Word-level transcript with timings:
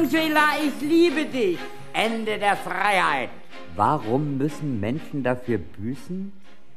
Angela, 0.00 0.56
ich 0.64 0.80
liebe 0.80 1.26
dich. 1.26 1.58
Ende 1.92 2.38
der 2.38 2.56
Freiheit. 2.56 3.28
Warum 3.76 4.38
müssen 4.38 4.80
Menschen 4.80 5.22
dafür 5.22 5.58
büßen, 5.58 6.32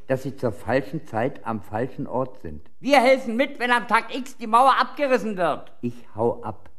dass 0.07 0.23
sie 0.23 0.35
zur 0.35 0.51
falschen 0.51 1.07
Zeit 1.07 1.45
am 1.45 1.61
falschen 1.61 2.05
Ort 2.05 2.41
sind? 2.41 2.69
Wir 2.81 2.99
helfen 2.99 3.37
mit, 3.37 3.59
wenn 3.59 3.71
am 3.71 3.87
Tag 3.87 4.13
X 4.13 4.35
die 4.35 4.47
Mauer 4.47 4.75
abgerissen 4.77 5.37
wird. 5.37 5.71
Ich 5.79 5.95
hau 6.13 6.43
ab. 6.43 6.69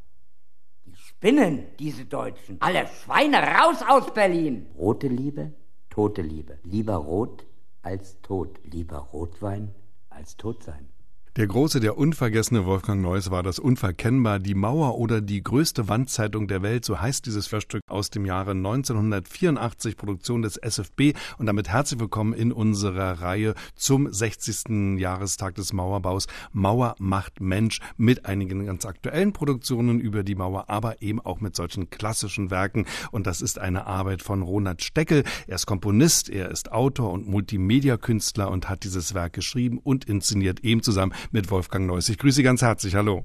Die 0.84 0.94
spinnen, 0.94 1.66
diese 1.78 2.04
Deutschen. 2.04 2.60
Alle 2.60 2.88
Schweine 2.88 3.38
raus 3.38 3.78
aus 3.88 4.12
Berlin. 4.12 4.66
Rote 4.76 5.08
Liebe, 5.08 5.54
tote 5.88 6.20
Liebe. 6.20 6.58
Lieber 6.62 6.96
rot 6.96 7.46
als 7.80 8.20
tot. 8.20 8.60
Lieber 8.64 8.98
Rotwein 8.98 9.74
als 10.10 10.36
tot 10.36 10.62
sein. 10.62 10.90
Der 11.36 11.48
große, 11.48 11.80
der 11.80 11.98
unvergessene 11.98 12.64
Wolfgang 12.64 13.02
Neuss 13.02 13.28
war 13.28 13.42
das 13.42 13.58
unverkennbar 13.58 14.38
die 14.38 14.54
Mauer 14.54 14.96
oder 14.96 15.20
die 15.20 15.42
größte 15.42 15.88
Wandzeitung 15.88 16.46
der 16.46 16.62
Welt, 16.62 16.84
so 16.84 17.00
heißt 17.00 17.26
dieses 17.26 17.48
Verstück 17.48 17.82
aus 17.88 18.10
dem 18.10 18.24
Jahre 18.24 18.52
1984, 18.52 19.96
Produktion 19.96 20.42
des 20.42 20.56
SFB 20.56 21.14
und 21.36 21.46
damit 21.46 21.68
herzlich 21.68 21.98
willkommen 21.98 22.34
in 22.34 22.52
unserer 22.52 23.20
Reihe 23.20 23.54
zum 23.74 24.12
60. 24.12 25.00
Jahrestag 25.00 25.56
des 25.56 25.72
Mauerbaus 25.72 26.28
Mauer 26.52 26.94
macht 27.00 27.40
Mensch 27.40 27.80
mit 27.96 28.26
einigen 28.26 28.66
ganz 28.66 28.86
aktuellen 28.86 29.32
Produktionen 29.32 29.98
über 29.98 30.22
die 30.22 30.36
Mauer, 30.36 30.70
aber 30.70 31.02
eben 31.02 31.20
auch 31.20 31.40
mit 31.40 31.56
solchen 31.56 31.90
klassischen 31.90 32.52
Werken 32.52 32.86
und 33.10 33.26
das 33.26 33.42
ist 33.42 33.58
eine 33.58 33.88
Arbeit 33.88 34.22
von 34.22 34.42
Ronald 34.42 34.84
Steckel. 34.84 35.24
Er 35.48 35.56
ist 35.56 35.66
Komponist, 35.66 36.30
er 36.30 36.52
ist 36.52 36.70
Autor 36.70 37.10
und 37.10 37.26
Multimedia-Künstler 37.26 38.52
und 38.52 38.68
hat 38.68 38.84
dieses 38.84 39.14
Werk 39.14 39.32
geschrieben 39.32 39.80
und 39.82 40.04
inszeniert 40.04 40.60
eben 40.60 40.80
zusammen 40.80 41.12
mit 41.32 41.50
Wolfgang 41.50 41.86
Neuss. 41.86 42.08
Ich 42.08 42.18
grüße 42.18 42.36
Sie 42.36 42.42
ganz 42.42 42.62
herzlich. 42.62 42.94
Hallo. 42.94 43.24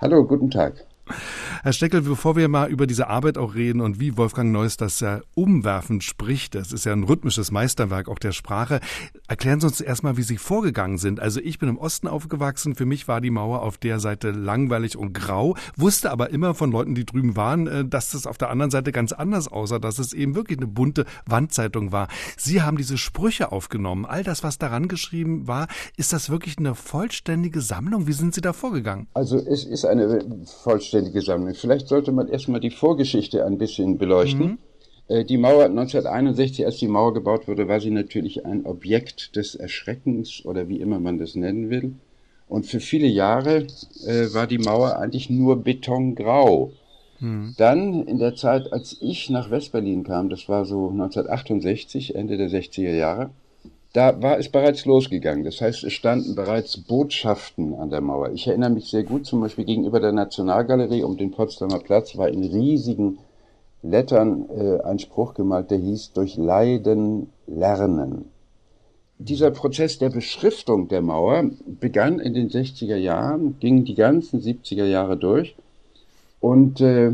Hallo, 0.00 0.24
guten 0.24 0.50
Tag. 0.50 0.86
Herr 1.62 1.72
Steckel, 1.72 2.02
bevor 2.02 2.36
wir 2.36 2.48
mal 2.48 2.70
über 2.70 2.86
diese 2.86 3.08
Arbeit 3.08 3.36
auch 3.36 3.54
reden 3.54 3.80
und 3.80 4.00
wie 4.00 4.16
Wolfgang 4.16 4.52
Neuss 4.52 4.76
das 4.76 5.00
ja 5.00 5.20
umwerfend 5.34 6.02
spricht, 6.02 6.54
das 6.54 6.72
ist 6.72 6.84
ja 6.84 6.92
ein 6.92 7.04
rhythmisches 7.04 7.50
Meisterwerk 7.50 8.08
auch 8.08 8.18
der 8.18 8.32
Sprache, 8.32 8.80
erklären 9.28 9.60
Sie 9.60 9.66
uns 9.66 9.80
erstmal, 9.80 10.16
wie 10.16 10.22
Sie 10.22 10.38
vorgegangen 10.38 10.98
sind. 10.98 11.20
Also 11.20 11.40
ich 11.40 11.58
bin 11.58 11.68
im 11.68 11.78
Osten 11.78 12.08
aufgewachsen, 12.08 12.74
für 12.74 12.86
mich 12.86 13.06
war 13.06 13.20
die 13.20 13.30
Mauer 13.30 13.62
auf 13.62 13.76
der 13.76 14.00
Seite 14.00 14.30
langweilig 14.30 14.96
und 14.96 15.12
grau, 15.12 15.56
wusste 15.76 16.10
aber 16.10 16.30
immer 16.30 16.54
von 16.54 16.70
Leuten, 16.70 16.94
die 16.94 17.04
drüben 17.04 17.36
waren, 17.36 17.66
äh, 17.66 17.84
dass 17.84 18.10
das 18.10 18.26
auf 18.26 18.38
der 18.38 18.50
anderen 18.50 18.70
Seite 18.70 18.92
ganz 18.92 19.12
anders 19.12 19.48
aussah, 19.48 19.78
dass 19.78 19.98
es 19.98 20.12
eben 20.12 20.34
wirklich 20.34 20.58
eine 20.58 20.66
bunte 20.66 21.04
Wandzeitung 21.26 21.92
war. 21.92 22.08
Sie 22.36 22.62
haben 22.62 22.76
diese 22.76 22.98
Sprüche 22.98 23.52
aufgenommen, 23.52 24.06
all 24.06 24.22
das, 24.22 24.42
was 24.42 24.58
daran 24.58 24.88
geschrieben 24.88 25.46
war, 25.46 25.68
ist 25.96 26.12
das 26.12 26.30
wirklich 26.30 26.58
eine 26.58 26.74
vollständige 26.74 27.60
Sammlung? 27.60 28.06
Wie 28.06 28.12
sind 28.12 28.34
Sie 28.34 28.40
da 28.40 28.52
vorgegangen? 28.52 29.06
Also 29.12 29.36
es 29.36 29.64
ist 29.64 29.84
eine 29.84 30.24
vollständige 30.62 30.93
Sammlung. 31.00 31.54
Vielleicht 31.54 31.88
sollte 31.88 32.12
man 32.12 32.28
erstmal 32.28 32.60
die 32.60 32.70
Vorgeschichte 32.70 33.44
ein 33.44 33.58
bisschen 33.58 33.98
beleuchten. 33.98 34.46
Mhm. 34.46 34.58
Äh, 35.08 35.24
die 35.24 35.38
Mauer 35.38 35.64
1961, 35.64 36.64
als 36.64 36.76
die 36.76 36.88
Mauer 36.88 37.14
gebaut 37.14 37.48
wurde, 37.48 37.68
war 37.68 37.80
sie 37.80 37.90
natürlich 37.90 38.44
ein 38.46 38.64
Objekt 38.66 39.36
des 39.36 39.54
Erschreckens 39.54 40.44
oder 40.44 40.68
wie 40.68 40.80
immer 40.80 41.00
man 41.00 41.18
das 41.18 41.34
nennen 41.34 41.70
will. 41.70 41.94
Und 42.48 42.66
für 42.66 42.80
viele 42.80 43.06
Jahre 43.06 43.66
äh, 44.06 44.32
war 44.32 44.46
die 44.46 44.58
Mauer 44.58 44.98
eigentlich 44.98 45.30
nur 45.30 45.62
betongrau. 45.62 46.72
Mhm. 47.20 47.54
Dann 47.56 48.06
in 48.06 48.18
der 48.18 48.34
Zeit, 48.34 48.72
als 48.72 48.96
ich 49.00 49.30
nach 49.30 49.50
Westberlin 49.50 50.04
kam, 50.04 50.28
das 50.28 50.48
war 50.48 50.64
so 50.64 50.90
1968, 50.90 52.14
Ende 52.14 52.36
der 52.36 52.50
60er 52.50 52.94
Jahre, 52.94 53.30
da 53.94 54.20
war 54.20 54.38
es 54.38 54.48
bereits 54.48 54.84
losgegangen. 54.84 55.44
Das 55.44 55.60
heißt, 55.60 55.84
es 55.84 55.92
standen 55.92 56.34
bereits 56.34 56.76
Botschaften 56.76 57.74
an 57.74 57.90
der 57.90 58.00
Mauer. 58.00 58.32
Ich 58.32 58.46
erinnere 58.48 58.70
mich 58.70 58.90
sehr 58.90 59.04
gut, 59.04 59.24
zum 59.24 59.40
Beispiel 59.40 59.64
gegenüber 59.64 60.00
der 60.00 60.12
Nationalgalerie 60.12 61.04
um 61.04 61.16
den 61.16 61.30
Potsdamer 61.30 61.78
Platz 61.78 62.16
war 62.18 62.28
in 62.28 62.42
riesigen 62.42 63.18
Lettern 63.82 64.46
äh, 64.50 64.80
ein 64.82 64.98
Spruch 64.98 65.34
gemalt, 65.34 65.70
der 65.70 65.78
hieß, 65.78 66.12
durch 66.12 66.36
Leiden 66.36 67.30
lernen. 67.46 68.24
Dieser 69.18 69.52
Prozess 69.52 69.98
der 69.98 70.10
Beschriftung 70.10 70.88
der 70.88 71.00
Mauer 71.00 71.44
begann 71.64 72.18
in 72.18 72.34
den 72.34 72.50
60er 72.50 72.96
Jahren, 72.96 73.58
ging 73.60 73.84
die 73.84 73.94
ganzen 73.94 74.40
70er 74.40 74.86
Jahre 74.86 75.16
durch 75.16 75.54
und 76.40 76.80
äh, 76.80 77.12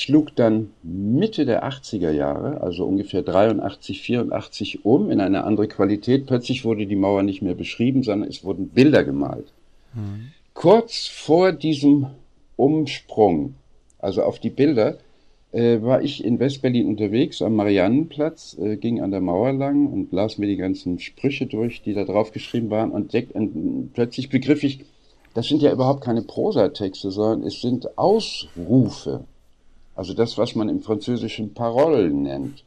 schlug 0.00 0.34
dann 0.36 0.70
Mitte 0.82 1.44
der 1.44 1.64
80er 1.64 2.10
Jahre, 2.10 2.60
also 2.60 2.84
ungefähr 2.84 3.22
83, 3.22 4.00
84 4.02 4.84
um 4.84 5.10
in 5.10 5.20
eine 5.20 5.44
andere 5.44 5.68
Qualität. 5.68 6.26
Plötzlich 6.26 6.64
wurde 6.64 6.86
die 6.86 6.96
Mauer 6.96 7.22
nicht 7.22 7.42
mehr 7.42 7.54
beschrieben, 7.54 8.02
sondern 8.02 8.28
es 8.28 8.44
wurden 8.44 8.68
Bilder 8.68 9.04
gemalt. 9.04 9.52
Mhm. 9.94 10.32
Kurz 10.54 11.06
vor 11.06 11.52
diesem 11.52 12.06
Umsprung, 12.56 13.54
also 13.98 14.22
auf 14.22 14.38
die 14.38 14.50
Bilder, 14.50 14.98
äh, 15.52 15.82
war 15.82 16.02
ich 16.02 16.24
in 16.24 16.38
Westberlin 16.38 16.86
unterwegs 16.86 17.42
am 17.42 17.56
Mariannenplatz, 17.56 18.56
äh, 18.58 18.76
ging 18.76 19.00
an 19.00 19.10
der 19.10 19.20
Mauer 19.20 19.52
lang 19.52 19.86
und 19.86 20.12
las 20.12 20.38
mir 20.38 20.46
die 20.46 20.56
ganzen 20.56 20.98
Sprüche 20.98 21.46
durch, 21.46 21.82
die 21.82 21.94
da 21.94 22.04
drauf 22.04 22.32
geschrieben 22.32 22.70
waren 22.70 22.90
und, 22.90 23.14
und 23.34 23.92
plötzlich 23.92 24.30
begriff 24.30 24.62
ich, 24.62 24.84
das 25.34 25.48
sind 25.48 25.62
ja 25.62 25.72
überhaupt 25.72 26.02
keine 26.02 26.22
Prosatexte, 26.22 27.10
sondern 27.10 27.46
es 27.46 27.60
sind 27.60 27.98
Ausrufe. 27.98 29.24
Also 29.94 30.14
das, 30.14 30.38
was 30.38 30.54
man 30.54 30.68
im 30.68 30.80
Französischen 30.80 31.54
Parollen 31.54 32.22
nennt. 32.22 32.64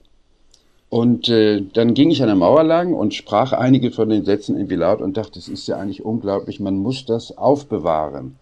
Und 0.89 1.29
äh, 1.29 1.61
dann 1.73 1.93
ging 1.93 2.11
ich 2.11 2.21
an 2.21 2.27
der 2.27 2.35
Mauer 2.35 2.63
lang 2.63 2.93
und 2.93 3.13
sprach 3.13 3.51
einige 3.53 3.91
von 3.91 4.09
den 4.09 4.23
Sätzen 4.23 4.55
irgendwie 4.55 4.75
laut 4.75 5.01
und 5.01 5.17
dachte, 5.17 5.39
es 5.39 5.47
ist 5.47 5.67
ja 5.67 5.77
eigentlich 5.77 6.05
unglaublich, 6.05 6.59
man 6.59 6.77
muss 6.77 7.05
das 7.05 7.37
aufbewahren. 7.37 8.37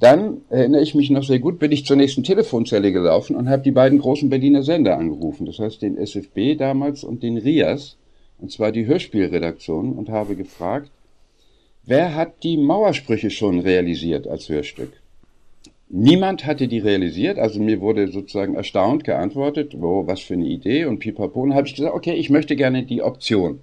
Dann 0.00 0.38
erinnere 0.48 0.80
ich 0.80 0.94
mich 0.94 1.10
noch 1.10 1.24
sehr 1.24 1.40
gut, 1.40 1.58
bin 1.58 1.72
ich 1.72 1.84
zur 1.84 1.96
nächsten 1.96 2.24
Telefonzelle 2.24 2.90
gelaufen 2.90 3.36
und 3.36 3.48
habe 3.48 3.62
die 3.62 3.70
beiden 3.70 3.98
großen 3.98 4.30
Berliner 4.30 4.62
Sender 4.62 4.96
angerufen. 4.96 5.46
Das 5.46 5.58
heißt 5.58 5.82
den 5.82 5.98
SFB 5.98 6.56
damals 6.56 7.04
und 7.04 7.22
den 7.22 7.36
RIAS, 7.36 7.96
und 8.38 8.50
zwar 8.50 8.72
die 8.72 8.86
Hörspielredaktion, 8.86 9.92
und 9.92 10.08
habe 10.08 10.36
gefragt, 10.36 10.90
wer 11.84 12.14
hat 12.14 12.42
die 12.44 12.56
Mauersprüche 12.56 13.30
schon 13.30 13.60
realisiert 13.60 14.26
als 14.26 14.48
Hörstück? 14.48 14.92
Niemand 15.90 16.44
hatte 16.44 16.68
die 16.68 16.80
realisiert, 16.80 17.38
also 17.38 17.60
mir 17.60 17.80
wurde 17.80 18.08
sozusagen 18.08 18.54
erstaunt 18.54 19.04
geantwortet, 19.04 19.74
wo, 19.78 20.06
was 20.06 20.20
für 20.20 20.34
eine 20.34 20.44
Idee 20.44 20.84
und 20.84 20.98
pipapo. 20.98 21.40
Und 21.40 21.54
habe 21.54 21.66
ich 21.66 21.74
gesagt, 21.74 21.94
okay, 21.94 22.14
ich 22.14 22.28
möchte 22.28 22.56
gerne 22.56 22.82
die 22.82 23.02
Option. 23.02 23.60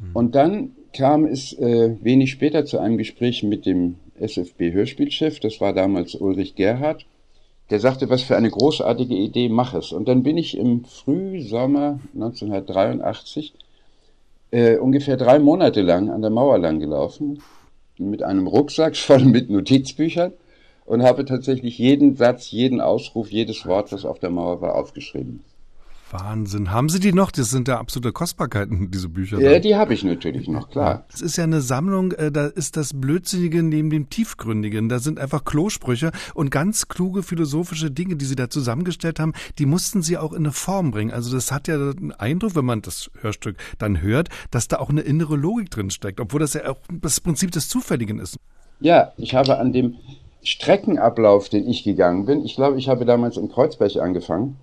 Mhm. 0.00 0.10
Und 0.14 0.34
dann 0.34 0.72
kam 0.92 1.24
es 1.24 1.52
äh, 1.52 1.96
wenig 2.02 2.32
später 2.32 2.64
zu 2.64 2.78
einem 2.78 2.98
Gespräch 2.98 3.44
mit 3.44 3.66
dem 3.66 3.96
SFB-Hörspielchef, 4.18 5.38
das 5.38 5.60
war 5.60 5.72
damals 5.72 6.16
Ulrich 6.16 6.56
Gerhardt, 6.56 7.06
der 7.70 7.78
sagte, 7.78 8.08
was 8.08 8.22
für 8.22 8.36
eine 8.36 8.50
großartige 8.50 9.14
Idee, 9.14 9.48
mach 9.48 9.74
es. 9.74 9.92
Und 9.92 10.08
dann 10.08 10.24
bin 10.24 10.38
ich 10.38 10.56
im 10.56 10.84
Frühsommer 10.84 12.00
1983 12.14 13.54
äh, 14.50 14.76
ungefähr 14.78 15.16
drei 15.16 15.38
Monate 15.38 15.82
lang 15.82 16.10
an 16.10 16.22
der 16.22 16.30
Mauer 16.30 16.58
lang 16.58 16.80
gelaufen, 16.80 17.42
mit 17.96 18.24
einem 18.24 18.48
Rucksack 18.48 18.96
voll 18.96 19.24
mit 19.24 19.50
Notizbüchern 19.50 20.32
und 20.88 21.02
habe 21.02 21.26
tatsächlich 21.26 21.76
jeden 21.78 22.16
Satz, 22.16 22.50
jeden 22.50 22.80
Ausruf, 22.80 23.30
jedes 23.30 23.66
Wort, 23.66 23.92
was 23.92 24.06
auf 24.06 24.18
der 24.18 24.30
Mauer 24.30 24.62
war, 24.62 24.74
aufgeschrieben. 24.74 25.40
Wahnsinn. 26.10 26.70
Haben 26.70 26.88
Sie 26.88 27.00
die 27.00 27.12
noch? 27.12 27.30
Das 27.30 27.50
sind 27.50 27.68
ja 27.68 27.78
absolute 27.78 28.12
Kostbarkeiten, 28.12 28.90
diese 28.90 29.10
Bücher. 29.10 29.38
Ja, 29.38 29.58
die 29.58 29.76
habe 29.76 29.92
ich 29.92 30.02
natürlich 30.04 30.48
noch, 30.48 30.70
klar. 30.70 31.04
Es 31.12 31.20
ist 31.20 31.36
ja 31.36 31.44
eine 31.44 31.60
Sammlung, 31.60 32.12
äh, 32.12 32.32
da 32.32 32.46
ist 32.46 32.78
das 32.78 32.98
Blödsinnige 32.98 33.62
neben 33.62 33.90
dem 33.90 34.08
Tiefgründigen. 34.08 34.88
Da 34.88 35.00
sind 35.00 35.18
einfach 35.18 35.44
Klosprüche 35.44 36.10
und 36.32 36.50
ganz 36.50 36.88
kluge 36.88 37.22
philosophische 37.22 37.90
Dinge, 37.90 38.16
die 38.16 38.24
Sie 38.24 38.36
da 38.36 38.48
zusammengestellt 38.48 39.20
haben, 39.20 39.34
die 39.58 39.66
mussten 39.66 40.00
Sie 40.00 40.16
auch 40.16 40.32
in 40.32 40.38
eine 40.38 40.52
Form 40.52 40.92
bringen. 40.92 41.10
Also 41.10 41.34
das 41.34 41.52
hat 41.52 41.68
ja 41.68 41.76
den 41.92 42.12
Eindruck, 42.12 42.56
wenn 42.56 42.64
man 42.64 42.80
das 42.80 43.10
Hörstück 43.20 43.58
dann 43.78 44.00
hört, 44.00 44.30
dass 44.50 44.68
da 44.68 44.78
auch 44.78 44.88
eine 44.88 45.02
innere 45.02 45.36
Logik 45.36 45.70
drin 45.70 45.90
steckt, 45.90 46.20
obwohl 46.20 46.40
das 46.40 46.54
ja 46.54 46.70
auch 46.70 46.78
das 46.90 47.20
Prinzip 47.20 47.50
des 47.50 47.68
Zufälligen 47.68 48.18
ist. 48.18 48.38
Ja, 48.80 49.12
ich 49.18 49.34
habe 49.34 49.58
an 49.58 49.74
dem 49.74 49.96
Streckenablauf, 50.42 51.48
den 51.48 51.68
ich 51.68 51.84
gegangen 51.84 52.26
bin, 52.26 52.44
ich 52.44 52.56
glaube, 52.56 52.78
ich 52.78 52.88
habe 52.88 53.04
damals 53.04 53.36
in 53.36 53.48
Kreuzberg 53.48 53.96
angefangen 53.96 54.56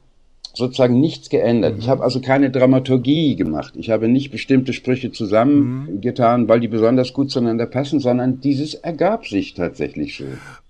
sozusagen 0.55 0.99
nichts 0.99 1.29
geändert. 1.29 1.75
Ich 1.77 1.89
habe 1.89 2.03
also 2.03 2.21
keine 2.21 2.49
Dramaturgie 2.49 3.35
gemacht. 3.35 3.73
Ich 3.75 3.89
habe 3.89 4.07
nicht 4.07 4.31
bestimmte 4.31 4.73
Sprüche 4.73 5.11
zusammengetan, 5.11 6.43
mhm. 6.43 6.47
weil 6.47 6.59
die 6.59 6.67
besonders 6.67 7.13
gut 7.13 7.31
zueinander 7.31 7.65
passen, 7.65 7.99
sondern 7.99 8.39
dieses 8.39 8.73
ergab 8.73 9.27
sich 9.27 9.53
tatsächlich 9.53 10.17
so 10.17 10.25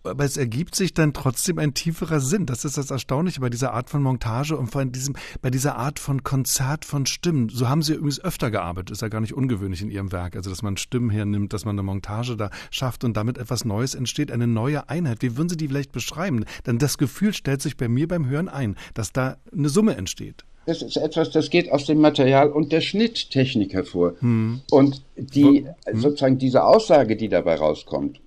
aber 0.06 0.24
es 0.24 0.38
ergibt 0.38 0.76
sich 0.76 0.94
dann 0.94 1.14
trotzdem 1.14 1.60
ein 1.60 1.74
tieferer 1.74 2.20
Sinn. 2.20 2.46
Das 2.46 2.66
ist 2.66 2.78
das 2.78 2.92
Erstaunliche 2.92 3.42
bei 3.42 3.50
dieser 3.50 3.74
Art 3.74 3.90
von 3.90 4.02
Montage 4.02 4.58
und 4.58 4.68
vor 4.68 4.80
allem 4.80 4.92
diesem, 4.92 5.16
bei 5.42 5.50
dieser 5.50 5.78
Art 5.78 6.00
von 6.00 6.24
Konzert 6.24 6.86
von 6.86 7.06
Stimmen. 7.06 7.50
So 7.50 7.70
haben 7.70 7.82
Sie 7.82 7.94
übrigens 7.94 8.20
öfter 8.20 8.52
gearbeitet. 8.52 8.92
Ist 8.92 9.02
ja 9.02 9.08
gar 9.08 9.22
nicht 9.22 9.34
ungewöhnlich 9.34 9.82
in 9.82 9.92
Ihrem 9.92 10.12
Werk. 10.12 10.36
Also, 10.36 10.50
dass 10.50 10.62
man 10.62 10.78
Stimmen 10.78 11.10
hernimmt, 11.10 11.54
dass 11.54 11.66
man 11.66 11.76
eine 11.76 11.84
Montage 11.84 12.38
da 12.38 12.50
schafft 12.72 13.04
und 13.04 13.18
damit 13.18 13.38
etwas 13.38 13.66
Neues 13.66 13.96
entsteht, 13.96 14.32
eine 14.32 14.48
neue 14.48 14.90
Einheit. 14.90 15.22
Wie 15.22 15.38
würden 15.38 15.50
Sie 15.50 15.58
die 15.58 15.68
vielleicht 15.68 15.92
beschreiben? 15.92 16.46
Denn 16.66 16.78
das 16.78 16.98
Gefühl 16.98 17.34
stellt 17.34 17.62
sich 17.62 17.78
bei 17.78 17.88
mir 17.88 18.08
beim 18.08 18.28
Hören 18.28 18.50
ein, 18.50 18.76
dass 18.94 19.12
da 19.12 19.38
eine 19.52 19.70
Summe 19.70 19.96
entsteht. 19.96 20.46
Das 20.66 20.82
ist 20.82 20.98
etwas, 20.98 21.30
das 21.30 21.50
geht 21.52 21.72
aus 21.72 21.86
dem 21.86 22.00
Material 22.00 22.52
und 22.52 22.72
der 22.72 22.82
Schnitttechnik 22.82 23.74
hervor. 23.74 24.14
Hm. 24.20 24.62
Und 24.72 25.04
die, 25.16 25.68
hm. 25.86 26.00
sozusagen 26.00 26.40
diese 26.40 26.64
Aussage, 26.64 27.16
die 27.16 27.30
dabei 27.30 27.56
rauskommt, 27.56 28.20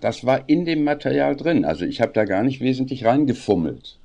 das 0.00 0.24
war 0.24 0.48
in 0.48 0.64
dem 0.64 0.84
Material 0.84 1.36
drin. 1.36 1.64
Also 1.64 1.84
ich 1.84 2.00
habe 2.00 2.12
da 2.12 2.24
gar 2.24 2.42
nicht 2.42 2.60
wesentlich 2.60 3.04
reingefummelt. 3.04 3.98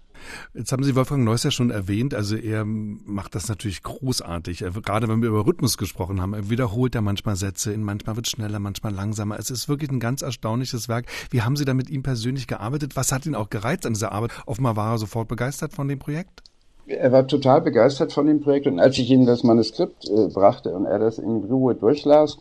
Jetzt 0.54 0.72
haben 0.72 0.84
Sie 0.84 0.96
Wolfgang 0.96 1.24
Neuss 1.24 1.44
ja 1.44 1.52
schon 1.52 1.70
erwähnt, 1.70 2.14
also 2.14 2.36
er 2.36 2.66
macht 2.66 3.36
das 3.36 3.48
natürlich 3.50 3.84
großartig. 3.84 4.62
Er, 4.62 4.72
gerade 4.72 5.08
wenn 5.08 5.22
wir 5.22 5.30
über 5.30 5.46
Rhythmus 5.46 5.78
gesprochen 5.78 6.22
haben, 6.22 6.34
er 6.34 6.50
wiederholt 6.50 6.96
er 6.96 7.02
manchmal 7.02 7.36
Sätze, 7.36 7.78
manchmal 7.78 8.16
wird 8.16 8.28
schneller, 8.28 8.60
manchmal 8.60 8.94
langsamer. 8.94 9.38
Es 9.40 9.50
ist 9.50 9.70
wirklich 9.70 9.92
ein 9.92 10.00
ganz 10.00 10.22
erstaunliches 10.22 10.90
Werk. 10.90 11.06
Wie 11.30 11.42
haben 11.42 11.56
Sie 11.56 11.66
da 11.66 11.74
mit 11.74 11.90
ihm 11.90 12.04
persönlich 12.04 12.48
gearbeitet? 12.48 12.96
Was 12.96 13.12
hat 13.12 13.26
ihn 13.26 13.36
auch 13.36 13.50
gereizt 13.50 13.86
an 13.86 13.94
dieser 13.94 14.12
Arbeit? 14.12 14.32
Offenbar 14.46 14.76
war 14.76 14.94
er 14.94 14.98
sofort 14.98 15.28
begeistert 15.28 15.74
von 15.74 15.88
dem 15.88 16.00
Projekt? 16.00 16.44
Er 16.88 17.12
war 17.12 17.28
total 17.28 17.62
begeistert 17.62 18.14
von 18.14 18.28
dem 18.28 18.40
Projekt 18.40 18.66
und 18.66 18.80
als 18.80 18.98
ich 18.98 19.10
ihm 19.10 19.26
das 19.26 19.44
Manuskript 19.44 20.10
äh, 20.10 20.28
brachte 20.34 20.74
und 20.74 20.86
er 20.86 21.00
das 21.00 21.20
in 21.20 21.44
Ruhe 21.44 21.76
durchlas, 21.76 22.38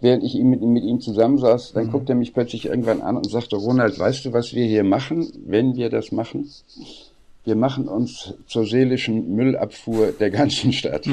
während 0.00 0.22
ich 0.22 0.34
mit, 0.34 0.62
mit 0.62 0.84
ihm 0.84 1.00
zusammensaß, 1.00 1.72
dann 1.72 1.86
mhm. 1.86 1.92
guckte 1.92 2.12
er 2.12 2.16
mich 2.16 2.32
plötzlich 2.32 2.66
irgendwann 2.66 3.02
an 3.02 3.16
und 3.16 3.30
sagte, 3.30 3.56
Ronald, 3.56 3.98
weißt 3.98 4.24
du, 4.24 4.32
was 4.32 4.54
wir 4.54 4.64
hier 4.64 4.84
machen, 4.84 5.32
wenn 5.46 5.76
wir 5.76 5.90
das 5.90 6.12
machen? 6.12 6.48
Wir 7.44 7.56
machen 7.56 7.88
uns 7.88 8.34
zur 8.46 8.66
seelischen 8.66 9.34
Müllabfuhr 9.34 10.12
der 10.12 10.30
ganzen 10.30 10.72
Stadt. 10.72 11.08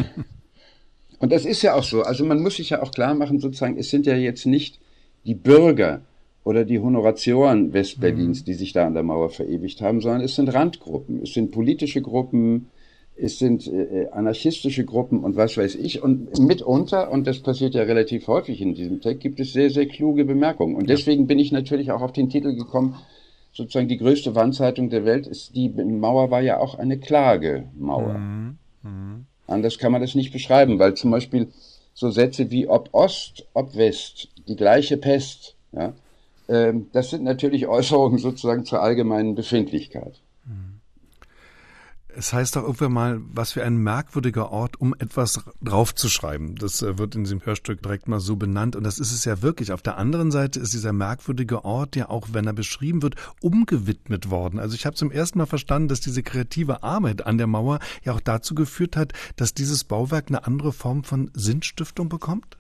und 1.20 1.32
das 1.32 1.46
ist 1.46 1.62
ja 1.62 1.74
auch 1.74 1.84
so. 1.84 2.04
Also 2.04 2.26
man 2.26 2.42
muss 2.42 2.58
sich 2.58 2.72
ja 2.72 2.82
auch 2.82 2.92
klar 2.92 3.16
machen, 3.16 3.40
sozusagen, 3.40 3.78
es 3.78 3.90
sind 3.90 4.06
ja 4.06 4.16
jetzt 4.16 4.46
nicht 4.46 4.80
die 5.26 5.36
Bürger 5.36 6.02
oder 6.44 6.64
die 6.64 6.80
Honoratioren 6.80 7.74
Westberlins, 7.74 8.42
mhm. 8.42 8.46
die 8.46 8.54
sich 8.54 8.72
da 8.72 8.86
an 8.86 8.94
der 8.94 9.04
Mauer 9.04 9.30
verewigt 9.30 9.82
haben, 9.82 10.00
sondern 10.02 10.22
es 10.22 10.36
sind 10.36 10.54
Randgruppen, 10.54 11.24
es 11.24 11.34
sind 11.34 11.52
politische 11.52 12.02
Gruppen, 12.02 12.68
es 13.18 13.40
sind 13.40 13.68
äh, 13.68 14.04
äh, 14.04 14.10
anarchistische 14.10 14.84
Gruppen 14.84 15.24
und 15.24 15.36
was 15.36 15.58
weiß 15.58 15.76
ich. 15.76 16.04
Und 16.04 16.38
mitunter, 16.40 17.12
und 17.12 17.28
das 17.28 17.40
passiert 17.40 17.74
ja 17.74 17.84
relativ 17.84 18.28
häufig 18.28 18.62
in 18.62 18.74
diesem 18.76 19.02
Text, 19.02 19.22
gibt 19.22 19.40
es 19.40 19.54
sehr, 19.54 19.70
sehr 19.70 19.88
kluge 19.88 20.26
Bemerkungen. 20.26 20.76
Und 20.76 20.90
deswegen 20.90 21.28
bin 21.28 21.40
ich 21.40 21.52
natürlich 21.52 21.92
auch 21.92 22.02
auf 22.02 22.12
den 22.12 22.30
Titel 22.30 22.56
gekommen, 22.56 22.96
sozusagen 23.54 23.88
die 23.88 23.98
größte 23.98 24.36
Wandzeitung 24.36 24.90
der 24.90 25.06
Welt 25.06 25.28
ist, 25.28 25.56
die 25.56 25.70
Mauer 25.70 26.30
war 26.30 26.42
ja 26.42 26.60
auch 26.60 26.76
eine 26.76 27.00
Klagemauer. 27.00 28.18
Mhm. 28.18 28.58
Mhm. 28.84 29.26
Anders 29.48 29.78
kann 29.78 29.94
man 29.94 30.02
das 30.02 30.16
nicht 30.16 30.34
beschreiben, 30.34 30.78
weil 30.80 30.96
zum 30.96 31.12
Beispiel 31.12 31.48
so 31.94 32.12
Sätze 32.12 32.52
wie 32.52 32.68
ob 32.68 32.90
Ost, 32.92 33.46
ob 33.54 33.78
West, 33.78 34.28
die 34.48 34.58
gleiche 34.58 34.98
Pest, 34.98 35.56
ja, 35.72 35.94
äh, 36.48 36.74
das 36.92 37.12
sind 37.12 37.24
natürlich 37.24 37.68
Äußerungen 37.68 38.18
sozusagen 38.18 38.66
zur 38.66 38.82
allgemeinen 38.82 39.36
Befindlichkeit. 39.36 40.20
Es 42.18 42.32
heißt 42.32 42.56
doch 42.56 42.64
irgendwann 42.64 42.94
mal, 42.94 43.22
was 43.34 43.52
für 43.52 43.64
ein 43.64 43.78
merkwürdiger 43.78 44.52
Ort, 44.52 44.80
um 44.80 44.96
etwas 44.98 45.42
draufzuschreiben. 45.62 46.56
Das 46.56 46.82
äh, 46.82 46.98
wird 46.98 47.16
in 47.16 47.24
diesem 47.24 47.46
Hörstück 47.46 47.82
direkt 47.82 48.08
mal 48.08 48.20
so 48.20 48.36
benannt. 48.36 48.76
Und 48.76 48.84
das 48.84 49.00
ist 49.00 49.12
es 49.12 49.26
ja 49.26 49.42
wirklich. 49.42 49.72
Auf 49.72 49.82
der 49.82 49.98
anderen 49.98 50.32
Seite 50.32 50.60
ist 50.60 50.74
dieser 50.74 50.94
merkwürdige 50.94 51.66
Ort 51.66 51.96
ja 51.96 52.10
auch, 52.10 52.30
wenn 52.32 52.48
er 52.48 52.54
beschrieben 52.54 53.02
wird, 53.02 53.16
umgewidmet 53.42 54.30
worden. 54.30 54.60
Also 54.60 54.76
ich 54.76 54.86
habe 54.86 54.96
zum 54.96 55.12
ersten 55.12 55.40
Mal 55.40 55.46
verstanden, 55.46 55.90
dass 55.90 56.00
diese 56.00 56.24
kreative 56.24 56.84
Arbeit 56.84 57.26
an 57.26 57.38
der 57.38 57.48
Mauer 57.48 57.80
ja 58.04 58.14
auch 58.14 58.22
dazu 58.22 58.56
geführt 58.56 58.96
hat, 58.96 59.14
dass 59.36 59.54
dieses 59.54 59.84
Bauwerk 59.84 60.26
eine 60.30 60.46
andere 60.46 60.72
Form 60.72 61.04
von 61.04 61.32
Sinnstiftung 61.34 62.08
bekommt? 62.08 62.58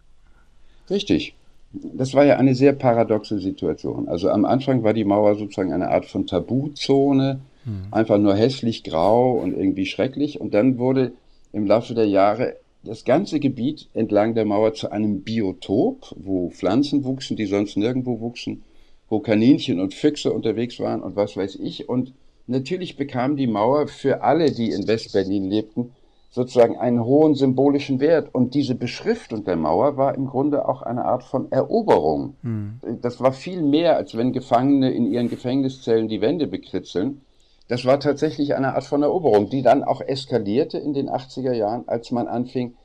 Richtig. 0.89 1.35
Das 1.73 2.13
war 2.13 2.25
ja 2.25 2.37
eine 2.37 2.55
sehr 2.55 2.73
paradoxe 2.73 3.39
Situation. 3.39 4.07
Also 4.07 4.29
am 4.29 4.45
Anfang 4.45 4.83
war 4.83 4.93
die 4.93 5.03
Mauer 5.03 5.35
sozusagen 5.35 5.73
eine 5.73 5.89
Art 5.89 6.05
von 6.05 6.27
Tabuzone 6.27 7.41
Mhm. 7.65 7.87
Einfach 7.91 8.17
nur 8.17 8.35
hässlich 8.35 8.83
grau 8.83 9.33
und 9.33 9.53
irgendwie 9.57 9.85
schrecklich. 9.85 10.39
Und 10.39 10.53
dann 10.53 10.77
wurde 10.77 11.11
im 11.51 11.65
Laufe 11.65 11.93
der 11.93 12.07
Jahre 12.07 12.55
das 12.83 13.03
ganze 13.03 13.39
Gebiet 13.39 13.89
entlang 13.93 14.35
der 14.35 14.45
Mauer 14.45 14.73
zu 14.73 14.91
einem 14.91 15.21
Biotop, 15.21 16.15
wo 16.17 16.49
Pflanzen 16.49 17.03
wuchsen, 17.03 17.35
die 17.35 17.45
sonst 17.45 17.77
nirgendwo 17.77 18.19
wuchsen, 18.19 18.63
wo 19.09 19.19
Kaninchen 19.19 19.79
und 19.79 19.93
Füchse 19.93 20.31
unterwegs 20.31 20.79
waren 20.79 21.01
und 21.01 21.15
was 21.15 21.35
weiß 21.35 21.55
ich. 21.55 21.89
Und 21.89 22.13
natürlich 22.47 22.95
bekam 22.95 23.35
die 23.35 23.47
Mauer 23.47 23.87
für 23.87 24.21
alle, 24.21 24.51
die 24.51 24.69
in 24.69 24.87
Westberlin 24.87 25.49
lebten, 25.49 25.91
sozusagen 26.29 26.77
einen 26.77 27.03
hohen 27.03 27.33
symbolischen 27.33 27.99
Wert. 27.99 28.29
Und 28.33 28.53
diese 28.53 28.75
Beschriftung 28.75 29.45
der 29.45 29.55
Mauer 29.55 29.97
war 29.97 30.15
im 30.15 30.27
Grunde 30.27 30.67
auch 30.67 30.81
eine 30.81 31.05
Art 31.05 31.23
von 31.23 31.51
Eroberung. 31.51 32.35
Hm. 32.43 32.79
Das 33.01 33.19
war 33.19 33.31
viel 33.31 33.61
mehr, 33.61 33.95
als 33.95 34.15
wenn 34.15 34.33
Gefangene 34.33 34.91
in 34.91 35.11
ihren 35.11 35.29
Gefängniszellen 35.29 36.07
die 36.07 36.21
Wände 36.21 36.47
bekritzeln. 36.47 37.21
Das 37.67 37.85
war 37.85 37.99
tatsächlich 37.99 38.55
eine 38.55 38.75
Art 38.75 38.83
von 38.83 39.01
Eroberung, 39.01 39.49
die 39.49 39.61
dann 39.61 39.83
auch 39.83 40.01
eskalierte 40.01 40.77
in 40.77 40.93
den 40.93 41.09
80er 41.09 41.53
Jahren, 41.53 41.87
als 41.87 42.11
man 42.11 42.27
anfing, 42.27 42.75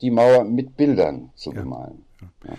die 0.00 0.10
Mauer 0.10 0.44
mit 0.44 0.76
Bildern 0.76 1.30
zu 1.34 1.50
ja. 1.50 1.60
bemalen. 1.60 2.04
Ja. 2.44 2.54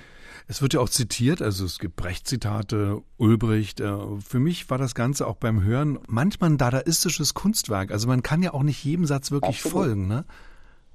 Es 0.48 0.64
wird 0.64 0.74
ja 0.74 0.80
auch 0.80 0.90
zitiert, 0.90 1.44
also 1.44 1.64
es 1.64 1.78
gibt 1.78 1.96
Brecht-Zitate, 1.96 3.04
Ulbricht. 3.18 3.80
Äh, 3.82 3.98
für 4.20 4.40
mich 4.40 4.70
war 4.70 4.80
das 4.80 4.96
Ganze 4.96 5.28
auch 5.28 5.36
beim 5.36 5.64
Hören 5.64 6.00
manchmal 6.08 6.50
ein 6.50 6.58
dadaistisches 6.58 7.36
Kunstwerk. 7.36 7.92
Also 7.92 8.08
man 8.08 8.24
kann 8.24 8.42
ja 8.42 8.54
auch 8.54 8.64
nicht 8.64 8.84
jedem 8.84 9.06
Satz 9.06 9.30
wirklich 9.30 9.58
Absolut. 9.58 9.86
folgen, 9.86 10.08
ne? 10.08 10.26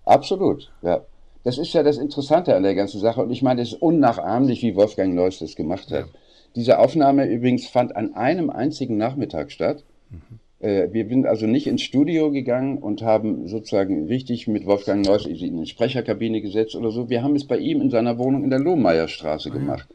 Absolut, 0.04 0.72
ja. 0.82 1.02
Das 1.44 1.58
ist 1.58 1.72
ja 1.72 1.82
das 1.82 1.98
Interessante 1.98 2.56
an 2.56 2.62
der 2.62 2.74
ganzen 2.74 3.00
Sache. 3.00 3.22
Und 3.22 3.30
ich 3.30 3.42
meine, 3.42 3.62
es 3.62 3.72
ist 3.72 3.82
unnachahmlich, 3.82 4.60
wie 4.62 4.74
Wolfgang 4.74 5.14
Neuss 5.14 5.38
das 5.38 5.54
gemacht 5.54 5.90
hat. 5.92 6.06
Ja. 6.06 6.12
Diese 6.56 6.78
Aufnahme 6.78 7.26
übrigens 7.26 7.66
fand 7.68 7.94
an 7.94 8.14
einem 8.14 8.50
einzigen 8.50 8.96
Nachmittag 8.96 9.52
statt. 9.52 9.84
Mhm. 10.10 10.40
Äh, 10.64 10.92
wir 10.94 11.06
sind 11.06 11.26
also 11.26 11.46
nicht 11.46 11.66
ins 11.66 11.82
Studio 11.82 12.30
gegangen 12.30 12.78
und 12.78 13.02
haben 13.02 13.46
sozusagen 13.48 14.06
richtig 14.06 14.48
mit 14.48 14.64
Wolfgang 14.64 15.04
Neuss 15.04 15.26
in 15.26 15.58
eine 15.58 15.66
Sprecherkabine 15.66 16.40
gesetzt 16.40 16.74
oder 16.74 16.90
so. 16.90 17.10
Wir 17.10 17.22
haben 17.22 17.36
es 17.36 17.44
bei 17.44 17.58
ihm 17.58 17.82
in 17.82 17.90
seiner 17.90 18.16
Wohnung 18.16 18.44
in 18.44 18.50
der 18.50 18.60
Lohmeierstraße 18.60 19.50
ah, 19.50 19.52
gemacht. 19.52 19.86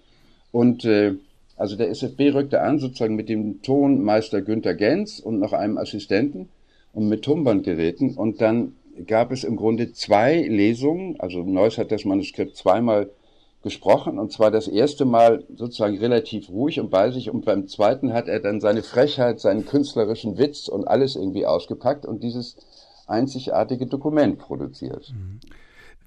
Und 0.51 0.85
äh, 0.85 1.15
also 1.57 1.75
der 1.75 1.89
SFB 1.89 2.33
rückte 2.35 2.61
an, 2.61 2.77
sozusagen 2.77 3.15
mit 3.15 3.29
dem 3.29 3.63
Tonmeister 3.63 4.41
Günther 4.41 4.75
Gens 4.75 5.19
und 5.19 5.39
noch 5.39 5.53
einem 5.53 5.79
Assistenten 5.79 6.49
und 6.93 7.09
mit 7.09 7.23
Tonbandgeräten. 7.23 8.15
Und 8.15 8.39
dann 8.39 8.73
gab 9.07 9.31
es 9.31 9.43
im 9.43 9.55
Grunde 9.55 9.91
zwei 9.93 10.39
Lesungen. 10.39 11.19
Also 11.19 11.41
Neuss 11.41 11.79
hat 11.79 11.91
das 11.91 12.05
Manuskript 12.05 12.55
zweimal 12.55 13.09
gesprochen 13.69 14.17
und 14.17 14.31
zwar 14.31 14.49
das 14.49 14.67
erste 14.67 15.05
Mal 15.05 15.43
sozusagen 15.55 15.99
relativ 15.99 16.49
ruhig 16.49 16.79
und 16.79 16.89
bei 16.89 17.11
sich 17.11 17.29
und 17.29 17.45
beim 17.45 17.67
zweiten 17.67 18.13
hat 18.13 18.27
er 18.27 18.39
dann 18.39 18.59
seine 18.59 18.81
Frechheit, 18.81 19.39
seinen 19.39 19.67
künstlerischen 19.67 20.39
Witz 20.39 20.67
und 20.67 20.87
alles 20.87 21.15
irgendwie 21.15 21.45
ausgepackt 21.45 22.07
und 22.07 22.23
dieses 22.23 22.57
einzigartige 23.05 23.85
Dokument 23.85 24.39
produziert. 24.39 25.13
Mhm. 25.13 25.39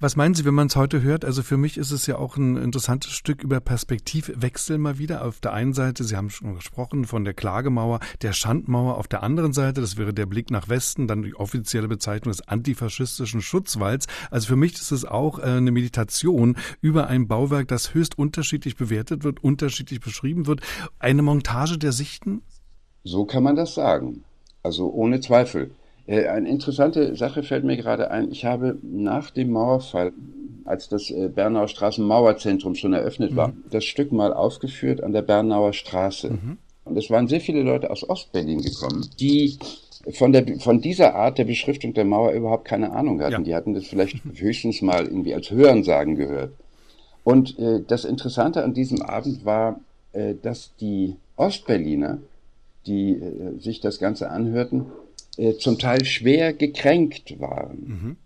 Was 0.02 0.16
meinen 0.16 0.34
Sie, 0.34 0.44
wenn 0.44 0.54
man 0.54 0.66
es 0.66 0.74
heute 0.74 1.00
hört? 1.02 1.24
Also 1.24 1.44
für 1.44 1.56
mich 1.56 1.78
ist 1.78 1.92
es 1.92 2.08
ja 2.08 2.18
auch 2.18 2.36
ein 2.36 2.56
interessantes 2.56 3.12
Stück 3.12 3.40
über 3.44 3.60
Perspektivwechsel 3.60 4.76
mal 4.76 4.98
wieder. 4.98 5.24
Auf 5.24 5.38
der 5.38 5.52
einen 5.52 5.74
Seite, 5.74 6.02
Sie 6.02 6.16
haben 6.16 6.28
schon 6.28 6.56
gesprochen 6.56 7.04
von 7.04 7.24
der 7.24 7.34
Klagemauer, 7.34 8.00
der 8.20 8.32
Schandmauer. 8.32 8.98
Auf 8.98 9.06
der 9.06 9.22
anderen 9.22 9.52
Seite, 9.52 9.80
das 9.80 9.96
wäre 9.96 10.12
der 10.12 10.26
Blick 10.26 10.50
nach 10.50 10.68
Westen, 10.68 11.06
dann 11.06 11.22
die 11.22 11.36
offizielle 11.36 11.86
Bezeichnung 11.86 12.32
des 12.32 12.48
antifaschistischen 12.48 13.42
Schutzwalls. 13.42 14.08
Also 14.32 14.48
für 14.48 14.56
mich 14.56 14.72
ist 14.72 14.90
es 14.90 15.04
auch 15.04 15.38
äh, 15.38 15.42
eine 15.42 15.70
Meditation 15.70 16.56
über 16.80 17.06
ein 17.06 17.28
Bauwerk, 17.28 17.68
das 17.68 17.94
höchst 17.94 18.18
unterschiedlich 18.18 18.74
bewertet 18.74 19.22
wird, 19.22 19.44
unterschiedlich 19.44 20.00
beschrieben 20.00 20.48
wird. 20.48 20.62
Eine 20.98 21.22
Montage 21.22 21.78
der 21.78 21.92
Sichten? 21.92 22.42
So 23.04 23.24
kann 23.24 23.44
man 23.44 23.54
das 23.54 23.74
sagen. 23.74 24.24
Also 24.64 24.90
ohne 24.90 25.20
Zweifel. 25.20 25.70
Äh, 26.06 26.26
eine 26.26 26.48
interessante 26.48 27.16
Sache 27.16 27.42
fällt 27.42 27.64
mir 27.64 27.76
gerade 27.76 28.10
ein. 28.10 28.30
Ich 28.30 28.44
habe 28.44 28.78
nach 28.82 29.30
dem 29.30 29.50
Mauerfall, 29.50 30.12
als 30.64 30.88
das 30.88 31.10
äh, 31.10 31.28
Bernauer 31.28 31.68
Straßenmauerzentrum 31.68 32.74
schon 32.74 32.92
eröffnet 32.92 33.36
war, 33.36 33.48
mhm. 33.48 33.64
das 33.70 33.84
Stück 33.84 34.12
mal 34.12 34.32
aufgeführt 34.32 35.02
an 35.02 35.12
der 35.12 35.22
Bernauer 35.22 35.72
Straße. 35.72 36.30
Mhm. 36.30 36.58
Und 36.84 36.96
es 36.96 37.10
waren 37.10 37.28
sehr 37.28 37.40
viele 37.40 37.62
Leute 37.62 37.90
aus 37.90 38.08
Ostberlin 38.08 38.60
gekommen, 38.60 39.08
die 39.20 39.56
von, 40.10 40.32
der, 40.32 40.58
von 40.58 40.80
dieser 40.80 41.14
Art 41.14 41.38
der 41.38 41.44
Beschriftung 41.44 41.94
der 41.94 42.04
Mauer 42.04 42.32
überhaupt 42.32 42.64
keine 42.64 42.92
Ahnung 42.92 43.20
hatten. 43.20 43.32
Ja. 43.32 43.40
Die 43.40 43.54
hatten 43.54 43.74
das 43.74 43.86
vielleicht 43.86 44.24
mhm. 44.24 44.32
höchstens 44.36 44.82
mal 44.82 45.04
irgendwie 45.04 45.34
als 45.34 45.50
Hörensagen 45.50 46.16
gehört. 46.16 46.52
Und 47.24 47.58
äh, 47.58 47.80
das 47.86 48.04
Interessante 48.04 48.64
an 48.64 48.74
diesem 48.74 49.00
Abend 49.02 49.44
war, 49.44 49.80
äh, 50.12 50.34
dass 50.40 50.72
die 50.80 51.16
Ostberliner, 51.36 52.18
die 52.86 53.12
äh, 53.12 53.60
sich 53.60 53.80
das 53.80 54.00
Ganze 54.00 54.30
anhörten, 54.30 54.86
äh, 55.36 55.54
zum 55.54 55.78
Teil 55.78 56.04
schwer 56.04 56.52
gekränkt 56.52 57.40
waren. 57.40 57.78
Mhm. 57.84 58.16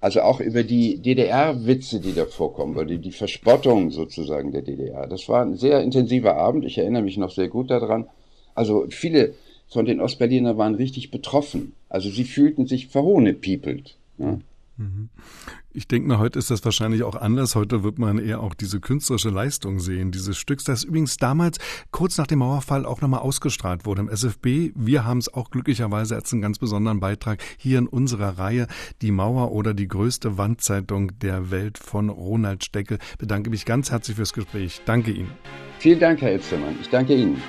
Also 0.00 0.22
auch 0.22 0.40
über 0.40 0.62
die 0.62 0.98
DDR-Witze, 0.98 2.00
die 2.00 2.14
da 2.14 2.24
vorkommen, 2.24 2.76
oder 2.76 2.84
die, 2.84 2.98
die 2.98 3.10
Verspottung 3.10 3.90
sozusagen 3.90 4.52
der 4.52 4.62
DDR. 4.62 5.06
Das 5.08 5.28
war 5.28 5.42
ein 5.42 5.56
sehr 5.56 5.82
intensiver 5.82 6.36
Abend. 6.36 6.64
Ich 6.64 6.78
erinnere 6.78 7.02
mich 7.02 7.16
noch 7.16 7.32
sehr 7.32 7.48
gut 7.48 7.70
daran. 7.70 8.06
Also 8.54 8.86
viele 8.90 9.34
von 9.68 9.86
den 9.86 10.00
Ostberliner 10.00 10.56
waren 10.56 10.76
richtig 10.76 11.10
betroffen. 11.10 11.74
Also 11.88 12.10
sie 12.10 12.24
fühlten 12.24 12.66
sich 12.66 12.86
verhohnepiepelt. 12.86 13.96
Ja. 14.18 14.38
Mhm. 14.78 15.10
Ich 15.72 15.88
denke 15.88 16.08
mal, 16.08 16.18
heute 16.18 16.38
ist 16.38 16.50
das 16.50 16.64
wahrscheinlich 16.64 17.02
auch 17.02 17.16
anders. 17.16 17.56
Heute 17.56 17.82
wird 17.82 17.98
man 17.98 18.18
eher 18.18 18.40
auch 18.40 18.54
diese 18.54 18.80
künstlerische 18.80 19.30
Leistung 19.30 19.80
sehen 19.80 20.12
dieses 20.12 20.38
Stücks, 20.38 20.64
das 20.64 20.84
übrigens 20.84 21.16
damals 21.16 21.58
kurz 21.90 22.16
nach 22.16 22.28
dem 22.28 22.38
Mauerfall 22.38 22.86
auch 22.86 23.00
nochmal 23.00 23.20
ausgestrahlt 23.20 23.84
wurde 23.86 24.02
im 24.02 24.08
SFB. 24.08 24.70
Wir 24.74 25.04
haben 25.04 25.18
es 25.18 25.32
auch 25.32 25.50
glücklicherweise 25.50 26.14
als 26.14 26.32
einen 26.32 26.42
ganz 26.42 26.58
besonderen 26.58 27.00
Beitrag 27.00 27.42
hier 27.58 27.78
in 27.78 27.88
unserer 27.88 28.38
Reihe 28.38 28.68
Die 29.02 29.10
Mauer 29.10 29.50
oder 29.52 29.74
die 29.74 29.88
größte 29.88 30.38
Wandzeitung 30.38 31.18
der 31.18 31.50
Welt 31.50 31.78
von 31.78 32.08
Ronald 32.08 32.64
Steckel. 32.64 32.98
Bedanke 33.18 33.50
mich 33.50 33.64
ganz 33.64 33.90
herzlich 33.90 34.16
fürs 34.16 34.32
Gespräch. 34.32 34.80
Danke 34.84 35.10
Ihnen. 35.10 35.32
Vielen 35.80 35.98
Dank, 35.98 36.20
Herr 36.22 36.30
Elstermann. 36.30 36.76
Ich 36.80 36.88
danke 36.88 37.14
Ihnen. 37.14 37.42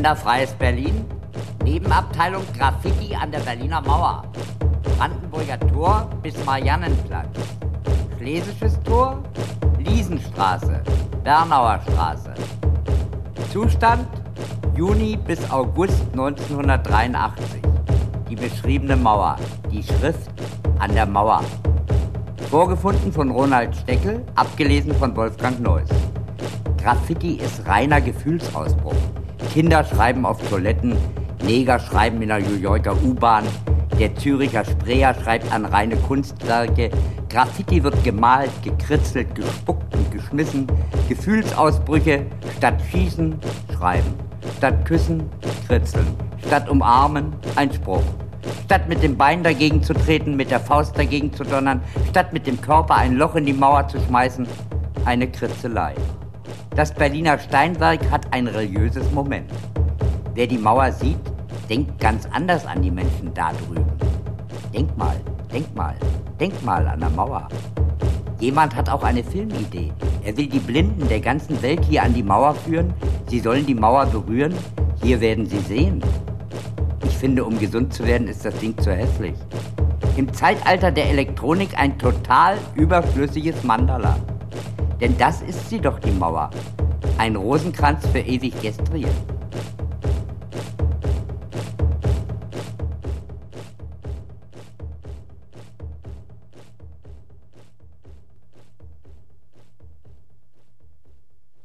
Genderfreies 0.00 0.54
Berlin. 0.54 1.04
Nebenabteilung 1.62 2.42
Graffiti 2.56 3.14
an 3.14 3.30
der 3.30 3.40
Berliner 3.40 3.82
Mauer. 3.82 4.22
Brandenburger 4.96 5.60
Tor 5.74 6.08
bis 6.22 6.42
Mariannenplatz. 6.46 7.28
Schlesisches 8.16 8.80
Tor, 8.82 9.22
Liesenstraße, 9.78 10.80
Bernauer 11.22 11.80
Straße. 11.82 12.32
Zustand 13.52 14.08
Juni 14.74 15.18
bis 15.18 15.38
August 15.50 16.00
1983. 16.12 17.60
Die 18.30 18.36
beschriebene 18.36 18.96
Mauer, 18.96 19.36
die 19.70 19.82
Schrift 19.82 20.30
an 20.78 20.94
der 20.94 21.04
Mauer. 21.04 21.44
Vorgefunden 22.48 23.12
von 23.12 23.30
Ronald 23.30 23.76
Steckel, 23.76 24.24
abgelesen 24.34 24.94
von 24.94 25.14
Wolfgang 25.14 25.60
Neuss. 25.60 25.90
Graffiti 26.78 27.34
ist 27.34 27.66
reiner 27.66 28.00
Gefühlsausbruch. 28.00 28.96
Kinder 29.52 29.84
schreiben 29.84 30.24
auf 30.24 30.38
Toiletten, 30.48 30.96
Neger 31.44 31.78
schreiben 31.78 32.22
in 32.22 32.28
der 32.28 32.40
New 32.40 32.56
Yorker 32.56 32.94
U-Bahn, 33.02 33.44
der 33.98 34.14
Züricher 34.14 34.64
Spreer 34.64 35.14
schreibt 35.14 35.52
an 35.52 35.64
reine 35.64 35.96
Kunstwerke, 35.96 36.90
Graffiti 37.28 37.82
wird 37.82 38.02
gemalt, 38.04 38.50
gekritzelt, 38.62 39.34
gespuckt 39.34 39.94
und 39.94 40.10
geschmissen, 40.10 40.66
Gefühlsausbrüche 41.08 42.26
statt 42.56 42.80
schießen, 42.90 43.38
schreiben, 43.76 44.14
statt 44.56 44.84
küssen, 44.84 45.28
kritzeln, 45.66 46.06
statt 46.46 46.68
umarmen, 46.68 47.32
ein 47.56 47.72
Spruch. 47.72 48.02
Statt 48.64 48.88
mit 48.88 49.02
dem 49.02 49.16
Bein 49.16 49.42
dagegen 49.42 49.82
zu 49.82 49.92
treten, 49.92 50.36
mit 50.36 50.50
der 50.50 50.60
Faust 50.60 50.96
dagegen 50.96 51.32
zu 51.32 51.44
donnern, 51.44 51.82
statt 52.08 52.32
mit 52.32 52.46
dem 52.46 52.60
Körper 52.60 52.96
ein 52.96 53.16
Loch 53.16 53.34
in 53.34 53.46
die 53.46 53.52
Mauer 53.52 53.86
zu 53.88 54.00
schmeißen, 54.00 54.46
eine 55.04 55.28
Kritzelei. 55.28 55.94
Das 56.74 56.94
Berliner 56.94 57.38
Steinwerk 57.38 58.10
hat 58.10 58.32
ein 58.32 58.46
religiöses 58.46 59.10
Moment. 59.12 59.50
Wer 60.34 60.46
die 60.46 60.58
Mauer 60.58 60.92
sieht, 60.92 61.18
denkt 61.68 62.00
ganz 62.00 62.26
anders 62.32 62.66
an 62.66 62.82
die 62.82 62.90
Menschen 62.90 63.32
da 63.34 63.52
drüben. 63.52 63.84
Denk 64.72 64.96
mal, 64.96 65.16
denk 65.52 65.74
mal, 65.74 65.94
denk 66.38 66.62
mal 66.64 66.86
an 66.86 67.00
der 67.00 67.10
Mauer. 67.10 67.48
Jemand 68.40 68.74
hat 68.74 68.88
auch 68.88 69.02
eine 69.02 69.22
Filmidee. 69.22 69.92
Er 70.24 70.36
will 70.36 70.46
die 70.46 70.60
Blinden 70.60 71.08
der 71.08 71.20
ganzen 71.20 71.60
Welt 71.62 71.84
hier 71.84 72.02
an 72.02 72.14
die 72.14 72.22
Mauer 72.22 72.54
führen. 72.54 72.94
Sie 73.28 73.40
sollen 73.40 73.66
die 73.66 73.74
Mauer 73.74 74.06
berühren. 74.06 74.54
Hier 75.02 75.20
werden 75.20 75.46
sie 75.46 75.58
sehen. 75.58 76.02
Ich 77.04 77.16
finde, 77.16 77.44
um 77.44 77.58
gesund 77.58 77.92
zu 77.92 78.06
werden, 78.06 78.28
ist 78.28 78.44
das 78.44 78.54
Ding 78.56 78.76
zu 78.78 78.94
hässlich. 78.94 79.34
Im 80.16 80.32
Zeitalter 80.32 80.90
der 80.90 81.10
Elektronik 81.10 81.78
ein 81.78 81.98
total 81.98 82.56
überflüssiges 82.74 83.62
Mandala. 83.62 84.16
Denn 85.00 85.16
das 85.16 85.40
ist 85.40 85.70
sie 85.70 85.80
doch, 85.80 85.98
die 85.98 86.10
Mauer. 86.10 86.50
Ein 87.16 87.36
Rosenkranz 87.36 88.06
für 88.08 88.18
ewig 88.18 88.60
gestriert. 88.60 89.08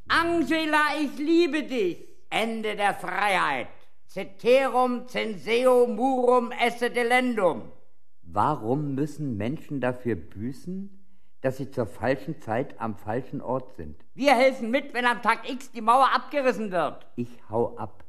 Angela, 0.08 0.84
ich 1.02 1.18
liebe 1.18 1.64
dich. 1.64 1.98
Ende 2.30 2.76
der 2.76 2.94
Freiheit. 2.94 3.68
Ceterum 4.08 5.08
censeo 5.10 5.88
murum 5.88 6.52
esse 6.52 6.90
delendum. 6.90 7.64
Warum 8.22 8.96
müssen 8.96 9.36
Menschen 9.36 9.82
dafür 9.82 10.16
büßen, 10.16 10.95
dass 11.46 11.58
sie 11.58 11.70
zur 11.70 11.86
falschen 11.86 12.42
Zeit 12.42 12.82
am 12.82 12.96
falschen 12.96 13.40
Ort 13.40 13.76
sind? 13.76 14.04
Wir 14.16 14.34
helfen 14.34 14.72
mit, 14.72 14.96
wenn 14.96 15.06
am 15.06 15.22
Tag 15.22 15.48
X 15.48 15.72
die 15.72 15.82
Mauer 15.82 16.12
abgerissen 16.12 16.72
wird. 16.72 17.06
Ich 17.16 17.30
hau 17.52 17.78
ab. 17.78 18.04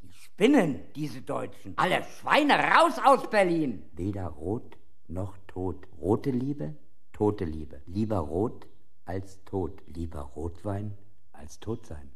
Die 0.00 0.10
spinnen, 0.10 0.80
diese 0.94 1.20
Deutschen. 1.20 1.76
Alle 1.76 2.02
Schweine 2.04 2.54
raus 2.54 2.94
aus 3.04 3.28
Berlin. 3.28 3.82
Weder 3.92 4.28
rot 4.28 4.78
noch 5.08 5.36
tot. 5.46 5.86
Rote 6.00 6.30
Liebe, 6.30 6.74
tote 7.12 7.44
Liebe. 7.44 7.82
Lieber 7.84 8.20
rot 8.20 8.66
als 9.04 9.44
tot. 9.44 9.82
Lieber 9.86 10.20
Rotwein 10.20 10.96
als 11.32 11.60
tot 11.60 11.84
sein. 11.84 12.10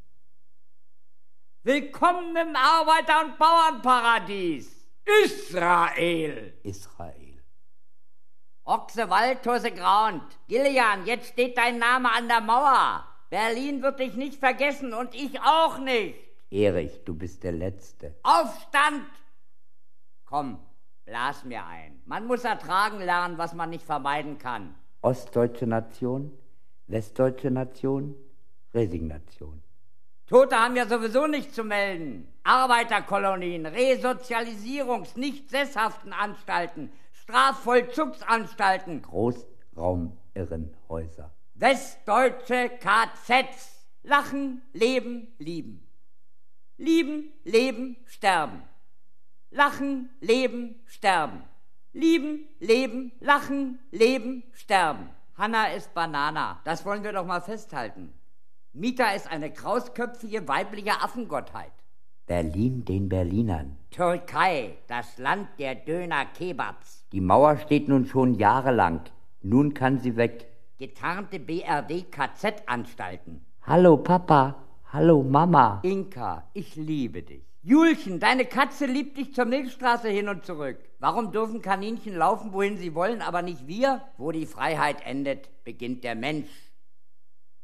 Willkommen 1.62 2.34
im 2.36 2.56
Arbeiter- 2.56 3.26
und 3.26 3.38
Bauernparadies. 3.38 4.88
Israel. 5.24 6.54
Israel. 6.62 7.21
Ochse 8.72 9.10
Waldhose 9.10 9.70
grauend. 9.70 10.22
Gillian, 10.48 11.04
jetzt 11.04 11.28
steht 11.28 11.58
dein 11.58 11.78
Name 11.78 12.10
an 12.10 12.26
der 12.26 12.40
Mauer. 12.40 13.04
Berlin 13.28 13.82
wird 13.82 14.00
dich 14.00 14.14
nicht 14.14 14.36
vergessen 14.40 14.94
und 14.94 15.14
ich 15.14 15.38
auch 15.42 15.76
nicht. 15.76 16.18
Erich, 16.50 17.04
du 17.04 17.14
bist 17.14 17.44
der 17.44 17.52
Letzte. 17.52 18.14
Aufstand! 18.22 19.04
Komm, 20.24 20.58
blas 21.04 21.44
mir 21.44 21.66
ein. 21.66 22.00
Man 22.06 22.26
muss 22.26 22.44
ertragen 22.44 23.00
lernen, 23.00 23.36
was 23.36 23.52
man 23.52 23.68
nicht 23.68 23.84
vermeiden 23.84 24.38
kann. 24.38 24.74
Ostdeutsche 25.02 25.66
Nation, 25.66 26.32
westdeutsche 26.86 27.50
Nation, 27.50 28.14
Resignation. 28.72 29.62
Tote 30.26 30.56
haben 30.56 30.76
ja 30.76 30.86
sowieso 30.86 31.26
nichts 31.26 31.54
zu 31.54 31.62
melden. 31.62 32.26
Arbeiterkolonien, 32.42 33.66
Resozialisierungs-, 33.66 35.18
nicht 35.18 35.50
sesshaften 35.50 36.14
Anstalten, 36.14 36.90
Strafvollzugsanstalten, 37.32 39.00
Großraumirrenhäuser, 39.00 41.32
westdeutsche 41.54 42.70
KZs, 42.78 43.86
lachen, 44.02 44.60
leben, 44.74 45.32
lieben. 45.38 45.88
Lieben, 46.76 47.32
leben, 47.44 47.96
sterben. 48.04 48.62
Lachen, 49.50 50.10
leben, 50.20 50.82
sterben. 50.84 51.42
Lieben, 51.94 52.46
leben, 52.60 53.12
lachen, 53.20 53.78
leben, 53.90 54.42
sterben. 54.52 55.08
Hanna 55.34 55.68
ist 55.68 55.94
Banana. 55.94 56.60
Das 56.64 56.84
wollen 56.84 57.02
wir 57.02 57.14
doch 57.14 57.24
mal 57.24 57.40
festhalten. 57.40 58.12
Mita 58.74 59.12
ist 59.12 59.26
eine 59.26 59.50
krausköpfige 59.50 60.46
weibliche 60.48 61.00
Affengottheit. 61.00 61.72
Berlin 62.32 62.84
den 62.86 63.10
Berlinern. 63.10 63.76
Türkei, 63.90 64.78
das 64.86 65.18
Land 65.18 65.48
der 65.58 65.74
Döner-Kebabs. 65.74 67.04
Die 67.12 67.20
Mauer 67.20 67.58
steht 67.58 67.88
nun 67.88 68.06
schon 68.06 68.36
jahrelang. 68.36 69.02
Nun 69.42 69.74
kann 69.74 69.98
sie 69.98 70.16
weg. 70.16 70.46
Getarnte 70.78 71.38
BRD-KZ-Anstalten. 71.38 73.44
Hallo 73.66 73.98
Papa, 73.98 74.64
hallo 74.90 75.22
Mama. 75.22 75.80
Inka, 75.82 76.48
ich 76.54 76.74
liebe 76.74 77.22
dich. 77.22 77.44
Julchen, 77.60 78.18
deine 78.18 78.46
Katze 78.46 78.86
liebt 78.86 79.18
dich 79.18 79.34
zur 79.34 79.44
Milchstraße 79.44 80.08
hin 80.08 80.30
und 80.30 80.46
zurück. 80.46 80.78
Warum 81.00 81.32
dürfen 81.32 81.60
Kaninchen 81.60 82.16
laufen, 82.16 82.54
wohin 82.54 82.78
sie 82.78 82.94
wollen, 82.94 83.20
aber 83.20 83.42
nicht 83.42 83.66
wir? 83.66 84.00
Wo 84.16 84.32
die 84.32 84.46
Freiheit 84.46 85.04
endet, 85.04 85.50
beginnt 85.64 86.02
der 86.02 86.14
Mensch. 86.14 86.48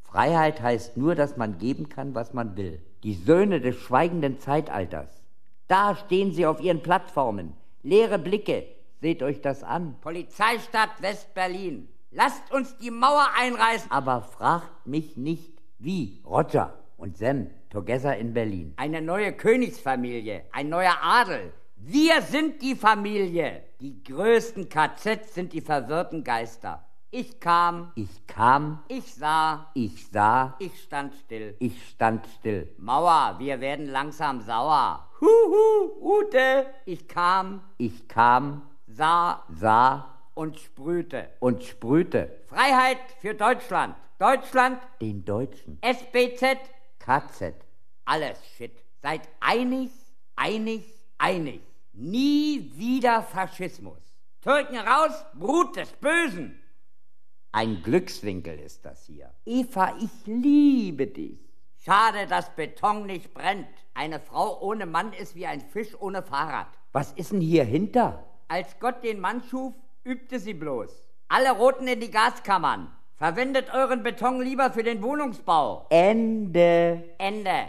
Freiheit 0.03 0.61
heißt 0.61 0.99
nur, 0.99 1.15
dass 1.15 1.39
man 1.39 1.57
geben 1.57 1.89
kann, 1.89 2.15
was 2.15 2.35
man 2.35 2.59
will. 2.59 2.83
Die 3.05 3.15
Söhne 3.15 3.61
des 3.61 3.77
schweigenden 3.77 4.41
Zeitalters. 4.41 5.23
Da 5.69 5.95
stehen 5.95 6.33
sie 6.33 6.47
auf 6.47 6.61
ihren 6.61 6.83
Plattformen. 6.83 7.55
Leere 7.83 8.19
Blicke. 8.19 8.65
Seht 9.01 9.23
euch 9.23 9.41
das 9.41 9.63
an. 9.63 9.95
Polizeistadt 10.01 11.01
West-Berlin. 11.01 11.89
Lasst 12.11 12.51
uns 12.53 12.77
die 12.79 12.91
Mauer 12.91 13.29
einreißen. 13.39 13.91
Aber 13.91 14.23
fragt 14.23 14.87
mich 14.87 15.17
nicht, 15.17 15.53
wie. 15.79 16.21
Roger 16.27 16.75
und 16.97 17.17
Sam, 17.17 17.47
together 17.71 18.17
in 18.17 18.35
Berlin. 18.35 18.75
Eine 18.77 19.01
neue 19.01 19.33
Königsfamilie, 19.33 20.47
ein 20.51 20.69
neuer 20.69 20.97
Adel. 21.01 21.53
Wir 21.77 22.23
sind 22.23 22.61
die 22.63 22.75
Familie. 22.75 23.63
Die 23.81 24.03
größten 24.03 24.69
KZs 24.69 25.35
sind 25.35 25.53
die 25.53 25.61
verwirrten 25.61 26.25
Geister. 26.25 26.88
Ich 27.11 27.41
kam, 27.41 27.91
ich 27.95 28.27
kam, 28.27 28.85
ich 28.87 29.15
sah, 29.15 29.71
ich 29.73 30.09
sah, 30.09 30.55
ich 30.59 30.83
stand 30.83 31.15
still, 31.15 31.57
ich 31.59 31.89
stand 31.89 32.27
still. 32.39 32.69
Mauer, 32.77 33.37
wir 33.39 33.63
werden 33.63 33.87
langsam 33.87 34.43
sauer. 34.43 35.09
Huhu, 35.19 36.19
Ute, 36.19 36.67
ich 36.85 37.09
kam, 37.09 37.63
ich 37.79 38.09
kam, 38.09 38.69
sah, 38.87 39.43
sah 39.49 40.19
und 40.35 40.59
sprühte 40.59 41.31
und 41.41 41.65
sprühte. 41.65 42.43
Freiheit 42.47 42.99
für 43.23 43.35
Deutschland. 43.35 43.97
Deutschland, 44.19 44.79
den 45.01 45.25
Deutschen. 45.25 45.79
SBZ, 45.81 46.59
KZ. 46.99 47.55
Alles 48.05 48.39
Shit. 48.55 48.85
Seid 49.01 49.23
einig, 49.41 49.91
einig, 50.37 50.85
einig. 51.17 51.63
Nie 51.95 52.71
wieder 52.75 53.23
Faschismus. 53.23 53.99
Türken 54.43 54.77
raus, 54.77 55.25
Brut 55.33 55.75
des 55.77 55.91
Bösen. 55.93 56.63
Ein 57.53 57.83
Glückswinkel 57.83 58.59
ist 58.59 58.85
das 58.85 59.07
hier. 59.07 59.31
Eva, 59.47 59.95
ich 60.01 60.27
liebe 60.27 61.07
dich. 61.07 61.39
Schade, 61.79 62.27
dass 62.29 62.55
Beton 62.55 63.07
nicht 63.07 63.33
brennt. 63.33 63.67
Eine 63.95 64.21
Frau 64.21 64.61
ohne 64.61 64.85
Mann 64.85 65.13
ist 65.15 65.35
wie 65.35 65.47
ein 65.47 65.63
Fisch 65.63 65.99
ohne 65.99 66.23
Fahrrad. 66.23 66.67
Was 66.93 67.13
ist 67.13 67.33
denn 67.33 67.41
hier 67.41 67.65
hinter? 67.65 68.25
Als 68.49 68.79
Gott 68.81 69.03
den 69.03 69.21
Mann 69.21 69.43
schuf, 69.43 69.73
übte 70.05 70.39
sie 70.39 70.55
bloß. 70.55 70.91
Alle 71.29 71.53
Roten 71.53 71.87
in 71.87 72.01
die 72.01 72.11
Gaskammern. 72.11 72.93
Verwendet 73.17 73.73
euren 73.75 74.03
Beton 74.03 74.41
lieber 74.41 74.71
für 74.71 74.83
den 74.83 75.03
Wohnungsbau. 75.03 75.87
Ende. 75.91 77.03
Ende. 77.19 77.69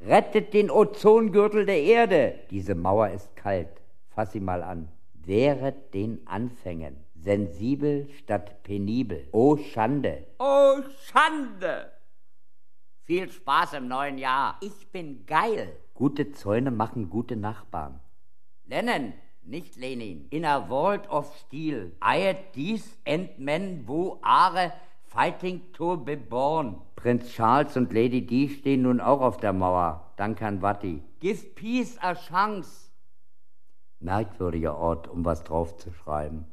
Rettet 0.00 0.54
den 0.54 0.70
Ozongürtel 0.70 1.66
der 1.66 1.82
Erde. 1.82 2.40
Diese 2.50 2.74
Mauer 2.74 3.10
ist 3.10 3.36
kalt. 3.36 3.80
Fass 4.08 4.32
sie 4.32 4.40
mal 4.40 4.62
an. 4.62 4.88
Wehret 5.14 5.94
den 5.94 6.26
Anfängen. 6.26 7.05
Sensibel 7.26 8.08
statt 8.20 8.62
penibel. 8.62 9.26
Oh 9.32 9.56
Schande. 9.56 10.24
Oh 10.38 10.80
Schande. 11.06 11.90
Viel 13.02 13.32
Spaß 13.32 13.72
im 13.72 13.88
neuen 13.88 14.16
Jahr. 14.16 14.58
Ich 14.60 14.92
bin 14.92 15.26
geil. 15.26 15.74
Gute 15.94 16.30
Zäune 16.30 16.70
machen 16.70 17.10
gute 17.10 17.34
Nachbarn. 17.34 17.98
Lenin, 18.66 19.12
nicht 19.42 19.74
Lenin. 19.76 20.28
In 20.30 20.44
a 20.44 20.70
world 20.70 21.10
of 21.10 21.36
steel, 21.36 21.90
I 22.00 22.28
at 22.28 22.52
these 22.52 22.96
and 23.04 23.36
men 23.40 23.82
wo 23.88 24.20
are 24.22 24.72
fighting 25.02 25.62
to 25.72 25.96
be 25.96 26.16
born. 26.16 26.80
Prinz 26.94 27.32
Charles 27.32 27.76
und 27.76 27.92
Lady 27.92 28.24
Di 28.24 28.48
stehen 28.48 28.82
nun 28.82 29.00
auch 29.00 29.20
auf 29.20 29.38
der 29.38 29.52
Mauer. 29.52 30.12
Dank 30.16 30.42
an 30.42 30.62
Watti. 30.62 31.02
Give 31.18 31.44
peace 31.56 31.98
a 32.00 32.14
chance. 32.14 32.92
Merkwürdiger 33.98 34.76
Ort, 34.78 35.08
um 35.08 35.24
was 35.24 35.42
draufzuschreiben. 35.42 36.44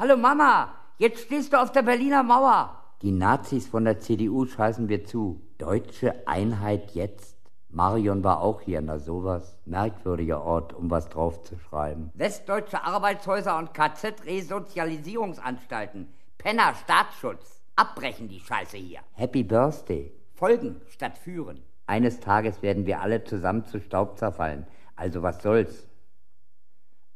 Hallo 0.00 0.16
Mama, 0.16 0.72
jetzt 0.98 1.22
stehst 1.22 1.52
du 1.52 1.60
auf 1.60 1.72
der 1.72 1.82
Berliner 1.82 2.22
Mauer. 2.22 2.72
Die 3.02 3.10
Nazis 3.10 3.66
von 3.66 3.84
der 3.84 3.98
CDU 3.98 4.46
scheißen 4.46 4.88
wir 4.88 5.04
zu. 5.04 5.40
Deutsche 5.58 6.28
Einheit 6.28 6.92
jetzt? 6.92 7.36
Marion 7.68 8.22
war 8.22 8.40
auch 8.40 8.60
hier, 8.60 8.80
na 8.80 9.00
sowas. 9.00 9.58
Merkwürdiger 9.64 10.44
Ort, 10.44 10.72
um 10.72 10.88
was 10.88 11.08
draufzuschreiben. 11.08 12.12
Westdeutsche 12.14 12.84
Arbeitshäuser 12.84 13.58
und 13.58 13.74
KZ-Resozialisierungsanstalten. 13.74 16.06
Penner 16.38 16.76
Staatsschutz. 16.76 17.60
Abbrechen 17.74 18.28
die 18.28 18.38
Scheiße 18.38 18.76
hier. 18.76 19.00
Happy 19.14 19.42
Birthday. 19.42 20.12
Folgen 20.32 20.80
statt 20.90 21.18
führen. 21.18 21.64
Eines 21.88 22.20
Tages 22.20 22.62
werden 22.62 22.86
wir 22.86 23.00
alle 23.00 23.24
zusammen 23.24 23.64
zu 23.64 23.80
Staub 23.80 24.16
zerfallen. 24.16 24.64
Also 24.94 25.24
was 25.24 25.42
soll's? 25.42 25.88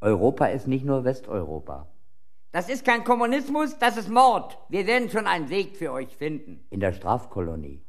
Europa 0.01 0.47
ist 0.47 0.67
nicht 0.67 0.85
nur 0.85 1.05
Westeuropa. 1.05 1.87
Das 2.53 2.69
ist 2.69 2.85
kein 2.85 3.03
Kommunismus, 3.03 3.79
das 3.79 3.97
ist 3.97 4.11
Mord. 4.11 4.59
Wir 4.69 4.87
werden 4.87 5.09
schon 5.09 5.27
einen 5.27 5.49
Weg 5.49 5.75
für 5.75 5.91
euch 5.91 6.15
finden. 6.15 6.67
In 6.69 6.81
der 6.81 6.93
Strafkolonie. 6.93 7.83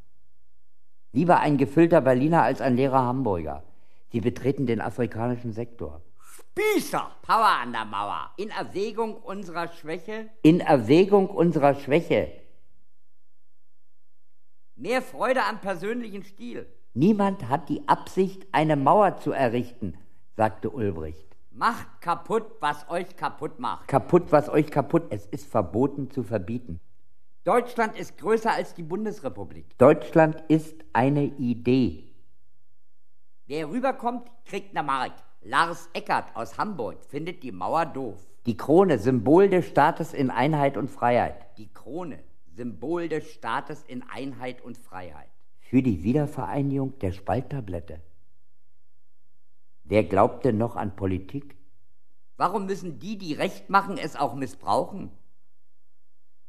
Lieber 1.12 1.42
ein 1.42 1.58
gefüllter 1.58 2.00
Berliner 2.00 2.44
als 2.44 2.62
ein 2.62 2.78
leerer 2.78 3.04
Hamburger. 3.04 3.64
Sie 4.14 4.22
betreten 4.22 4.66
den 4.66 4.80
afrikanischen 4.80 5.52
Sektor. 5.52 6.02
Spießer! 6.22 7.12
Power 7.24 7.60
an 7.62 7.74
der 7.74 7.84
Mauer. 7.84 8.32
In 8.38 8.52
Erwägung 8.52 9.18
unserer 9.18 9.68
Schwäche? 9.68 10.30
In 10.44 10.62
Erwägung 10.62 11.30
unserer 11.30 11.76
Schwäche. 11.76 12.32
Mehr 14.76 15.02
Freude 15.02 15.44
am 15.44 15.60
persönlichen 15.60 16.24
Stil. 16.24 16.68
Niemand 16.94 17.50
hat 17.50 17.68
die 17.68 17.88
Absicht, 17.88 18.48
eine 18.54 18.78
Mauer 18.78 19.18
zu 19.18 19.34
errichten, 19.34 19.98
sagte 20.38 20.70
Ulbricht. 20.70 21.33
Macht 21.56 22.02
kaputt, 22.02 22.46
was 22.62 22.90
euch 22.90 23.16
kaputt 23.16 23.60
macht. 23.60 23.88
Kaputt, 23.88 24.32
was 24.32 24.50
euch 24.50 24.72
kaputt. 24.72 25.04
Es 25.12 25.28
ist 25.28 25.46
verboten 25.46 26.10
zu 26.10 26.24
verbieten. 26.24 26.80
Deutschland 27.44 27.96
ist 27.96 28.18
größer 28.18 28.52
als 28.52 28.74
die 28.74 28.82
Bundesrepublik. 28.82 29.78
Deutschland 29.78 30.44
ist 30.48 30.84
eine 30.94 31.26
Idee. 31.26 32.12
Wer 33.46 33.70
rüberkommt, 33.70 34.32
kriegt 34.46 34.76
eine 34.76 34.84
Mark. 34.86 35.12
Lars 35.42 35.90
Eckert 35.94 36.36
aus 36.36 36.58
Hamburg 36.58 37.04
findet 37.06 37.44
die 37.44 37.52
Mauer 37.52 37.86
doof. 37.86 38.20
Die 38.48 38.58
Krone, 38.58 38.98
Symbol 38.98 39.48
des 39.48 39.68
Staates 39.68 40.14
in 40.14 40.32
Einheit 40.32 40.76
und 40.76 40.90
Freiheit. 40.90 41.56
Die 41.60 41.72
Krone, 41.72 42.18
Symbol 42.56 43.10
des 43.10 43.30
Staates 43.32 43.84
in 43.84 44.04
Einheit 44.10 44.62
und 44.62 44.80
Freiheit. 44.80 45.30
Für 45.60 45.84
die 45.84 46.04
Wiedervereinigung 46.04 46.98
der 46.98 47.12
Spalttablette. 47.12 48.02
Wer 49.94 50.06
glaubte 50.06 50.54
noch 50.54 50.76
an 50.76 50.96
Politik? 50.96 51.56
Warum 52.36 52.66
müssen 52.66 52.98
die, 52.98 53.16
die 53.16 53.36
Recht 53.36 53.70
machen, 53.70 54.00
es 54.00 54.16
auch 54.16 54.34
missbrauchen? 54.34 55.12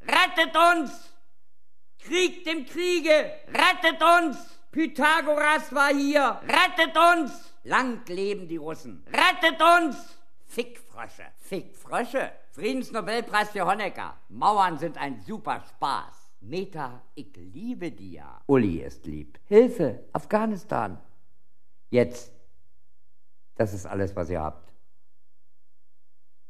Rettet 0.00 0.56
uns! 0.56 1.12
Krieg 1.98 2.44
dem 2.44 2.64
Kriege! 2.64 3.32
Rettet 3.48 4.02
uns! 4.02 4.38
Pythagoras 4.70 5.74
war 5.74 5.92
hier! 5.92 6.40
Rettet 6.44 6.96
uns! 6.96 7.54
Lang 7.64 8.00
leben 8.06 8.48
die 8.48 8.56
Russen! 8.56 9.04
Rettet 9.08 9.60
uns! 9.60 10.18
Fickfrösche! 10.46 11.26
Fickfrösche! 11.36 12.32
Friedensnobelpreis 12.52 13.50
für 13.50 13.66
Honecker! 13.66 14.16
Mauern 14.30 14.78
sind 14.78 14.96
ein 14.96 15.20
super 15.20 15.62
Spaß! 15.68 16.32
Meta, 16.40 17.02
ich 17.14 17.36
liebe 17.36 17.90
dir! 17.90 18.24
Uli 18.46 18.78
ist 18.78 19.04
lieb. 19.04 19.38
Hilfe! 19.44 20.02
Afghanistan! 20.14 20.98
Jetzt 21.90 22.33
das 23.56 23.74
ist 23.74 23.86
alles, 23.86 24.14
was 24.16 24.30
ihr 24.30 24.40
habt. 24.40 24.72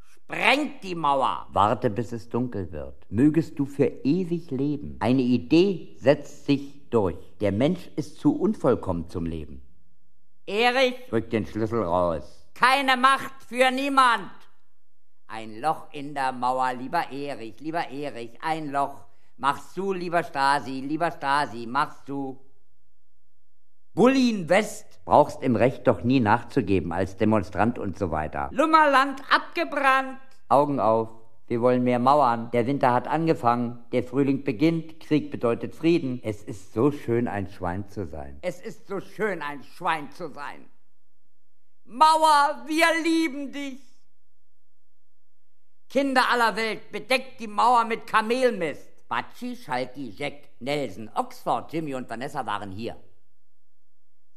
Sprengt 0.06 0.82
die 0.82 0.94
Mauer! 0.94 1.46
Warte, 1.52 1.90
bis 1.90 2.12
es 2.12 2.28
dunkel 2.28 2.72
wird. 2.72 3.06
Mögest 3.10 3.58
du 3.58 3.66
für 3.66 3.86
ewig 4.04 4.50
leben. 4.50 4.96
Eine 5.00 5.22
Idee 5.22 5.96
setzt 5.98 6.46
sich 6.46 6.88
durch. 6.88 7.18
Der 7.40 7.52
Mensch 7.52 7.90
ist 7.96 8.18
zu 8.18 8.34
unvollkommen 8.34 9.08
zum 9.08 9.26
Leben. 9.26 9.62
Erich! 10.46 10.94
Drück 11.08 11.30
den 11.30 11.46
Schlüssel 11.46 11.82
raus. 11.82 12.48
Keine 12.54 12.96
Macht 12.96 13.42
für 13.42 13.70
niemand! 13.70 14.30
Ein 15.26 15.60
Loch 15.60 15.92
in 15.92 16.14
der 16.14 16.32
Mauer, 16.32 16.74
lieber 16.74 17.10
Erich, 17.10 17.58
lieber 17.60 17.88
Erich, 17.88 18.38
ein 18.42 18.70
Loch. 18.70 19.04
Machst 19.36 19.76
du, 19.76 19.92
lieber 19.92 20.22
Stasi, 20.22 20.80
lieber 20.80 21.10
Stasi, 21.10 21.66
machst 21.66 22.08
du. 22.08 22.43
Bullin 23.94 24.48
West. 24.48 25.00
Brauchst 25.04 25.40
im 25.42 25.54
Recht 25.54 25.86
doch 25.86 26.02
nie 26.02 26.18
nachzugeben 26.18 26.92
als 26.92 27.16
Demonstrant 27.16 27.78
und 27.78 27.96
so 27.96 28.10
weiter. 28.10 28.48
Lummerland 28.52 29.22
abgebrannt. 29.30 30.18
Augen 30.48 30.80
auf. 30.80 31.10
Wir 31.46 31.60
wollen 31.60 31.84
mehr 31.84 32.00
Mauern. 32.00 32.50
Der 32.50 32.66
Winter 32.66 32.92
hat 32.92 33.06
angefangen. 33.06 33.84
Der 33.92 34.02
Frühling 34.02 34.42
beginnt. 34.42 34.98
Krieg 34.98 35.30
bedeutet 35.30 35.76
Frieden. 35.76 36.20
Es 36.24 36.42
ist 36.42 36.72
so 36.72 36.90
schön, 36.90 37.28
ein 37.28 37.48
Schwein 37.48 37.88
zu 37.88 38.06
sein. 38.06 38.38
Es 38.42 38.60
ist 38.60 38.88
so 38.88 38.98
schön, 38.98 39.42
ein 39.42 39.62
Schwein 39.62 40.10
zu 40.10 40.28
sein. 40.28 40.68
Mauer, 41.84 42.64
wir 42.66 42.86
lieben 43.04 43.52
dich. 43.52 43.80
Kinder 45.88 46.28
aller 46.32 46.56
Welt, 46.56 46.90
bedeckt 46.90 47.38
die 47.38 47.46
Mauer 47.46 47.84
mit 47.84 48.08
Kamelmist. 48.08 49.06
Batschi, 49.06 49.54
Schalki, 49.54 50.10
Jack, 50.10 50.48
Nelson, 50.58 51.08
Oxford, 51.14 51.72
Jimmy 51.72 51.94
und 51.94 52.10
Vanessa 52.10 52.44
waren 52.44 52.72
hier. 52.72 52.96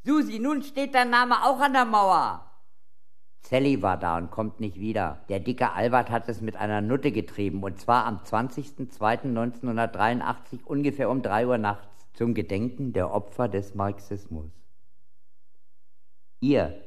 Susi, 0.07 0.39
nun 0.39 0.63
steht 0.63 0.95
dein 0.95 1.09
Name 1.09 1.43
auch 1.43 1.59
an 1.59 1.73
der 1.73 1.83
Mauer. 1.83 2.49
Sally 3.41 3.81
war 3.81 3.97
da 3.97 4.17
und 4.17 4.31
kommt 4.31 4.61
nicht 4.61 4.79
wieder. 4.79 5.25
Der 5.27 5.41
dicke 5.41 5.73
Albert 5.73 6.09
hat 6.09 6.29
es 6.29 6.39
mit 6.39 6.55
einer 6.55 6.79
Nutte 6.79 7.11
getrieben, 7.11 7.61
und 7.61 7.81
zwar 7.81 8.05
am 8.05 8.19
20.02.1983 8.19 10.63
ungefähr 10.63 11.09
um 11.09 11.21
drei 11.21 11.45
Uhr 11.45 11.57
nachts 11.57 12.07
zum 12.13 12.33
Gedenken 12.33 12.93
der 12.93 13.11
Opfer 13.11 13.49
des 13.49 13.75
Marxismus. 13.75 14.49
Ihr, 16.39 16.81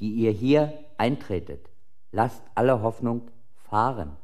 die 0.00 0.12
ihr 0.12 0.32
hier 0.32 0.78
eintretet, 0.98 1.70
lasst 2.12 2.42
alle 2.54 2.82
Hoffnung 2.82 3.30
fahren. 3.54 4.18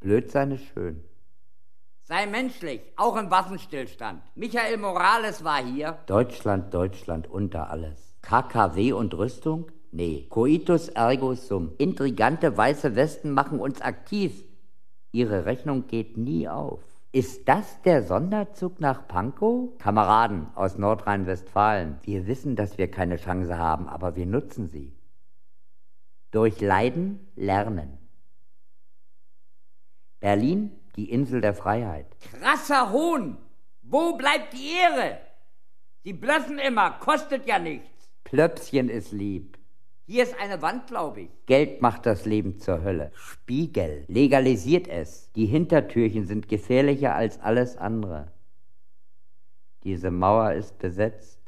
Blödsein 0.00 0.50
ist 0.50 0.66
schön. 0.74 1.07
Sei 2.08 2.24
menschlich, 2.24 2.80
auch 2.96 3.16
im 3.16 3.30
Waffenstillstand. 3.30 4.22
Michael 4.34 4.78
Morales 4.78 5.44
war 5.44 5.62
hier. 5.62 5.98
Deutschland, 6.06 6.72
Deutschland 6.72 7.30
unter 7.30 7.68
alles. 7.68 8.16
KKW 8.22 8.92
und 8.92 9.12
Rüstung? 9.12 9.70
Nee. 9.92 10.26
Coitus 10.30 10.88
ergo 10.88 11.34
sum. 11.34 11.72
Intrigante 11.76 12.56
weiße 12.56 12.96
Westen 12.96 13.32
machen 13.32 13.60
uns 13.60 13.82
aktiv. 13.82 14.42
Ihre 15.12 15.44
Rechnung 15.44 15.86
geht 15.86 16.16
nie 16.16 16.48
auf. 16.48 16.80
Ist 17.12 17.46
das 17.46 17.82
der 17.82 18.02
Sonderzug 18.02 18.80
nach 18.80 19.06
Pankow? 19.06 19.76
Kameraden 19.76 20.46
aus 20.54 20.78
Nordrhein-Westfalen, 20.78 21.98
wir 22.04 22.26
wissen, 22.26 22.56
dass 22.56 22.78
wir 22.78 22.90
keine 22.90 23.16
Chance 23.16 23.58
haben, 23.58 23.86
aber 23.86 24.16
wir 24.16 24.24
nutzen 24.24 24.68
sie. 24.68 24.96
Durch 26.30 26.62
Leiden 26.62 27.28
lernen. 27.36 27.98
Berlin 30.20 30.72
die 30.98 31.10
Insel 31.10 31.40
der 31.40 31.54
Freiheit. 31.54 32.06
Krasser 32.32 32.90
Hohn! 32.92 33.38
Wo 33.82 34.16
bleibt 34.16 34.52
die 34.52 34.72
Ehre? 34.82 35.18
Sie 36.02 36.12
blöffen 36.12 36.58
immer, 36.58 36.90
kostet 36.98 37.46
ja 37.46 37.58
nichts. 37.58 38.10
Plöpschen 38.24 38.88
ist 38.88 39.12
lieb. 39.12 39.58
Hier 40.06 40.24
ist 40.24 40.34
eine 40.40 40.60
Wand, 40.60 40.88
glaube 40.88 41.20
ich. 41.20 41.30
Geld 41.46 41.82
macht 41.82 42.04
das 42.04 42.24
Leben 42.24 42.58
zur 42.58 42.82
Hölle. 42.82 43.12
Spiegel 43.14 44.06
legalisiert 44.08 44.88
es. 44.88 45.30
Die 45.32 45.46
Hintertürchen 45.46 46.26
sind 46.26 46.48
gefährlicher 46.48 47.14
als 47.14 47.40
alles 47.40 47.76
andere. 47.76 48.32
Diese 49.84 50.10
Mauer 50.10 50.52
ist 50.52 50.78
besetzt. 50.78 51.40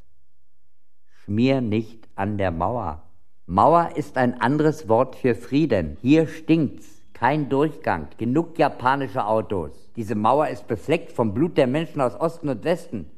Schmier 1.25 1.61
nicht 1.61 2.09
an 2.15 2.39
der 2.39 2.53
Mauer. 2.53 3.03
Mauer 3.47 3.97
ist 3.97 4.17
ein 4.17 4.41
anderes 4.41 4.89
Wort 4.89 5.17
für 5.17 5.35
Frieden. 5.35 5.97
Hier 6.01 6.29
stinkt's. 6.29 7.00
Kein 7.21 7.51
Durchgang, 7.51 8.09
genug 8.17 8.59
japanische 8.59 9.27
Autos. 9.27 9.93
Diese 9.95 10.15
Mauer 10.15 10.49
ist 10.49 10.67
befleckt 10.67 11.13
vom 11.13 11.35
Blut 11.35 11.59
der 11.59 11.67
Menschen 11.67 12.01
aus 12.01 12.19
Osten 12.19 12.49
und 12.49 12.65
Westen. 12.65 13.11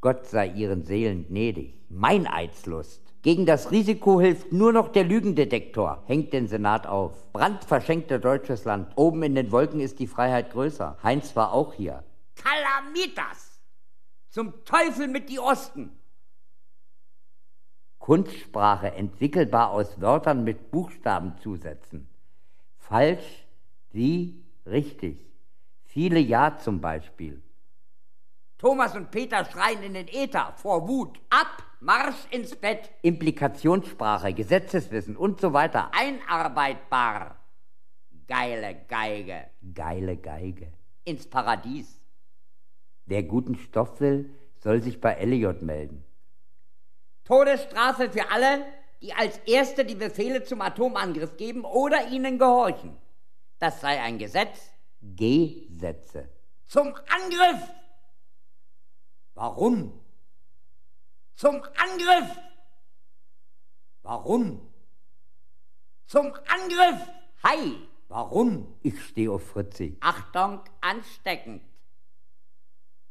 Gott 0.00 0.26
sei 0.26 0.46
ihren 0.46 0.84
Seelen 0.84 1.26
gnädig. 1.26 1.74
Meinheitslust. 1.88 3.02
Gegen 3.22 3.44
das 3.44 3.72
Risiko 3.72 4.20
hilft 4.20 4.52
nur 4.52 4.72
noch 4.72 4.92
der 4.92 5.02
Lügendetektor. 5.02 6.04
Hängt 6.06 6.32
den 6.32 6.46
Senat 6.46 6.86
auf. 6.86 7.32
Brand 7.32 7.64
verschenkte 7.64 8.20
deutsches 8.20 8.64
Land. 8.64 8.92
Oben 8.94 9.24
in 9.24 9.34
den 9.34 9.50
Wolken 9.50 9.80
ist 9.80 9.98
die 9.98 10.06
Freiheit 10.06 10.52
größer. 10.52 10.96
Heinz 11.02 11.34
war 11.34 11.52
auch 11.52 11.74
hier. 11.74 12.04
Kalamitas! 12.36 13.60
Zum 14.28 14.64
Teufel 14.64 15.08
mit 15.08 15.28
die 15.28 15.40
Osten! 15.40 15.90
Kunstsprache 17.98 18.92
entwickelbar 18.92 19.72
aus 19.72 20.00
Wörtern 20.00 20.44
mit 20.44 20.70
Buchstabenzusätzen. 20.70 22.06
Falsch, 22.82 23.46
wie, 23.92 24.44
richtig. 24.66 25.24
Viele 25.84 26.18
Ja 26.18 26.58
zum 26.58 26.80
Beispiel. 26.80 27.40
Thomas 28.58 28.94
und 28.96 29.10
Peter 29.10 29.44
schreien 29.44 29.82
in 29.82 29.94
den 29.94 30.08
Äther 30.08 30.52
vor 30.56 30.88
Wut. 30.88 31.20
Ab, 31.30 31.62
Marsch 31.80 32.26
ins 32.30 32.54
Bett. 32.56 32.90
Implikationssprache, 33.02 34.34
Gesetzeswissen 34.34 35.16
und 35.16 35.40
so 35.40 35.52
weiter. 35.52 35.90
Einarbeitbar. 35.94 37.36
Geile 38.26 38.76
Geige. 38.88 39.46
Geile 39.74 40.16
Geige. 40.16 40.72
Ins 41.04 41.28
Paradies. 41.28 42.00
Wer 43.06 43.22
guten 43.22 43.56
Stoff 43.56 44.00
will, 44.00 44.34
soll 44.58 44.82
sich 44.82 45.00
bei 45.00 45.12
Elliot 45.14 45.62
melden. 45.62 46.04
Todesstrafe 47.24 48.10
für 48.10 48.30
alle, 48.30 48.64
die 49.02 49.12
als 49.12 49.38
Erste 49.38 49.84
die 49.84 49.96
Befehle 49.96 50.44
zum 50.44 50.60
Atomangriff 50.60 51.36
geben 51.36 51.64
oder 51.64 52.08
ihnen 52.08 52.38
gehorchen. 52.38 52.96
Das 53.58 53.80
sei 53.80 54.00
ein 54.00 54.18
Gesetz. 54.18 54.70
Gesetze. 55.00 56.28
Zum 56.66 56.94
Angriff! 57.08 57.68
Warum? 59.34 60.00
Zum 61.34 61.56
Angriff! 61.56 62.38
Warum? 64.02 64.72
Zum 66.06 66.26
Angriff! 66.26 67.08
Hi! 67.42 67.76
Warum? 68.08 68.78
Ich 68.82 69.02
stehe 69.02 69.32
auf 69.32 69.44
Fritzi. 69.44 69.96
Achtung, 70.00 70.60
ansteckend. 70.80 71.62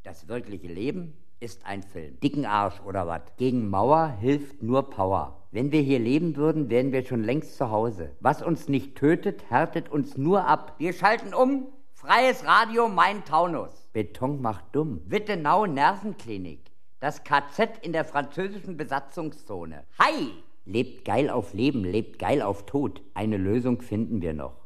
Das 0.03 0.27
wirkliche 0.27 0.67
Leben 0.67 1.20
ist 1.41 1.65
ein 1.65 1.81
Film. 1.81 2.19
Dicken 2.19 2.45
Arsch 2.45 2.79
oder 2.85 3.07
was? 3.07 3.21
Gegen 3.37 3.67
Mauer 3.69 4.15
hilft 4.21 4.61
nur 4.61 4.91
Power. 4.91 5.47
Wenn 5.49 5.71
wir 5.71 5.81
hier 5.81 5.97
leben 5.97 6.35
würden, 6.35 6.69
wären 6.69 6.91
wir 6.91 7.03
schon 7.03 7.23
längst 7.23 7.57
zu 7.57 7.71
Hause. 7.71 8.11
Was 8.19 8.43
uns 8.43 8.69
nicht 8.69 8.95
tötet, 8.95 9.49
härtet 9.49 9.89
uns 9.89 10.17
nur 10.17 10.45
ab. 10.45 10.75
Wir 10.77 10.93
schalten 10.93 11.33
um. 11.33 11.65
Freies 11.93 12.45
Radio, 12.45 12.87
mein 12.87 13.25
Taunus. 13.25 13.89
Beton 13.91 14.39
macht 14.41 14.65
dumm. 14.71 15.01
Wittenau 15.05 15.65
Nervenklinik. 15.65 16.71
Das 16.99 17.23
KZ 17.23 17.79
in 17.81 17.91
der 17.91 18.05
französischen 18.05 18.77
Besatzungszone. 18.77 19.83
Hi! 19.99 20.31
Lebt 20.65 21.05
geil 21.05 21.31
auf 21.31 21.55
Leben, 21.55 21.83
lebt 21.83 22.19
geil 22.19 22.43
auf 22.43 22.67
Tod. 22.67 23.01
Eine 23.15 23.37
Lösung 23.37 23.81
finden 23.81 24.21
wir 24.21 24.35
noch. 24.35 24.60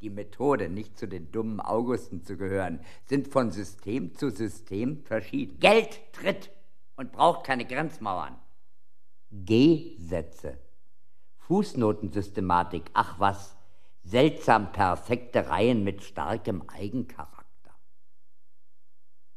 Die 0.00 0.10
Methode, 0.10 0.68
nicht 0.68 0.96
zu 0.96 1.08
den 1.08 1.32
dummen 1.32 1.60
Augusten 1.60 2.22
zu 2.22 2.36
gehören, 2.36 2.80
sind 3.06 3.28
von 3.28 3.50
System 3.50 4.14
zu 4.14 4.30
System 4.30 5.02
verschieden. 5.02 5.58
Geld 5.58 6.00
tritt 6.12 6.50
und 6.96 7.10
braucht 7.10 7.44
keine 7.44 7.64
Grenzmauern. 7.64 8.36
Gesetze. 9.30 10.58
Fußnotensystematik, 11.38 12.84
ach 12.92 13.18
was, 13.18 13.56
seltsam 14.04 14.70
perfekte 14.70 15.48
Reihen 15.48 15.82
mit 15.82 16.02
starkem 16.02 16.62
Eigencharakter. 16.68 17.74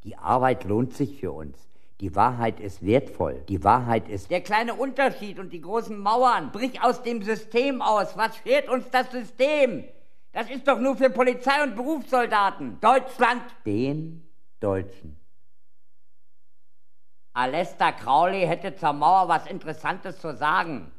Die 0.04 0.18
Arbeit 0.18 0.64
lohnt 0.66 0.94
sich 0.94 1.20
für 1.20 1.32
uns. 1.32 1.58
Die 2.02 2.16
Wahrheit 2.16 2.60
ist 2.60 2.86
wertvoll. 2.86 3.44
Die 3.48 3.64
Wahrheit 3.64 4.10
ist. 4.10 4.32
Der 4.32 4.42
kleine 4.42 4.74
Unterschied 4.74 5.40
und 5.40 5.54
die 5.54 5.62
großen 5.62 5.98
Mauern. 5.98 6.52
Brich 6.52 6.82
aus 6.82 7.04
dem 7.04 7.22
System 7.22 7.82
aus. 7.82 8.18
Was 8.18 8.36
fehlt 8.38 8.70
uns 8.70 8.90
das 8.90 9.12
System? 9.12 9.84
Das 10.32 10.50
ist 10.50 10.68
doch 10.68 10.80
nur 10.80 10.96
für 10.96 11.10
Polizei 11.10 11.64
und 11.64 11.76
Berufssoldaten. 11.76 12.80
Deutschland. 12.80 13.44
Den 13.66 14.28
Deutschen. 14.60 15.18
Alester 17.34 17.92
Crowley 17.94 18.46
hätte 18.46 18.76
zur 18.76 18.94
Mauer 18.94 19.28
was 19.28 19.48
Interessantes 19.48 20.20
zu 20.20 20.36
sagen. 20.36 20.92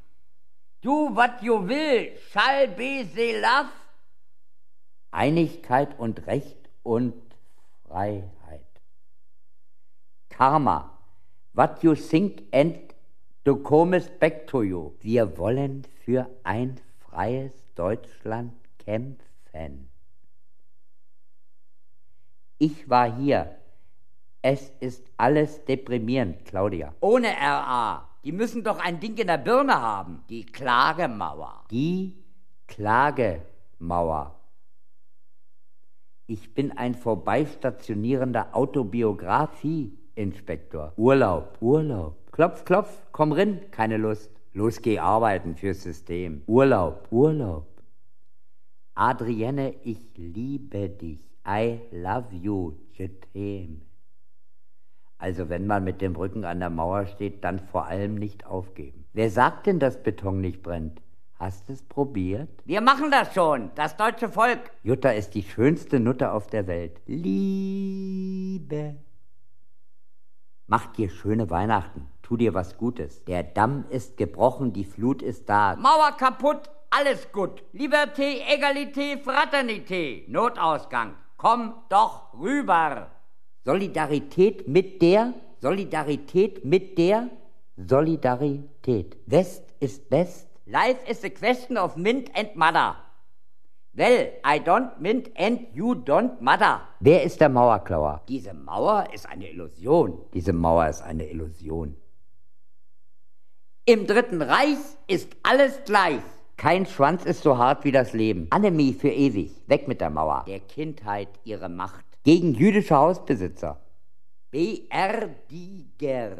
Do 0.82 1.14
what 1.14 1.42
you 1.42 1.66
will, 1.66 2.12
shall 2.30 2.68
be 2.68 3.04
the 3.14 3.32
love. 3.32 3.68
Einigkeit 5.10 5.98
und 5.98 6.26
Recht 6.26 6.70
und 6.82 7.14
Freiheit. 7.86 8.66
Karma. 10.30 10.98
What 11.52 11.82
you 11.82 11.94
think 11.94 12.44
and 12.52 12.78
to 13.44 13.56
comes 13.56 14.08
back 14.18 14.46
to 14.46 14.62
you. 14.62 14.92
Wir 15.00 15.36
wollen 15.36 15.86
für 16.04 16.28
ein 16.42 16.80
freies 16.98 17.52
Deutschland 17.74 18.54
kämpfen. 18.84 19.88
Ich 22.58 22.88
war 22.88 23.12
hier. 23.16 23.56
Es 24.42 24.70
ist 24.80 25.04
alles 25.16 25.64
deprimierend, 25.64 26.44
Claudia. 26.44 26.94
Ohne 27.00 27.28
RA. 27.28 28.08
Die 28.24 28.32
müssen 28.32 28.64
doch 28.64 28.78
ein 28.78 29.00
Ding 29.00 29.16
in 29.16 29.28
der 29.28 29.38
Birne 29.38 29.80
haben. 29.80 30.22
Die 30.28 30.44
Klagemauer. 30.46 31.64
Die 31.70 32.22
Klagemauer. 32.66 34.38
Ich 36.26 36.54
bin 36.54 36.76
ein 36.76 36.94
vorbeistationierender 36.94 38.54
Autobiografie-Inspektor. 38.54 40.92
Urlaub, 40.96 41.56
Urlaub. 41.60 42.30
Klopf, 42.32 42.64
klopf, 42.64 43.02
komm 43.12 43.32
rin, 43.32 43.60
keine 43.70 43.96
Lust. 43.96 44.30
Los, 44.54 44.82
geh 44.82 44.98
arbeiten 44.98 45.56
fürs 45.56 45.82
System. 45.82 46.42
Urlaub, 46.46 47.08
Urlaub. 47.10 47.71
Adrienne, 48.94 49.74
ich 49.82 49.98
liebe 50.16 50.88
dich. 50.88 51.20
I 51.46 51.80
love 51.90 52.34
you. 52.34 52.74
T'aime. 52.96 53.80
Also 55.18 55.48
wenn 55.48 55.66
man 55.66 55.84
mit 55.84 56.00
dem 56.00 56.16
Rücken 56.16 56.44
an 56.44 56.60
der 56.60 56.70
Mauer 56.70 57.06
steht, 57.06 57.44
dann 57.44 57.60
vor 57.60 57.86
allem 57.86 58.16
nicht 58.16 58.46
aufgeben. 58.46 59.04
Wer 59.12 59.30
sagt 59.30 59.66
denn, 59.66 59.78
dass 59.78 60.02
Beton 60.02 60.40
nicht 60.40 60.62
brennt? 60.62 61.00
Hast 61.34 61.70
es 61.70 61.82
probiert? 61.82 62.50
Wir 62.64 62.80
machen 62.80 63.10
das 63.10 63.34
schon, 63.34 63.70
das 63.74 63.96
deutsche 63.96 64.28
Volk. 64.28 64.70
Jutta 64.82 65.10
ist 65.10 65.34
die 65.34 65.42
schönste 65.42 66.00
Nutte 66.00 66.32
auf 66.32 66.48
der 66.48 66.66
Welt. 66.66 67.00
Liebe. 67.06 68.96
Mach 70.66 70.86
dir 70.92 71.10
schöne 71.10 71.50
Weihnachten, 71.50 72.08
tu 72.22 72.36
dir 72.36 72.54
was 72.54 72.76
Gutes. 72.76 73.24
Der 73.24 73.42
Damm 73.42 73.84
ist 73.90 74.16
gebrochen, 74.16 74.72
die 74.72 74.84
Flut 74.84 75.22
ist 75.22 75.48
da. 75.48 75.76
Mauer 75.76 76.16
kaputt, 76.16 76.70
alles 76.92 77.32
gut. 77.32 77.62
Liberté, 77.72 78.42
Egalité, 78.48 79.16
Fraternité. 79.16 80.24
Notausgang. 80.28 81.16
Komm 81.36 81.74
doch 81.88 82.34
rüber. 82.38 83.10
Solidarität 83.64 84.68
mit 84.68 85.00
der, 85.02 85.34
Solidarität 85.60 86.64
mit 86.64 86.98
der, 86.98 87.30
Solidarität. 87.76 89.16
West 89.26 89.64
ist 89.80 90.08
best. 90.10 90.48
Life 90.66 91.00
is 91.08 91.24
a 91.24 91.30
question 91.30 91.76
of 91.76 91.96
mint 91.96 92.30
and 92.36 92.54
mother. 92.54 92.96
Well, 93.94 94.28
I 94.44 94.58
don't 94.58 95.00
mint 95.00 95.30
and 95.36 95.66
you 95.74 95.94
don't 95.94 96.40
mother. 96.40 96.80
Wer 97.00 97.24
ist 97.24 97.40
der 97.40 97.48
Mauerklauer? 97.48 98.22
Diese 98.28 98.54
Mauer 98.54 99.06
ist 99.12 99.26
eine 99.28 99.50
Illusion. 99.50 100.18
Diese 100.32 100.52
Mauer 100.52 100.88
ist 100.88 101.02
eine 101.02 101.28
Illusion. 101.28 101.96
Im 103.84 104.06
Dritten 104.06 104.40
Reich 104.40 104.78
ist 105.08 105.36
alles 105.42 105.82
gleich. 105.84 106.22
Kein 106.56 106.86
Schwanz 106.86 107.24
ist 107.24 107.42
so 107.42 107.58
hart 107.58 107.84
wie 107.84 107.92
das 107.92 108.12
Leben. 108.12 108.46
Annemie 108.50 108.92
für 108.92 109.10
ewig. 109.10 109.50
Weg 109.66 109.88
mit 109.88 110.00
der 110.00 110.10
Mauer. 110.10 110.44
Der 110.46 110.60
Kindheit 110.60 111.28
ihre 111.44 111.68
Macht. 111.68 112.04
Gegen 112.24 112.54
jüdische 112.54 112.94
Hausbesitzer. 112.94 113.80
BRDiger. 114.50 116.36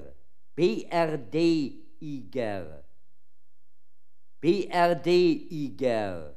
BRDiger. 0.55 1.83
BRDiger. 4.41 6.35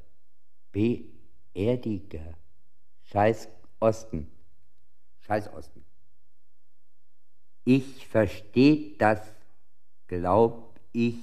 Beerdiger. 0.72 2.34
Scheiß 3.04 3.48
Osten. 3.80 4.30
Scheiß 5.20 5.52
Osten. 5.52 5.84
Ich 7.64 8.06
versteh 8.06 8.96
das, 8.98 9.20
glaub 10.06 10.78
ich, 10.92 11.18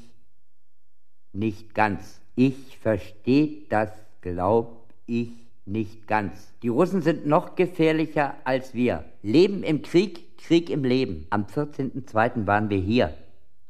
nicht 1.32 1.74
ganz. 1.74 2.23
Ich 2.36 2.78
versteh 2.80 3.66
das, 3.70 3.90
glaub 4.22 4.88
ich, 5.06 5.30
nicht 5.66 6.08
ganz. 6.08 6.54
Die 6.62 6.68
Russen 6.70 7.02
sind 7.02 7.26
noch 7.26 7.56
gefährlicher 7.56 8.36
als 8.44 8.74
wir. 8.74 9.06
Leben 9.22 9.64
im 9.64 9.82
Krieg, 9.82 10.38
Krieg 10.38 10.70
im 10.70 10.84
Leben. 10.84 11.28
Am 11.30 11.46
14.02. 11.46 12.46
waren 12.48 12.70
wir 12.70 12.80
hier, 12.80 13.14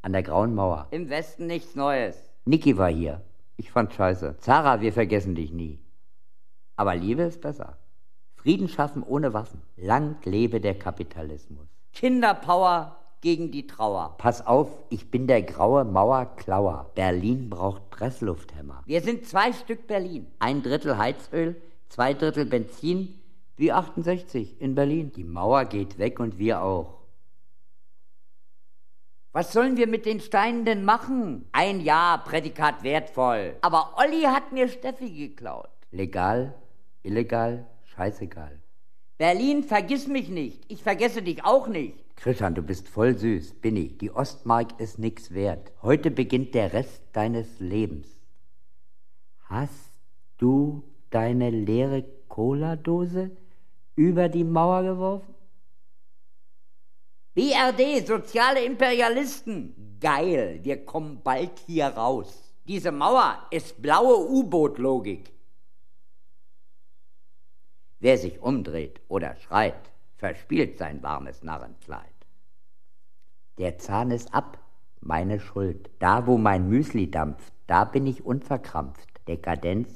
an 0.02 0.14
der 0.14 0.24
Grauen 0.24 0.56
Mauer. 0.56 0.88
Im 0.92 1.10
Westen 1.10 1.48
nichts 1.48 1.76
Neues. 1.76 2.18
Niki 2.46 2.78
war 2.78 2.90
hier. 2.90 3.22
Ich 3.58 3.72
fand 3.72 3.94
scheiße. 3.94 4.38
Zara, 4.40 4.82
wir 4.82 4.92
vergessen 4.94 5.36
dich 5.36 5.52
nie. 5.52 5.80
Aber 6.76 6.96
Liebe 6.96 7.24
ist 7.24 7.42
besser. 7.42 7.78
Frieden 8.36 8.68
schaffen 8.68 9.04
ohne 9.04 9.34
Waffen. 9.34 9.62
Lang 9.78 10.18
lebe 10.26 10.60
der 10.60 10.78
Kapitalismus. 10.78 11.68
Kinderpower, 11.94 12.98
gegen 13.24 13.52
die 13.52 13.66
Trauer. 13.66 14.16
Pass 14.18 14.46
auf, 14.46 14.68
ich 14.90 15.10
bin 15.10 15.28
der 15.28 15.42
graue 15.42 15.86
Mauerklauer. 15.86 16.92
Berlin 16.94 17.50
braucht 17.50 17.90
Presslufthämmer. 17.90 18.84
Wir 18.86 19.02
sind 19.02 19.26
zwei 19.26 19.54
Stück 19.54 19.88
Berlin. 19.88 20.28
Ein 20.40 20.62
Drittel 20.62 20.98
Heizöl, 20.98 21.56
zwei 21.88 22.14
Drittel 22.14 22.46
Benzin, 22.46 23.18
wie 23.56 23.72
68 23.72 24.60
in 24.60 24.76
Berlin. 24.76 25.14
Die 25.16 25.24
Mauer 25.24 25.64
geht 25.66 25.98
weg 25.98 26.20
und 26.20 26.38
wir 26.38 26.62
auch. 26.62 27.00
Was 29.32 29.54
sollen 29.54 29.78
wir 29.78 29.88
mit 29.88 30.06
den 30.06 30.20
Steinen 30.20 30.66
denn 30.66 30.84
machen? 30.84 31.46
Ein 31.54 31.80
Jahr, 31.80 32.26
Prädikat 32.26 32.84
wertvoll. 32.84 33.56
Aber 33.62 33.94
Olli 33.96 34.24
hat 34.24 34.52
mir 34.52 34.68
Steffi 34.68 35.10
geklaut. 35.10 35.70
Legal, 35.92 36.54
illegal, 37.04 37.66
scheißegal. 37.96 38.60
Berlin, 39.18 39.64
vergiss 39.64 40.08
mich 40.08 40.28
nicht. 40.28 40.66
Ich 40.68 40.84
vergesse 40.84 41.22
dich 41.22 41.46
auch 41.46 41.70
nicht. 41.70 42.03
Christian, 42.16 42.56
du 42.56 42.62
bist 42.62 42.88
voll 42.88 43.18
süß. 43.18 43.56
Binni, 43.56 43.98
die 43.98 44.12
Ostmark 44.12 44.80
ist 44.80 45.00
nix 45.00 45.34
wert. 45.34 45.72
Heute 45.82 46.12
beginnt 46.12 46.54
der 46.54 46.74
Rest 46.74 47.02
deines 47.12 47.60
Lebens. 47.60 48.08
Hast 49.46 49.92
du 50.38 50.84
deine 51.10 51.50
leere 51.50 52.04
Cola-Dose 52.28 53.32
über 53.96 54.30
die 54.30 54.44
Mauer 54.44 54.84
geworfen? 54.84 55.34
BRD, 57.36 58.06
soziale 58.06 58.64
Imperialisten. 58.64 59.98
Geil, 60.00 60.60
wir 60.64 60.86
kommen 60.86 61.22
bald 61.24 61.60
hier 61.66 61.88
raus. 61.88 62.54
Diese 62.68 62.92
Mauer 62.92 63.48
ist 63.52 63.82
blaue 63.82 64.30
U-Boot-Logik. 64.30 65.32
Wer 68.00 68.18
sich 68.18 68.42
umdreht 68.42 69.02
oder 69.08 69.36
schreit, 69.38 69.93
verspielt 70.24 70.78
sein 70.78 71.04
warmes 71.04 71.44
Narrenkleid. 71.44 72.00
Der 73.58 73.78
Zahn 73.78 74.10
ist 74.10 74.34
ab, 74.34 74.58
meine 75.02 75.42
Schuld. 75.42 75.90
Da, 76.00 76.26
wo 76.28 76.38
mein 76.38 76.70
Müsli 76.70 77.12
dampft, 77.12 77.52
da 77.68 77.84
bin 77.84 78.08
ich 78.08 78.26
unverkrampft. 78.26 79.10
Dekadenz, 79.28 79.90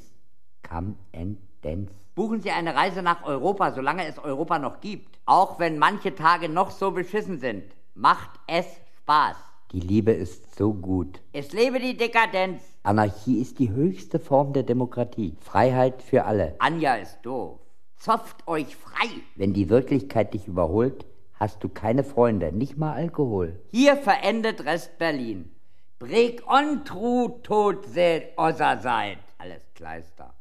kam 0.64 0.98
Endenz. 1.14 1.92
Buchen 2.14 2.42
Sie 2.42 2.52
eine 2.52 2.76
Reise 2.76 3.02
nach 3.02 3.24
Europa, 3.24 3.72
solange 3.72 4.06
es 4.06 4.20
Europa 4.20 4.60
noch 4.60 4.82
gibt. 4.82 5.18
Auch 5.26 5.60
wenn 5.60 5.80
manche 5.80 6.14
Tage 6.14 6.50
noch 6.50 6.72
so 6.72 6.92
beschissen 6.92 7.40
sind. 7.40 7.64
Macht 7.96 8.32
es 8.48 8.66
Spaß. 8.98 9.38
Die 9.72 9.80
Liebe 9.80 10.12
ist 10.12 10.58
so 10.58 10.74
gut. 10.74 11.22
Es 11.32 11.54
lebe 11.54 11.80
die 11.80 11.96
Dekadenz. 11.96 12.62
Anarchie 12.84 13.40
ist 13.40 13.60
die 13.60 13.70
höchste 13.70 14.20
Form 14.20 14.52
der 14.52 14.64
Demokratie. 14.64 15.38
Freiheit 15.40 16.02
für 16.02 16.26
alle. 16.26 16.56
Anja 16.60 16.96
ist 16.96 17.22
doof. 17.22 17.62
Zopft 17.98 18.48
euch 18.48 18.76
frei. 18.76 19.10
Wenn 19.36 19.54
die 19.54 19.70
Wirklichkeit 19.70 20.34
dich 20.34 20.48
überholt, 20.48 21.06
hast 21.34 21.64
du 21.64 21.70
keine 21.70 22.04
Freunde, 22.04 22.52
nicht 22.52 22.78
mal 22.78 22.94
Alkohol. 22.94 23.60
Hier 23.72 23.98
verendet 23.98 24.66
Rest 24.66 24.98
Berlin. 24.98 25.52
Breg 26.00 26.44
on 26.48 26.86
tru 26.86 27.30
tot 27.42 27.86
se 27.86 28.30
ossa 28.38 28.78
seid. 28.78 29.18
Alles 29.40 29.64
Kleister. 29.74 30.34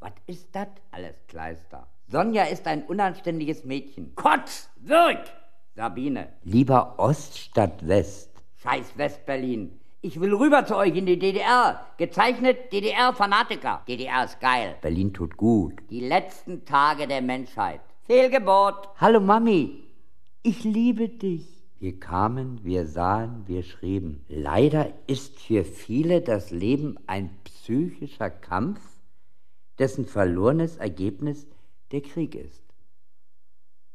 Was 0.00 0.12
ist 0.26 0.48
das? 0.52 0.68
Alles 0.90 1.14
Kleister. 1.28 1.86
Sonja 2.08 2.44
ist 2.44 2.66
ein 2.66 2.84
unanständiges 2.84 3.64
Mädchen. 3.64 4.14
Kotz! 4.14 4.68
Wirk! 4.76 5.24
Sabine. 5.74 6.28
Lieber 6.42 6.98
Ost 6.98 7.38
statt 7.38 7.86
West. 7.86 8.30
Scheiß 8.62 8.96
West-Berlin. 8.96 9.80
Ich 10.06 10.20
will 10.20 10.34
rüber 10.34 10.66
zu 10.66 10.76
euch 10.76 10.94
in 10.94 11.06
die 11.06 11.18
DDR. 11.18 11.80
Gezeichnet 11.96 12.70
DDR-Fanatiker. 12.74 13.84
DDR 13.88 14.26
ist 14.26 14.38
geil. 14.38 14.76
Berlin 14.82 15.14
tut 15.14 15.38
gut. 15.38 15.72
Die 15.88 16.00
letzten 16.00 16.66
Tage 16.66 17.06
der 17.06 17.22
Menschheit. 17.22 17.80
Fehlgeburt. 18.02 18.90
Hallo 19.00 19.18
Mami, 19.18 19.82
ich 20.42 20.62
liebe 20.62 21.08
dich. 21.08 21.46
Wir 21.78 21.98
kamen, 21.98 22.62
wir 22.64 22.86
sahen, 22.86 23.44
wir 23.46 23.62
schrieben. 23.62 24.22
Leider 24.28 24.92
ist 25.06 25.40
für 25.40 25.64
viele 25.64 26.20
das 26.20 26.50
Leben 26.50 26.98
ein 27.06 27.30
psychischer 27.44 28.28
Kampf, 28.28 28.82
dessen 29.78 30.04
verlorenes 30.04 30.76
Ergebnis 30.76 31.46
der 31.92 32.02
Krieg 32.02 32.34
ist. 32.34 32.62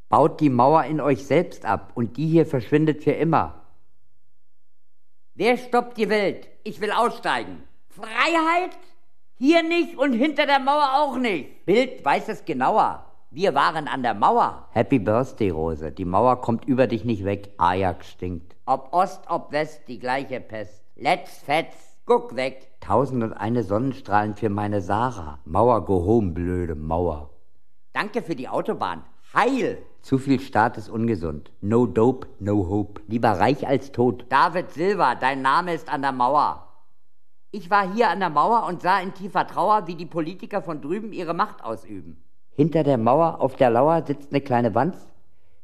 Baut 0.08 0.40
die 0.40 0.50
Mauer 0.50 0.82
in 0.86 1.00
euch 1.00 1.24
selbst 1.24 1.64
ab 1.64 1.92
und 1.94 2.16
die 2.16 2.26
hier 2.26 2.46
verschwindet 2.46 3.04
für 3.04 3.12
immer. 3.12 3.59
Wer 5.40 5.56
stoppt 5.56 5.96
die 5.96 6.10
Welt? 6.10 6.48
Ich 6.64 6.82
will 6.82 6.90
aussteigen. 6.90 7.62
Freiheit? 7.88 8.76
Hier 9.38 9.62
nicht 9.62 9.96
und 9.96 10.12
hinter 10.12 10.44
der 10.44 10.58
Mauer 10.58 10.90
auch 10.96 11.16
nicht. 11.16 11.64
Bild 11.64 12.04
weiß 12.04 12.28
es 12.28 12.44
genauer. 12.44 13.06
Wir 13.30 13.54
waren 13.54 13.88
an 13.88 14.02
der 14.02 14.12
Mauer. 14.12 14.68
Happy 14.72 14.98
Birthday, 14.98 15.48
Rose. 15.48 15.92
Die 15.92 16.04
Mauer 16.04 16.42
kommt 16.42 16.66
über 16.66 16.86
dich 16.86 17.06
nicht 17.06 17.24
weg. 17.24 17.54
Ajax 17.56 18.10
stinkt. 18.10 18.54
Ob 18.66 18.92
Ost, 18.92 19.22
ob 19.30 19.50
West, 19.50 19.80
die 19.88 19.98
gleiche 19.98 20.42
Pest. 20.42 20.84
Let's 20.94 21.38
fetz, 21.38 21.96
guck 22.04 22.36
weg. 22.36 22.68
Tausend 22.80 23.24
und 23.24 23.32
eine 23.32 23.62
Sonnenstrahlen 23.62 24.34
für 24.34 24.50
meine 24.50 24.82
Sarah. 24.82 25.38
Mauer, 25.46 25.86
go 25.86 26.04
home, 26.04 26.32
blöde 26.32 26.74
Mauer. 26.74 27.30
Danke 27.94 28.20
für 28.20 28.36
die 28.36 28.50
Autobahn. 28.50 29.04
Heil. 29.32 29.78
Zu 30.02 30.18
viel 30.18 30.40
Staat 30.40 30.78
ist 30.78 30.88
ungesund. 30.88 31.52
No 31.60 31.86
dope, 31.86 32.26
no 32.38 32.68
hope. 32.68 33.02
Lieber 33.06 33.32
reich 33.32 33.66
als 33.66 33.92
tot. 33.92 34.24
David 34.30 34.70
Silva, 34.70 35.14
dein 35.14 35.42
Name 35.42 35.74
ist 35.74 35.92
an 35.92 36.02
der 36.02 36.12
Mauer. 36.12 36.66
Ich 37.52 37.70
war 37.70 37.92
hier 37.92 38.08
an 38.08 38.20
der 38.20 38.30
Mauer 38.30 38.66
und 38.66 38.80
sah 38.80 39.00
in 39.00 39.12
tiefer 39.12 39.46
Trauer, 39.46 39.86
wie 39.86 39.96
die 39.96 40.06
Politiker 40.06 40.62
von 40.62 40.80
drüben 40.80 41.12
ihre 41.12 41.34
Macht 41.34 41.62
ausüben. 41.62 42.22
Hinter 42.52 42.82
der 42.82 42.98
Mauer 42.98 43.40
auf 43.40 43.56
der 43.56 43.70
Lauer 43.70 44.04
sitzt 44.06 44.30
eine 44.30 44.40
kleine 44.40 44.74
Wanz. 44.74 44.96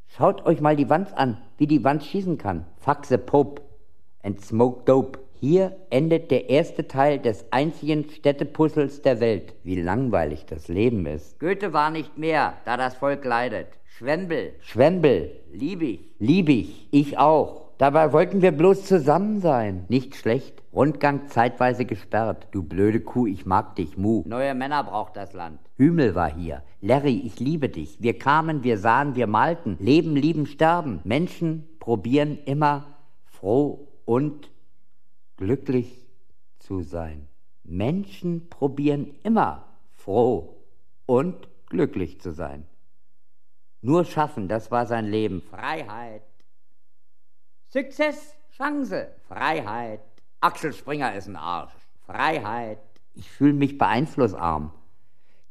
Schaut 0.07 0.45
euch 0.47 0.61
mal 0.61 0.77
die 0.77 0.91
Wanz 0.91 1.13
an, 1.13 1.39
wie 1.57 1.67
die 1.67 1.85
Wanz 1.85 2.07
schießen 2.07 2.39
kann. 2.39 2.67
Fuck 2.79 3.07
the 3.07 3.19
Pope 3.19 3.63
and 4.23 4.41
smoke 4.41 4.85
dope. 4.85 5.19
Hier 5.39 5.77
endet 5.91 6.31
der 6.31 6.49
erste 6.49 6.89
Teil 6.89 7.19
des 7.19 7.53
einzigen 7.53 8.09
Städtepuzzles 8.09 9.03
der 9.03 9.21
Welt. 9.21 9.55
Wie 9.63 9.81
langweilig 9.81 10.47
das 10.47 10.69
Leben 10.69 11.07
ist. 11.07 11.39
Goethe 11.39 11.73
war 11.73 11.91
nicht 11.91 12.17
mehr, 12.17 12.55
da 12.65 12.77
das 12.77 12.95
Volk 12.95 13.25
leidet. 13.25 13.69
Schwembel. 13.99 14.53
Schwembel. 14.61 15.41
Lieb 15.51 15.81
ich. 15.81 16.01
Lieb 16.19 16.51
ich. 16.51 16.87
Ich 16.91 17.17
auch. 17.17 17.63
Dabei 17.79 18.13
wollten 18.13 18.43
wir 18.43 18.53
bloß 18.53 18.85
zusammen 18.85 19.41
sein. 19.41 19.87
Nicht 19.89 20.17
schlecht. 20.17 20.63
Rundgang 20.71 21.29
zeitweise 21.29 21.87
gesperrt. 21.87 22.47
Du 22.51 22.63
blöde 22.63 23.01
Kuh, 23.01 23.27
ich 23.27 23.47
mag 23.47 23.75
dich, 23.77 23.97
Mu. 23.97 24.23
Neue 24.27 24.55
Männer 24.55 24.85
braucht 24.85 25.17
das 25.17 25.33
Land. 25.33 25.61
Hümel 25.79 26.15
war 26.15 26.31
hier. 26.31 26.63
Larry, 26.83 27.23
ich 27.25 27.41
liebe 27.41 27.71
dich. 27.71 27.97
Wir 27.99 28.19
kamen, 28.19 28.65
wir 28.65 28.77
sahen, 28.77 29.15
wir 29.15 29.27
malten. 29.27 29.79
Leben, 29.81 30.15
lieben, 30.15 30.45
sterben. 30.45 31.01
Menschen 31.05 31.67
probieren 31.81 32.37
immer 32.45 32.99
froh 33.25 33.89
und 34.05 34.51
glücklich 35.39 36.07
zu 36.59 36.83
sein. 36.83 37.29
Menschen 37.65 38.51
probieren 38.51 39.15
immer 39.23 39.65
froh 39.93 40.59
und 41.07 41.49
glücklich 41.71 42.21
zu 42.21 42.33
sein. 42.33 42.67
Nur 43.87 44.05
schaffen, 44.05 44.49
das 44.49 44.73
war 44.73 44.85
sein 44.85 45.07
Leben. 45.07 45.41
Freiheit. 45.43 46.25
Success, 47.69 48.35
Chance, 48.51 49.07
Freiheit. 49.29 50.01
Axel 50.41 50.73
Springer 50.73 51.15
ist 51.15 51.29
ein 51.29 51.37
Arsch. 51.37 51.71
Freiheit. 52.05 52.81
Ich 53.15 53.31
fühle 53.31 53.53
mich 53.53 53.79
beeinflussarm. 53.79 54.73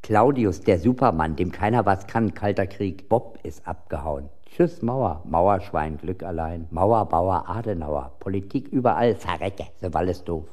Claudius, 0.02 0.60
der 0.60 0.80
Supermann, 0.80 1.38
dem 1.38 1.54
keiner 1.54 1.86
was 1.86 2.08
kann, 2.08 2.34
kalter 2.34 2.68
Krieg. 2.68 3.08
Bob 3.08 3.40
ist 3.44 3.66
abgehauen. 3.66 4.30
Tschüss 4.48 4.82
Mauer, 4.82 5.22
Mauerschwein, 5.24 5.98
Glück 5.98 6.22
allein. 6.22 6.68
Mauerbauer, 6.72 7.48
Adenauer, 7.48 8.18
Politik 8.20 8.68
überall, 8.68 9.16
verrecke, 9.16 9.68
so 9.80 9.88
alles 9.98 10.26
doof. 10.26 10.50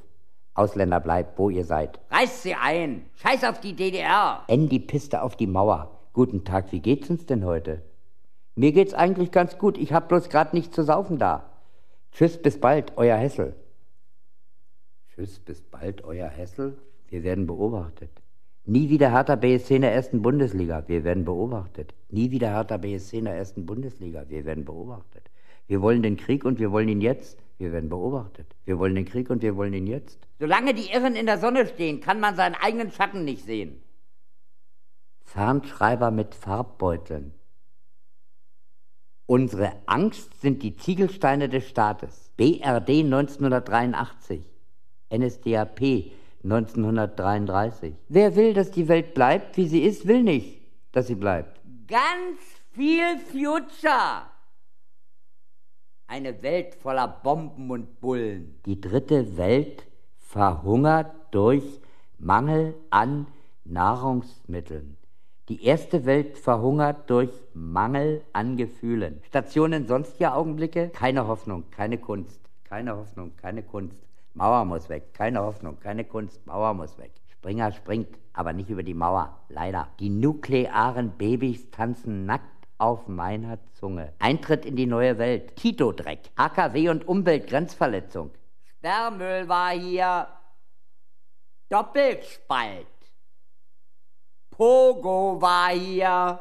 Ausländer 0.55 1.01
bleibt, 1.01 1.37
wo 1.37 1.51
ihr 1.51 1.65
seid. 1.65 1.99
Reißt 2.13 2.45
sie 2.45 2.55
ein. 2.55 3.07
Scheiß 3.17 3.43
auf 3.43 3.59
die 3.59 3.75
DDR. 3.75 4.45
Enn 4.47 4.69
die 4.69 4.79
Piste 4.79 5.21
auf 5.21 5.35
die 5.35 5.49
Mauer. 5.49 5.99
Guten 6.15 6.45
Tag, 6.45 6.73
wie 6.73 6.81
geht's 6.81 7.09
uns 7.09 7.25
denn 7.25 7.43
heute? 7.43 7.81
Mir 8.55 8.73
geht's 8.73 8.93
eigentlich 8.93 9.31
ganz 9.31 9.57
gut. 9.57 9.79
Ich 9.79 9.95
hab 9.95 10.09
bloß 10.09 10.29
grad 10.29 10.53
nichts 10.53 10.75
zu 10.75 10.83
saufen 10.83 11.19
da. 11.19 11.51
Tschüss, 12.13 12.37
bis 12.37 12.61
bald, 12.61 12.93
euer 12.97 13.17
Hessel. 13.17 13.57
Tschüss, 15.09 15.39
bis 15.39 15.63
bald, 15.63 16.05
euer 16.05 16.29
Hessel. 16.29 16.77
Wir 17.09 17.23
werden 17.23 17.47
beobachtet. 17.47 18.11
Nie 18.67 18.91
wieder 18.91 19.11
Hertha 19.11 19.37
BSC 19.37 19.77
in 19.77 19.83
der 19.83 19.95
ersten 19.95 20.21
Bundesliga. 20.21 20.85
Wir 20.87 21.03
werden 21.03 21.25
beobachtet. 21.25 21.95
Nie 22.11 22.31
wieder 22.31 22.51
Hertha 22.51 22.77
BSC 22.77 23.19
in 23.19 23.25
der 23.25 23.37
ersten 23.37 23.65
Bundesliga. 23.65 24.29
Wir 24.29 24.45
werden 24.45 24.67
beobachtet. 24.67 25.31
Wir 25.67 25.81
wollen 25.81 26.03
den 26.03 26.19
Krieg 26.19 26.45
und 26.45 26.59
wir 26.59 26.73
wollen 26.73 26.91
ihn 26.91 27.01
jetzt. 27.01 27.39
Wir 27.57 27.73
werden 27.73 27.89
beobachtet. 27.89 28.55
Wir 28.67 28.79
wollen 28.79 28.95
den 28.95 29.07
Krieg 29.07 29.31
und 29.31 29.41
wir 29.41 29.57
wollen 29.57 29.73
ihn 29.73 29.87
jetzt. 29.87 30.19
Solange 30.39 30.75
die 30.75 30.91
Irren 30.93 31.17
in 31.17 31.25
der 31.25 31.39
Sonne 31.39 31.67
stehen, 31.67 32.03
kann 32.03 32.21
man 32.21 32.37
seinen 32.37 32.55
eigenen 32.55 32.91
Schatten 32.91 33.25
nicht 33.25 33.47
sehen. 33.47 33.83
Fernschreiber 35.33 36.11
mit 36.11 36.35
Farbbeuteln. 36.35 37.33
Unsere 39.25 39.73
Angst 39.87 40.39
sind 40.43 40.63
die 40.63 40.77
Ziegelsteine 40.77 41.49
des 41.49 41.67
Staates. 41.67 42.31
BRD 42.37 43.01
1983. 43.01 44.45
NSDAP 45.11 45.81
1933. 46.45 47.95
Wer 48.09 48.37
will, 48.37 48.53
dass 48.53 48.73
die 48.73 48.89
Welt 48.89 49.15
bleibt, 49.15 49.57
wie 49.57 49.69
sie 49.69 49.83
ist, 49.83 50.07
will 50.07 50.23
nicht, 50.23 50.61
dass 50.93 51.07
sie 51.07 51.15
bleibt. 51.15 51.63
Ganz 51.89 52.39
viel 52.73 53.19
Future. 53.31 54.27
Eine 56.09 56.43
Welt 56.43 56.75
voller 56.75 57.09
Bomben 57.09 57.71
und 57.71 58.03
Bullen. 58.03 58.61
Die 58.67 58.79
dritte 58.79 59.39
Welt 59.39 59.87
verhungert 60.19 61.15
durch 61.31 61.81
Mangel 62.19 62.75
an 62.91 63.29
Nahrungsmitteln. 63.65 64.99
Die 65.53 65.67
erste 65.67 66.07
Welt 66.07 66.39
verhungert 66.39 67.11
durch 67.11 67.29
Mangel 67.53 68.23
an 68.33 68.57
Gefühlen. 68.57 69.21
Stationen 69.27 69.87
sonstiger 69.87 70.35
Augenblicke, 70.35 70.89
keine 70.89 71.27
Hoffnung, 71.27 71.65
keine 71.71 71.99
Kunst, 71.99 72.41
keine 72.65 72.97
Hoffnung, 72.97 73.37
keine 73.37 73.63
Kunst. 73.63 73.99
Mauer 74.33 74.65
muss 74.65 74.89
weg, 74.89 75.13
keine 75.13 75.43
Hoffnung, 75.43 75.79
keine 75.79 76.05
Kunst, 76.05 76.47
Mauer 76.47 76.73
muss 76.73 76.97
weg. 76.97 77.13
Springer 77.27 77.71
springt, 77.71 78.09
aber 78.33 78.55
nicht 78.55 78.71
über 78.71 78.83
die 78.83 78.95
Mauer, 78.95 79.41
leider. 79.51 79.89
Die 80.01 80.09
nuklearen 80.09 81.11
Babys 81.19 81.71
tanzen 81.71 82.25
nackt 82.25 82.67
auf 82.79 83.07
meiner 83.07 83.59
Zunge. 83.75 84.15
Eintritt 84.21 84.65
in 84.65 84.77
die 84.77 84.87
neue 84.87 85.19
Welt, 85.19 85.57
Tito-Dreck, 85.57 86.31
AKW 86.37 86.89
und 86.89 87.07
Umweltgrenzverletzung. 87.07 88.31
Sperrmüll 88.65 89.47
war 89.51 89.73
hier. 89.73 90.29
Doppelspalt. 91.69 92.92
Pogo 94.53 95.41
war 95.41 95.71
hier. 95.71 96.39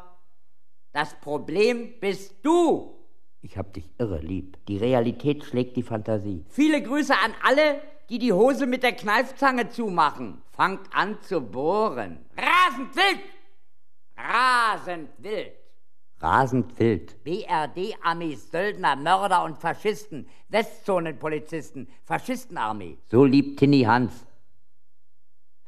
Das 0.91 1.15
Problem 1.15 1.93
bist 2.00 2.36
du. 2.43 2.95
Ich 3.41 3.58
hab 3.58 3.74
dich 3.74 3.89
irre 3.97 4.19
lieb. 4.19 4.58
Die 4.67 4.78
Realität 4.78 5.43
schlägt 5.43 5.76
die 5.78 5.84
Fantasie. 5.84 6.45
Viele 6.50 6.84
Grüße 6.84 7.13
an 7.13 7.34
alle, 7.41 7.82
die 8.10 8.19
die 8.19 8.34
Hose 8.34 8.67
mit 8.67 8.84
der 8.84 8.91
Kneifzange 8.91 9.69
zumachen. 9.69 10.41
Fangt 10.52 10.93
an 10.93 11.17
zu 11.21 11.41
bohren. 11.41 12.19
Rasend 12.38 12.95
wild! 12.95 13.21
Rasend 14.17 15.10
wild! 15.17 15.54
Rasend 16.19 16.78
wild. 16.78 17.24
BRD-Armees, 17.24 18.52
Söldner, 18.52 18.95
Mörder 18.95 19.43
und 19.43 19.58
Faschisten, 19.58 20.28
Westzonenpolizisten, 20.50 21.88
Faschistenarmee. 22.04 22.97
So 23.10 23.26
liebt 23.26 23.58
Tinny 23.58 23.84
Hans. 23.84 24.28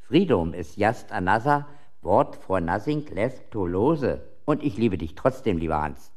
Freedom 0.02 0.54
ist 0.54 0.78
just 0.78 1.12
another 1.12 1.66
word 2.04 2.36
for 2.36 2.60
nothing 2.60 3.06
left 3.14 3.52
to 3.52 3.66
lose. 3.66 4.22
Und 4.46 4.64
ich 4.64 4.78
liebe 4.78 4.98
dich 4.98 5.16
trotzdem, 5.16 5.58
lieber 5.58 5.82
Hans. 5.82 6.12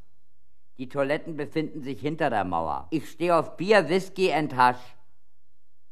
Die 0.79 0.89
Toiletten 0.89 1.37
befinden 1.37 1.83
sich 1.83 2.01
hinter 2.01 2.29
der 2.29 2.45
Mauer. 2.45 2.89
Ich 2.91 3.11
stehe 3.11 3.37
auf 3.37 3.57
Bier, 3.57 3.89
Whisky 3.89 4.33
und 4.37 4.55
Hasch. 4.57 4.97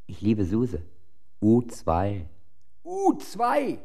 Ich 0.07 0.21
liebe 0.21 0.45
Suse. 0.45 0.83
U2. 1.41 2.27
U2! 2.85 3.79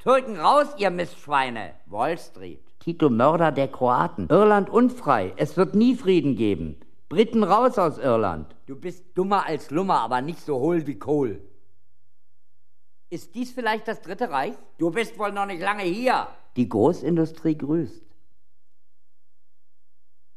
Türken 0.00 0.36
raus, 0.36 0.66
ihr 0.78 0.90
Mistschweine! 0.90 1.74
Wall 1.86 2.18
Street. 2.18 2.60
Tito 2.80 3.08
Mörder 3.08 3.52
der 3.52 3.68
Kroaten. 3.68 4.26
Irland 4.28 4.68
unfrei. 4.68 5.32
Es 5.36 5.56
wird 5.56 5.76
nie 5.76 5.94
Frieden 5.94 6.34
geben. 6.34 6.80
Briten 7.08 7.44
raus 7.44 7.78
aus 7.78 7.98
Irland. 7.98 8.56
Du 8.66 8.74
bist 8.74 9.04
dummer 9.14 9.46
als 9.46 9.70
Lummer, 9.70 10.00
aber 10.00 10.22
nicht 10.22 10.40
so 10.40 10.58
hohl 10.58 10.86
wie 10.88 10.98
Kohl. 10.98 11.40
Ist 13.12 13.34
dies 13.34 13.52
vielleicht 13.52 13.88
das 13.88 14.00
Dritte 14.00 14.30
Reich? 14.30 14.54
Du 14.78 14.90
bist 14.90 15.18
wohl 15.18 15.32
noch 15.32 15.44
nicht 15.44 15.60
lange 15.60 15.82
hier. 15.82 16.28
Die 16.56 16.66
Großindustrie 16.66 17.58
grüßt. 17.58 18.02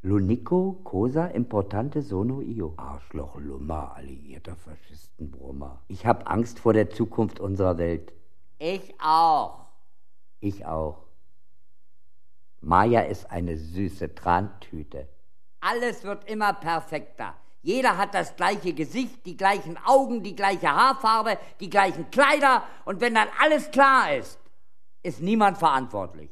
Lunico, 0.02 0.82
Cosa, 0.84 1.28
Importante, 1.28 2.02
Sono, 2.02 2.42
Io. 2.42 2.74
Arschloch, 2.76 3.38
Lummer, 3.38 3.96
alliierter 3.96 4.58
Faschistenbrummer. 4.58 5.84
Ich 5.88 6.06
hab 6.06 6.30
Angst 6.30 6.60
vor 6.60 6.74
der 6.74 6.90
Zukunft 6.90 7.40
unserer 7.40 7.78
Welt. 7.78 8.12
Ich 8.60 8.94
auch. 9.02 9.68
Ich 10.42 10.66
auch. 10.66 11.06
Maya 12.60 13.04
ist 13.04 13.32
eine 13.32 13.56
süße 13.56 14.16
Trantüte. 14.16 15.08
Alles 15.62 16.04
wird 16.04 16.30
immer 16.30 16.52
perfekter. 16.52 17.36
Jeder 17.66 17.98
hat 17.98 18.14
das 18.14 18.36
gleiche 18.36 18.74
Gesicht, 18.74 19.26
die 19.26 19.36
gleichen 19.36 19.76
Augen, 19.88 20.22
die 20.22 20.36
gleiche 20.36 20.68
Haarfarbe, 20.68 21.40
die 21.60 21.72
gleichen 21.72 22.12
Kleider. 22.12 22.62
Und 22.86 23.02
wenn 23.02 23.16
dann 23.16 23.28
alles 23.42 23.72
klar 23.72 24.16
ist, 24.16 24.38
ist 25.02 25.20
niemand 25.20 25.58
verantwortlich. 25.58 26.30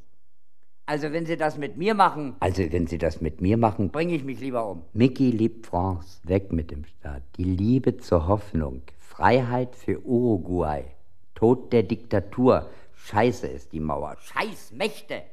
Also 0.85 1.11
wenn 1.11 1.25
Sie 1.25 1.35
das 1.35 1.57
mit 1.57 1.75
mir 1.75 1.95
machen, 1.95 2.35
Also, 2.39 2.71
wenn 2.71 2.85
Sie 2.85 2.99
das 2.99 3.19
mit 3.19 3.41
mir 3.41 3.57
machen, 3.57 3.89
bringe 3.89 4.13
ich 4.13 4.23
mich 4.23 4.39
lieber 4.41 4.69
um. 4.69 4.83
Mickey 4.93 5.31
liebt 5.31 5.65
France, 5.65 6.19
weg 6.23 6.51
mit 6.51 6.69
dem 6.69 6.85
Staat. 6.85 7.23
Die 7.37 7.45
Liebe 7.45 7.97
zur 7.97 8.27
Hoffnung, 8.27 8.83
Freiheit 8.99 9.75
für 9.75 10.05
Uruguay, 10.05 10.83
Tod 11.33 11.73
der 11.73 11.81
Diktatur. 11.81 12.69
Scheiße 12.93 13.47
ist 13.47 13.71
die 13.73 13.79
Mauer. 13.79 14.17
Scheiß 14.19 14.73
Mächte. 14.73 15.23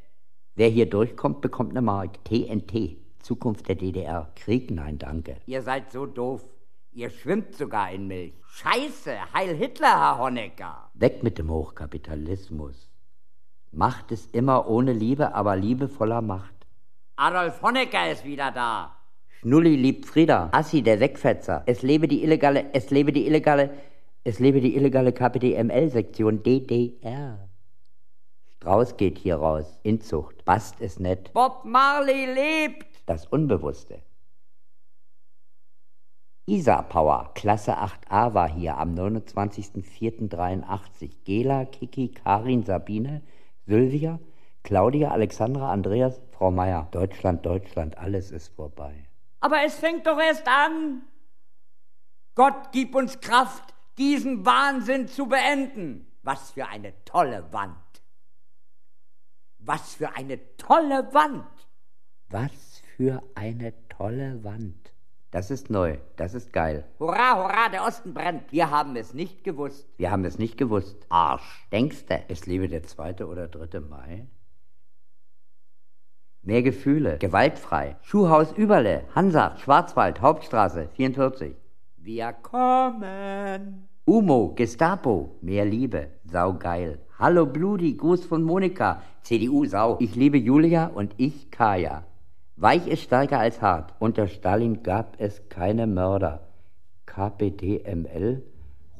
Wer 0.54 0.68
hier 0.70 0.88
durchkommt, 0.88 1.42
bekommt 1.42 1.72
eine 1.72 1.82
Mark. 1.82 2.24
TNT, 2.24 2.96
Zukunft 3.22 3.68
der 3.68 3.76
DDR. 3.76 4.30
Krieg, 4.34 4.70
nein, 4.70 4.98
danke. 4.98 5.36
Ihr 5.46 5.62
seid 5.62 5.90
so 5.92 6.06
doof. 6.06 6.44
Ihr 6.92 7.10
schwimmt 7.10 7.54
sogar 7.54 7.92
in 7.92 8.08
Milch. 8.08 8.34
Scheiße, 8.48 9.32
Heil 9.32 9.54
Hitler, 9.54 10.00
Herr 10.00 10.18
Honecker. 10.18 10.90
Weg 10.94 11.22
mit 11.22 11.38
dem 11.38 11.50
Hochkapitalismus. 11.50 12.90
Macht 13.70 14.10
ist 14.10 14.34
immer 14.34 14.68
ohne 14.68 14.92
Liebe, 14.92 15.34
aber 15.34 15.54
Liebe 15.54 15.88
voller 15.88 16.20
Macht. 16.20 16.54
Adolf 17.14 17.62
Honecker 17.62 18.10
ist 18.10 18.24
wieder 18.24 18.50
da. 18.50 18.96
Schnulli 19.40 19.76
liebt 19.76 20.06
Frieda. 20.06 20.48
Assi, 20.52 20.82
der 20.82 21.00
Wegfetzer. 21.00 21.62
Es 21.66 21.82
lebe 21.82 22.08
die 22.08 22.24
illegale, 22.24 22.74
es 22.74 22.90
lebe 22.90 23.12
die 23.12 23.26
illegale, 23.26 23.70
es 24.24 24.38
lebe 24.38 24.60
die 24.60 24.74
illegale 24.74 25.12
KPDML-Sektion 25.12 26.42
DDR. 26.42 27.48
Strauß 28.56 28.96
geht 28.98 29.16
hier 29.16 29.36
raus. 29.36 29.78
Inzucht. 29.82 30.44
Bast 30.44 30.80
ist 30.80 31.00
nett. 31.00 31.32
Bob 31.32 31.64
Marley 31.64 32.26
lebt. 32.26 32.89
Das 33.10 33.26
Unbewusste. 33.26 34.00
Isa 36.46 36.80
Power, 36.82 37.32
Klasse 37.34 37.76
8a 37.76 38.34
war 38.34 38.48
hier 38.48 38.78
am 38.78 38.94
29.04.83. 38.94 41.24
Gela, 41.24 41.64
Kiki, 41.64 42.12
Karin, 42.12 42.62
Sabine, 42.62 43.22
Sylvia, 43.66 44.20
Claudia, 44.62 45.10
Alexandra, 45.10 45.72
Andreas, 45.72 46.20
Frau 46.30 46.52
Meier. 46.52 46.86
Deutschland, 46.92 47.44
Deutschland, 47.44 47.98
alles 47.98 48.30
ist 48.30 48.54
vorbei. 48.54 49.08
Aber 49.40 49.64
es 49.64 49.74
fängt 49.74 50.06
doch 50.06 50.20
erst 50.20 50.46
an. 50.46 51.02
Gott 52.36 52.70
gib 52.70 52.94
uns 52.94 53.18
Kraft, 53.18 53.74
diesen 53.98 54.46
Wahnsinn 54.46 55.08
zu 55.08 55.26
beenden. 55.26 56.06
Was 56.22 56.52
für 56.52 56.68
eine 56.68 56.94
tolle 57.04 57.52
Wand. 57.52 57.74
Was 59.58 59.96
für 59.96 60.14
eine 60.14 60.56
tolle 60.58 61.12
Wand. 61.12 61.50
Was 62.28 62.69
für 63.00 63.22
eine 63.34 63.72
tolle 63.88 64.44
Wand. 64.44 64.92
Das 65.30 65.50
ist 65.50 65.70
neu, 65.70 65.96
das 66.16 66.34
ist 66.34 66.52
geil. 66.52 66.84
Hurra, 66.98 67.34
hurra, 67.34 67.70
der 67.72 67.86
Osten 67.86 68.12
brennt. 68.12 68.52
Wir 68.52 68.70
haben 68.70 68.94
es 68.94 69.14
nicht 69.14 69.42
gewusst. 69.42 69.88
Wir 69.96 70.10
haben 70.10 70.26
es 70.26 70.38
nicht 70.38 70.58
gewusst. 70.58 71.06
Arsch. 71.08 71.66
Denkste, 71.72 72.20
es 72.28 72.44
lebe 72.44 72.68
der 72.68 72.82
zweite 72.82 73.26
oder 73.26 73.48
dritte 73.48 73.80
Mai? 73.80 74.26
Mehr 76.42 76.60
Gefühle, 76.60 77.16
gewaltfrei. 77.16 77.96
Schuhhaus 78.02 78.52
Überle, 78.52 79.04
Hansa, 79.14 79.56
Schwarzwald, 79.56 80.20
Hauptstraße, 80.20 80.90
44. 80.92 81.56
Wir 81.96 82.34
kommen. 82.34 83.88
Umo, 84.04 84.52
Gestapo, 84.54 85.38
mehr 85.40 85.64
Liebe, 85.64 86.08
saugeil. 86.24 86.98
Hallo 87.18 87.46
Bludi, 87.46 87.94
Gruß 87.94 88.26
von 88.26 88.42
Monika, 88.42 89.02
CDU 89.22 89.64
Sau. 89.64 89.96
Ich 90.00 90.16
liebe 90.16 90.36
Julia 90.36 90.88
und 90.88 91.14
ich 91.16 91.50
Kaya. 91.50 92.04
Weich 92.60 92.86
ist 92.88 93.04
stärker 93.04 93.38
als 93.38 93.62
hart. 93.62 93.94
Unter 94.00 94.28
Stalin 94.28 94.82
gab 94.82 95.18
es 95.18 95.48
keine 95.48 95.86
Mörder. 95.86 96.46
KPDML, 97.06 98.42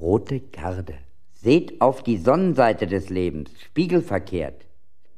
rote 0.01 0.41
Garde. 0.41 0.95
Seht 1.35 1.79
auf 1.83 2.03
die 2.03 2.17
Sonnenseite 2.17 2.87
des 2.87 3.11
Lebens, 3.11 3.51
spiegelverkehrt. 3.61 4.67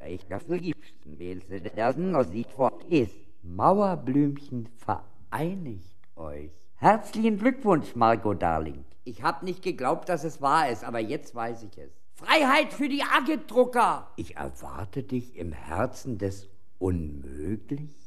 Ich 0.09 0.27
liebsten 0.49 1.21
wählse 1.21 1.61
der 1.61 1.93
Sieht 2.25 2.51
vor 2.51 2.81
ist. 2.91 3.15
Mauerblümchen 3.45 4.69
vereinigt 4.77 5.97
euch. 6.17 6.51
Herzlichen 6.75 7.39
Glückwunsch, 7.39 7.95
Margot 7.95 8.43
Darling. 8.43 8.85
Ich 9.05 9.23
hab 9.23 9.45
nicht 9.45 9.63
geglaubt, 9.63 10.09
dass 10.09 10.25
es 10.25 10.43
wahr 10.43 10.69
ist, 10.69 10.83
aber 10.83 10.99
jetzt 10.99 11.37
weiß 11.37 11.63
ich 11.63 11.79
es. 11.79 11.93
Freiheit 12.15 12.73
für 12.73 12.89
die 12.89 13.05
Agitdrucker. 13.05 14.09
Ich 14.17 14.35
erwarte 14.35 15.05
dich 15.05 15.37
im 15.37 15.53
Herzen 15.53 16.19
des 16.19 16.49
Unmöglichen. 16.81 18.03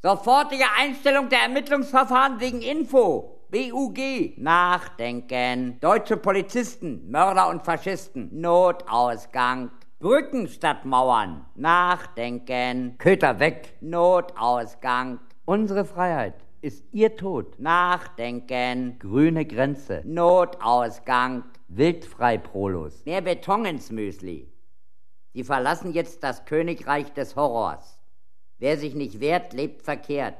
Sofortige 0.00 0.64
Einstellung 0.78 1.28
der 1.28 1.40
Ermittlungsverfahren 1.40 2.38
wegen 2.38 2.62
Info. 2.62 3.44
BUG. 3.50 3.98
Nachdenken. 4.36 5.80
Deutsche 5.80 6.16
Polizisten, 6.16 7.10
Mörder 7.10 7.48
und 7.48 7.64
Faschisten. 7.64 8.28
Notausgang. 8.40 9.72
Brücken 9.98 10.46
statt 10.46 10.84
Mauern. 10.84 11.46
Nachdenken. 11.56 12.94
Köter 12.98 13.40
weg. 13.40 13.76
Notausgang. 13.80 15.18
Unsere 15.44 15.84
Freiheit 15.84 16.44
ist 16.60 16.84
ihr 16.92 17.16
Tod. 17.16 17.58
Nachdenken. 17.58 19.00
Grüne 19.00 19.46
Grenze. 19.46 20.02
Notausgang. 20.04 21.42
Wildfrei 21.66 22.38
Prolos. 22.38 23.04
Mehr 23.04 23.22
Beton 23.22 23.64
ins 23.64 23.90
Müsli. 23.90 24.48
Sie 25.32 25.42
verlassen 25.42 25.92
jetzt 25.92 26.22
das 26.22 26.44
Königreich 26.44 27.12
des 27.14 27.34
Horrors. 27.34 27.97
Wer 28.60 28.76
sich 28.76 28.94
nicht 28.94 29.20
wehrt, 29.20 29.52
lebt 29.52 29.82
verkehrt. 29.82 30.34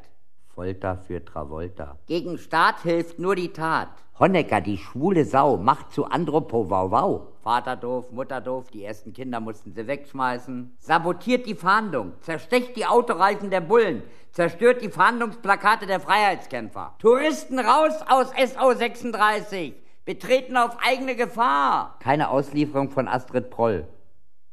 Folter 0.49 0.99
für 0.99 1.25
Travolta. 1.25 1.99
Gegen 2.07 2.37
Staat 2.37 2.83
hilft 2.83 3.21
nur 3.21 3.37
die 3.37 3.53
Tat. 3.53 3.91
Honecker, 4.19 4.61
die 4.61 4.77
schwule 4.77 5.25
Sau, 5.25 5.57
macht 5.57 5.93
zu 5.93 6.05
Andropo 6.05 6.69
Wow 6.69 6.91
Wow. 6.91 7.23
Vater 7.45 7.77
doof, 7.77 8.11
Mutter 8.11 8.41
doof, 8.41 8.69
die 8.73 8.83
ersten 8.83 9.13
Kinder 9.13 9.39
mussten 9.39 9.73
sie 9.73 9.87
wegschmeißen. 9.87 10.75
Sabotiert 10.79 11.47
die 11.47 11.55
Fahndung, 11.55 12.15
zerstecht 12.21 12.77
die 12.77 12.87
Autoreifen 12.87 13.51
der 13.51 13.61
Bullen, 13.61 14.03
zerstört 14.33 14.83
die 14.83 14.91
Fahndungsplakate 14.91 15.87
der 15.87 16.01
Freiheitskämpfer. 16.01 16.97
Touristen 16.99 17.61
raus 17.61 17.95
aus 18.09 18.31
SO 18.31 18.75
36, 18.75 19.75
betreten 20.05 20.57
auf 20.57 20.77
eigene 20.85 21.15
Gefahr. 21.15 21.97
Keine 22.01 22.31
Auslieferung 22.31 22.91
von 22.91 23.07
Astrid 23.07 23.49
Proll. 23.51 23.87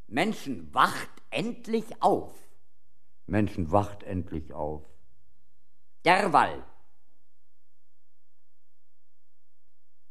Menschen, 0.08 0.70
wacht 0.72 1.10
endlich 1.32 1.86
auf. 2.00 2.45
Menschen, 3.28 3.72
wacht 3.72 4.04
endlich 4.04 4.54
auf. 4.54 4.84
Derwall. 6.04 6.64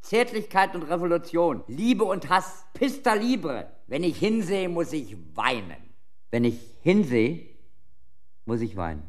Zärtlichkeit 0.01 0.75
und 0.75 0.83
Revolution, 0.83 1.65
Liebe 1.67 2.05
und 2.05 2.29
Hass, 2.29 2.67
Pista 2.75 3.15
Libre. 3.15 3.71
Wenn 3.87 4.03
ich 4.03 4.19
hinsehe, 4.19 4.69
muss 4.69 4.93
ich 4.93 5.17
weinen. 5.35 5.77
Wenn 6.31 6.45
ich 6.45 6.59
hinsehe, 6.83 7.49
muss 8.45 8.61
ich 8.61 8.77
weinen. 8.77 9.09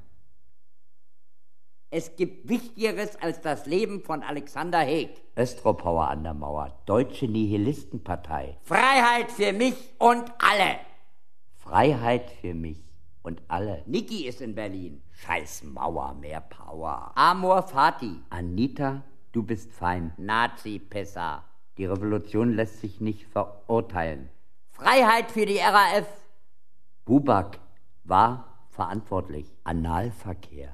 Es 1.90 2.16
gibt 2.16 2.50
Wichtigeres 2.50 3.16
als 3.18 3.42
das 3.42 3.66
Leben 3.66 4.02
von 4.02 4.22
Alexander 4.22 4.80
Haig. 4.80 5.22
Östropauer 5.36 6.08
an 6.08 6.24
der 6.24 6.34
Mauer, 6.34 6.78
Deutsche 6.86 7.28
Nihilistenpartei. 7.28 8.58
Freiheit 8.64 9.32
für 9.32 9.54
mich 9.54 9.76
und 9.98 10.32
alle. 10.40 10.80
Freiheit 11.58 12.30
für 12.42 12.54
mich 12.54 12.85
und 13.26 13.42
alle. 13.48 13.84
Niki 13.86 14.28
ist 14.28 14.42
in 14.42 14.56
Berlin. 14.56 15.02
Scheiß 15.12 15.64
Mauer, 15.64 16.14
mehr 16.14 16.42
Power. 16.42 17.12
Amor 17.16 17.64
Fati. 17.64 18.22
Anita 18.30 19.04
Du 19.36 19.44
bist 19.44 19.74
fein. 19.74 20.14
Nazi-Pisser. 20.16 21.44
Die 21.78 21.86
Revolution 21.86 22.54
lässt 22.54 22.80
sich 22.80 23.02
nicht 23.02 23.26
verurteilen. 23.28 24.30
Freiheit 24.70 25.30
für 25.30 25.46
die 25.46 25.58
RAF. 25.58 26.08
Bubak 27.04 27.60
war 28.06 28.46
verantwortlich. 28.70 29.54
Analverkehr. 29.66 30.74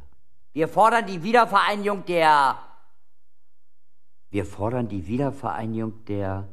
Wir 0.54 0.68
fordern 0.68 1.08
die 1.08 1.24
Wiedervereinigung 1.24 2.06
der. 2.06 2.60
Wir 4.30 4.45
fordern 4.45 4.88
die 4.88 5.08
Wiedervereinigung 5.08 6.06
der. 6.06 6.47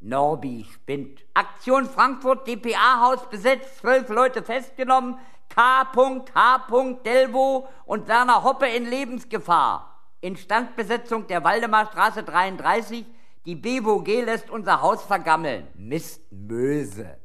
Norbi 0.00 0.66
spinnt. 0.72 1.24
Aktion 1.34 1.86
Frankfurt, 1.86 2.46
DPA-Haus 2.46 3.28
besetzt, 3.30 3.78
zwölf 3.78 4.08
Leute 4.08 4.42
festgenommen, 4.42 5.18
K.H. 5.48 6.66
Delvo 7.04 7.68
und 7.84 8.08
Werner 8.08 8.44
Hoppe 8.44 8.66
in 8.66 8.88
Lebensgefahr. 8.88 9.96
Instandbesetzung 10.20 11.26
der 11.26 11.44
Waldemarstraße 11.44 12.22
33. 12.22 13.06
Die 13.46 13.54
BWG 13.54 14.24
lässt 14.24 14.50
unser 14.50 14.82
Haus 14.82 15.02
vergammeln. 15.04 15.68
Mist 15.74 16.20
Möse. 16.32 17.16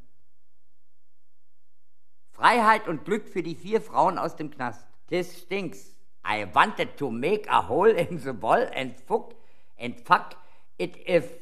Freiheit 2.31 2.87
und 2.87 3.05
Glück 3.05 3.27
für 3.27 3.43
die 3.43 3.55
vier 3.55 3.81
Frauen 3.81 4.17
aus 4.17 4.35
dem 4.35 4.51
Knast. 4.51 4.87
This 5.07 5.41
stinks. 5.41 5.95
I 6.25 6.45
wanted 6.53 6.97
to 6.97 7.09
make 7.09 7.49
a 7.49 7.67
hole 7.67 7.91
in 7.91 8.19
the 8.19 8.39
wall 8.39 8.69
and 8.75 8.95
fuck, 9.07 9.33
and 9.79 9.99
fuck 10.05 10.35
it 10.77 10.95
if 11.07 11.40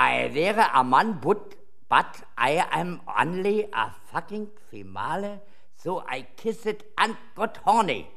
I 0.00 0.30
wäre 0.32 0.66
a 0.72 0.82
man, 0.82 1.18
but, 1.20 1.56
but 1.90 2.22
I 2.38 2.64
am 2.72 3.02
only 3.06 3.68
a 3.70 3.90
fucking 4.10 4.48
female, 4.70 5.42
so 5.76 6.02
I 6.08 6.26
kiss 6.38 6.64
it 6.64 6.84
and 6.96 7.16
got 7.34 7.58
horny. 7.58 8.08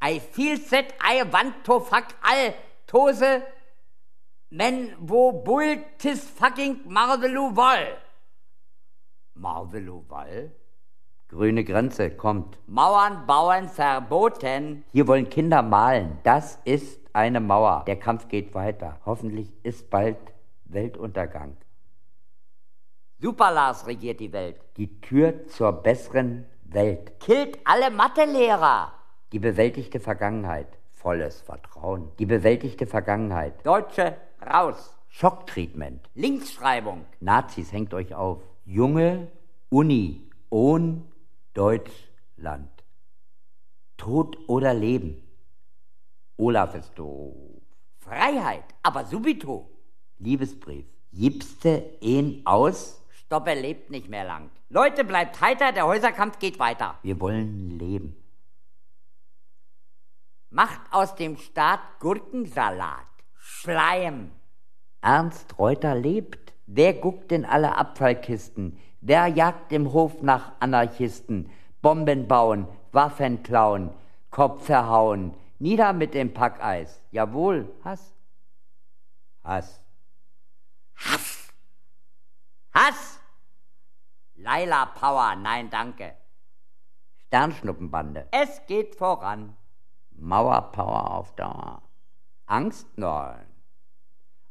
I 0.00 0.18
feel 0.20 0.56
that 0.70 0.94
I 1.00 1.22
want 1.24 1.64
to 1.66 1.80
fuck 1.80 2.14
all 2.24 2.54
Tose 2.86 3.42
men 4.50 4.94
wo 5.00 5.32
bull 5.32 5.76
tis 5.98 6.24
fucking 6.24 6.80
Marvelu 6.88 7.54
Wall. 7.54 7.84
Marvelu 9.34 10.02
Wall? 10.08 10.50
Grüne 11.28 11.64
Grenze 11.64 12.10
kommt. 12.10 12.58
Mauern 12.66 13.26
bauen 13.26 13.68
verboten. 13.68 14.84
Hier 14.92 15.06
wollen 15.06 15.28
Kinder 15.28 15.62
malen. 15.62 16.18
Das 16.22 16.58
ist 16.64 17.00
eine 17.12 17.40
Mauer. 17.40 17.84
Der 17.86 17.96
Kampf 17.96 18.28
geht 18.28 18.54
weiter. 18.54 18.98
Hoffentlich 19.06 19.52
ist 19.62 19.88
bald 19.90 20.18
Weltuntergang. 20.72 21.56
Superlars 23.20 23.86
regiert 23.86 24.20
die 24.20 24.32
Welt. 24.32 24.60
Die 24.76 25.00
Tür 25.00 25.46
zur 25.46 25.72
besseren 25.72 26.46
Welt. 26.64 27.20
Killt 27.20 27.58
alle 27.64 27.90
Mathelehrer. 27.90 28.92
Die 29.32 29.38
bewältigte 29.38 30.00
Vergangenheit. 30.00 30.66
Volles 30.90 31.40
Vertrauen. 31.40 32.10
Die 32.18 32.26
bewältigte 32.26 32.86
Vergangenheit. 32.86 33.64
Deutsche 33.64 34.16
raus. 34.44 34.96
Schocktreatment. 35.08 36.08
Linksschreibung. 36.14 37.04
Nazis, 37.20 37.72
hängt 37.72 37.94
euch 37.94 38.14
auf. 38.14 38.42
Junge 38.64 39.28
Uni. 39.68 40.28
Ohn 40.50 41.10
Deutschland. 41.54 42.70
Tod 43.96 44.36
oder 44.48 44.74
Leben. 44.74 45.22
Olaf 46.36 46.74
ist 46.74 46.98
doof. 46.98 47.36
Freiheit, 47.98 48.64
aber 48.82 49.04
subito. 49.04 49.71
Liebesbrief. 50.22 50.86
Gibste 51.12 51.84
ihn 52.00 52.42
aus? 52.44 53.02
Stoppe 53.10 53.54
lebt 53.54 53.90
nicht 53.90 54.08
mehr 54.08 54.24
lang. 54.24 54.50
Leute, 54.68 55.04
bleibt 55.04 55.40
heiter, 55.40 55.72
der 55.72 55.86
Häuserkampf 55.86 56.38
geht 56.38 56.58
weiter. 56.58 56.98
Wir 57.02 57.20
wollen 57.20 57.78
leben. 57.78 58.16
Macht 60.50 60.80
aus 60.90 61.14
dem 61.14 61.36
Staat 61.36 61.80
Gurkensalat. 61.98 63.06
Schleim. 63.36 64.30
Ernst 65.00 65.58
Reuter 65.58 65.94
lebt. 65.94 66.52
Wer 66.66 66.94
guckt 66.94 67.32
in 67.32 67.44
alle 67.44 67.76
Abfallkisten? 67.76 68.78
Wer 69.00 69.26
jagt 69.26 69.72
im 69.72 69.92
Hof 69.92 70.22
nach 70.22 70.52
Anarchisten? 70.60 71.50
Bomben 71.82 72.28
bauen, 72.28 72.68
Waffen 72.92 73.42
klauen, 73.42 73.90
Kopf 74.30 74.66
verhauen, 74.66 75.34
nieder 75.58 75.92
mit 75.92 76.14
dem 76.14 76.32
Packeis. 76.32 77.02
Jawohl, 77.10 77.68
Hass. 77.84 78.14
Hass. 79.42 79.81
Hass. 80.96 81.52
Hass. 82.72 83.20
Laila 84.34 84.86
Power, 84.86 85.36
nein, 85.36 85.70
danke. 85.70 86.14
Sternschnuppenbande. 87.26 88.26
Es 88.30 88.66
geht 88.66 88.96
voran. 88.96 89.56
Mauerpower 90.10 91.12
auf 91.14 91.34
Dauer. 91.34 91.82
Angst? 92.46 92.86
Nein. 92.96 93.46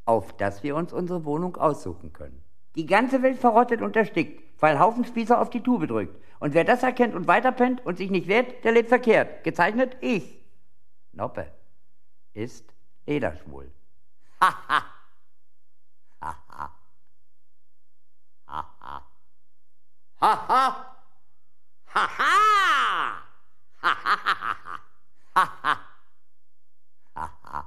Auf 0.06 0.36
dass 0.38 0.64
wir 0.64 0.76
uns 0.76 0.94
unsere 0.94 1.26
Wohnung 1.26 1.58
aussuchen 1.58 2.14
können. 2.14 2.44
Die 2.76 2.86
ganze 2.86 3.22
Welt 3.22 3.38
verrottet 3.38 3.82
und 3.82 3.96
erstickt, 3.96 4.44
weil 4.62 4.80
Haufen 4.80 5.06
Spießer 5.06 5.40
auf 5.40 5.50
die 5.50 5.62
Tube 5.62 5.88
drückt. 5.88 6.20
Und 6.40 6.54
wer 6.54 6.64
das 6.64 6.84
erkennt 6.84 7.14
und 7.14 7.28
weiterpennt 7.28 7.86
und 7.86 7.98
sich 7.98 8.10
nicht 8.10 8.28
wehrt, 8.28 8.64
der 8.64 8.72
lebt 8.72 8.90
verkehrt. 8.90 9.44
Gezeichnet 9.44 9.98
ich. 10.02 10.44
Noppe 11.12 11.52
ist 12.34 12.74
lederschwul. 13.06 13.72
Haha. 14.42 14.84
Haha. 20.22 20.86
Haha. 21.88 23.24
Haha. 27.16 27.66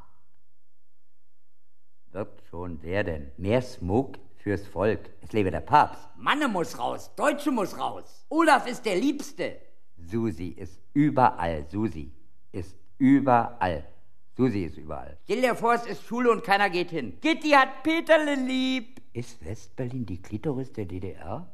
Wird 2.13 2.43
schon 2.49 2.81
werden. 2.81 3.33
Mehr 3.39 3.61
Smog 3.61 4.19
fürs 4.37 4.65
Volk. 4.69 5.11
Es 5.21 5.33
lebe 5.33 5.51
der 5.51 5.63
Papst. 5.63 6.09
Manne 6.17 6.47
muss 6.47 6.79
raus, 6.79 7.11
Deutsche 7.17 7.51
muss 7.51 7.77
raus. 7.77 8.25
Olaf 8.29 8.69
ist 8.69 8.87
der 8.87 8.95
Liebste. 8.97 9.61
Susi 9.97 10.51
ist 10.51 10.81
überall. 10.93 11.67
Susi 11.69 12.13
ist 12.53 12.77
überall. 12.99 13.85
Susi 14.37 14.63
ist 14.63 14.79
überall. 14.79 15.19
Stell 15.25 15.41
dir 15.41 15.57
vor, 15.57 15.75
es 15.75 15.87
ist 15.87 16.05
Schule 16.05 16.31
und 16.31 16.45
keiner 16.45 16.71
geht 16.71 16.91
hin. 16.91 17.19
Gitti 17.21 17.51
hat 17.51 17.83
Peterle 17.83 18.37
lieb. 18.37 19.03
Ist 19.13 19.45
Westberlin 19.45 20.07
die 20.07 20.23
Klitoris 20.23 20.73
der 20.73 20.85
DDR? 20.85 21.53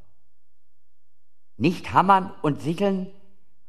Nicht 1.61 1.93
hammern 1.93 2.33
und 2.41 2.63
sicheln, 2.63 3.13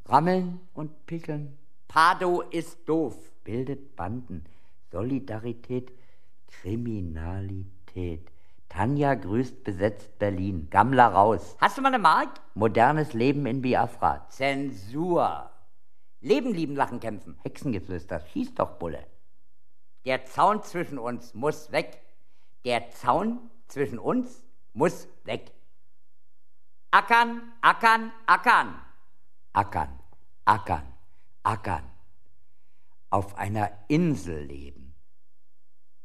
rammeln 0.05 0.61
und 0.73 1.05
pickeln. 1.07 1.57
Pado 1.89 2.39
ist 2.39 2.87
doof. 2.87 3.17
Bildet 3.43 3.97
Banden. 3.97 4.45
Solidarität, 4.93 5.91
Kriminalität. 6.47 8.31
Tanja 8.69 9.15
grüßt 9.15 9.65
besetzt 9.65 10.17
Berlin. 10.19 10.69
Gammler 10.69 11.07
raus. 11.07 11.57
Hast 11.59 11.77
du 11.77 11.81
mal 11.81 11.89
eine 11.89 11.99
Mark? 11.99 12.39
Modernes 12.53 13.11
Leben 13.11 13.45
in 13.45 13.61
Biafra. 13.61 14.25
Zensur. 14.29 15.49
Leben 16.21 16.53
lieben, 16.53 16.77
lachen, 16.77 17.01
kämpfen. 17.01 17.37
Hexengeflüster. 17.43 18.21
Schieß 18.21 18.55
doch, 18.55 18.77
Bulle. 18.79 19.05
Der 20.05 20.23
Zaun 20.23 20.63
zwischen 20.63 20.97
uns 20.97 21.33
muss 21.33 21.73
weg. 21.73 22.01
Der 22.63 22.89
Zaun 22.91 23.51
zwischen 23.67 23.99
uns 23.99 24.45
muss 24.71 25.09
weg. 25.25 25.51
Ackern, 26.93 27.53
ackern, 27.61 28.11
ackern. 28.25 28.75
Ackern, 29.53 29.99
ackern, 30.43 30.83
ackern. 31.41 31.83
auf 33.09 33.37
einer 33.37 33.71
Insel 33.87 34.43
leben. 34.43 34.93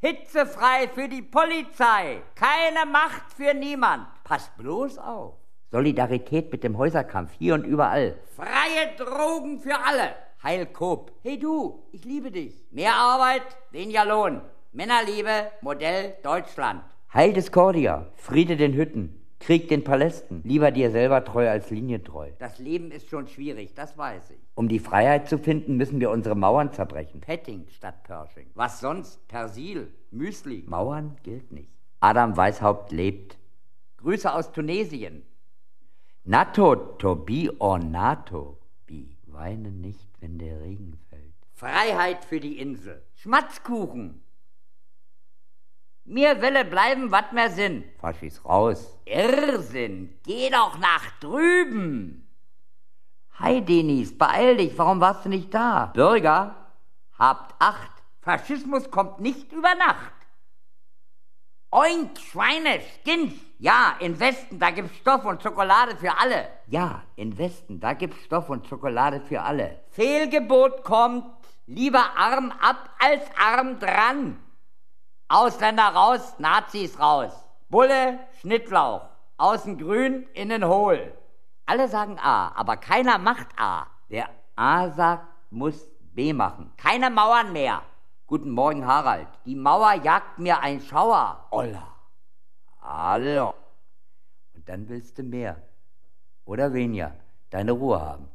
Hitzefrei 0.01 0.87
für 0.95 1.09
die 1.09 1.23
Polizei, 1.23 2.23
keine 2.37 2.87
Macht 2.89 3.33
für 3.33 3.53
niemand. 3.53 4.07
Passt 4.23 4.57
bloß 4.57 4.99
auf. 4.99 5.35
Solidarität 5.73 6.53
mit 6.53 6.63
dem 6.63 6.79
Häuserkampf, 6.79 7.33
hier 7.33 7.55
und 7.55 7.65
überall. 7.65 8.17
Freie 8.37 8.95
Drogen 8.97 9.59
für 9.59 9.77
alle. 9.85 10.15
Heil 10.45 10.67
Coop. 10.67 11.11
Hey 11.23 11.37
du, 11.37 11.89
ich 11.91 12.05
liebe 12.05 12.31
dich. 12.31 12.65
Mehr 12.71 12.95
Arbeit, 12.95 13.43
weniger 13.73 14.05
Lohn. 14.05 14.41
Männerliebe, 14.71 15.51
Modell 15.63 16.17
Deutschland. 16.23 16.85
Heil 17.13 17.33
Discordia, 17.33 18.07
Friede 18.15 18.57
den 18.57 18.75
Hütten, 18.75 19.26
Krieg 19.39 19.69
den 19.69 19.85
Palästen. 19.85 20.41
Lieber 20.45 20.71
dir 20.71 20.91
selber 20.91 21.25
treu 21.25 21.49
als 21.49 21.71
linientreu. 21.71 22.31
Das 22.39 22.59
Leben 22.59 22.91
ist 22.91 23.09
schon 23.11 23.29
schwierig, 23.29 23.75
das 23.75 23.97
weiß 23.97 24.31
ich. 24.31 24.39
Um 24.55 24.69
die 24.69 24.79
Freiheit 24.79 25.29
zu 25.29 25.39
finden, 25.39 25.77
müssen 25.77 26.01
wir 26.01 26.11
unsere 26.11 26.35
Mauern 26.35 26.73
zerbrechen. 26.73 27.21
Petting 27.21 27.67
statt 27.69 28.03
Pershing. 28.05 28.47
Was 28.55 28.81
sonst? 28.81 29.27
Persil, 29.29 29.93
Müsli. 30.11 30.65
Mauern 30.67 31.17
gilt 31.23 31.53
nicht. 31.53 31.71
Adam 32.01 32.37
Weishaupt 32.37 32.93
lebt. 32.93 33.39
Grüße 33.99 34.33
aus 34.33 34.53
Tunesien. 34.53 35.23
NATO, 36.25 36.75
Tobi 36.75 37.51
Ornato. 37.59 38.59
Bi, 38.87 39.17
weine 39.27 39.71
nicht, 39.71 40.09
wenn 40.21 40.39
der 40.39 40.61
Regen 40.61 40.99
fällt. 41.09 41.35
Freiheit 41.53 42.25
für 42.25 42.41
die 42.41 42.59
Insel. 42.59 43.03
Schmatzkuchen. 43.15 44.23
Mir 46.09 46.41
wille 46.41 46.65
bleiben, 46.65 47.11
wat 47.11 47.33
mehr 47.33 47.51
Sinn. 47.51 47.83
Faschis 47.99 48.45
raus. 48.45 48.97
Irrsinn, 49.07 50.17
geh 50.25 50.49
doch 50.51 50.79
nach 50.79 51.11
drüben. 51.19 52.29
Hi 53.41 53.61
Denis, 53.61 54.17
beeil 54.17 54.57
dich, 54.57 54.79
warum 54.79 55.01
warst 55.01 55.25
du 55.25 55.29
nicht 55.29 55.53
da? 55.53 55.87
Bürger, 55.87 56.55
habt 57.19 57.57
Acht, 57.59 57.91
Faschismus 58.23 58.89
kommt 58.91 59.19
nicht 59.21 59.53
über 59.53 59.75
Nacht. 59.75 60.13
Oink, 61.73 62.19
Schweine, 62.21 62.81
Skinch. 62.81 63.35
Ja, 63.59 63.97
in 63.99 64.21
Westen, 64.21 64.61
da 64.61 64.71
gibt's 64.71 64.97
Stoff 64.99 65.25
und 65.25 65.43
Schokolade 65.43 65.97
für 65.97 66.17
alle. 66.17 66.49
Ja, 66.69 67.03
in 67.17 67.37
Westen, 67.37 67.81
da 67.81 67.95
gibt's 67.95 68.23
Stoff 68.25 68.49
und 68.49 68.67
Schokolade 68.69 69.21
für 69.21 69.43
alle. 69.43 69.81
Fehlgebot 69.91 70.85
kommt, 70.85 71.27
lieber 71.67 72.17
arm 72.17 72.53
ab 72.61 72.91
als 73.01 73.25
arm 73.37 73.81
dran. 73.81 74.39
Ausländer 75.29 75.89
raus, 75.89 76.35
Nazis 76.39 76.99
raus. 76.99 77.33
Bulle, 77.69 78.21
Schnittlauch. 78.41 79.03
Außen 79.39 79.77
grün, 79.77 80.27
innen 80.35 80.65
hohl. 80.65 81.13
Alle 81.67 81.89
sagen 81.89 82.19
A, 82.19 82.53
aber 82.55 82.77
keiner 82.77 83.19
macht 83.19 83.49
A. 83.57 83.87
Wer 84.09 84.29
A 84.55 84.89
sagt, 84.91 85.27
muss 85.51 85.89
B 86.15 86.33
machen. 86.33 86.73
Keine 86.77 87.11
Mauern 87.11 87.53
mehr. 87.53 87.83
Guten 88.27 88.51
Morgen, 88.51 88.87
Harald. 88.87 89.29
Die 89.45 89.57
Mauer 89.57 89.95
jagt 89.95 90.39
mir 90.39 90.61
ein 90.61 90.81
Schauer. 90.81 91.47
Olla. 91.51 91.95
Hallo. 92.81 93.55
Und 94.55 94.69
dann 94.69 94.89
willst 94.89 95.19
du 95.19 95.23
mehr. 95.23 95.61
Oder 96.45 96.73
weniger. 96.73 97.17
Deine 97.51 97.73
Ruhe 97.73 98.01
haben. 98.01 98.29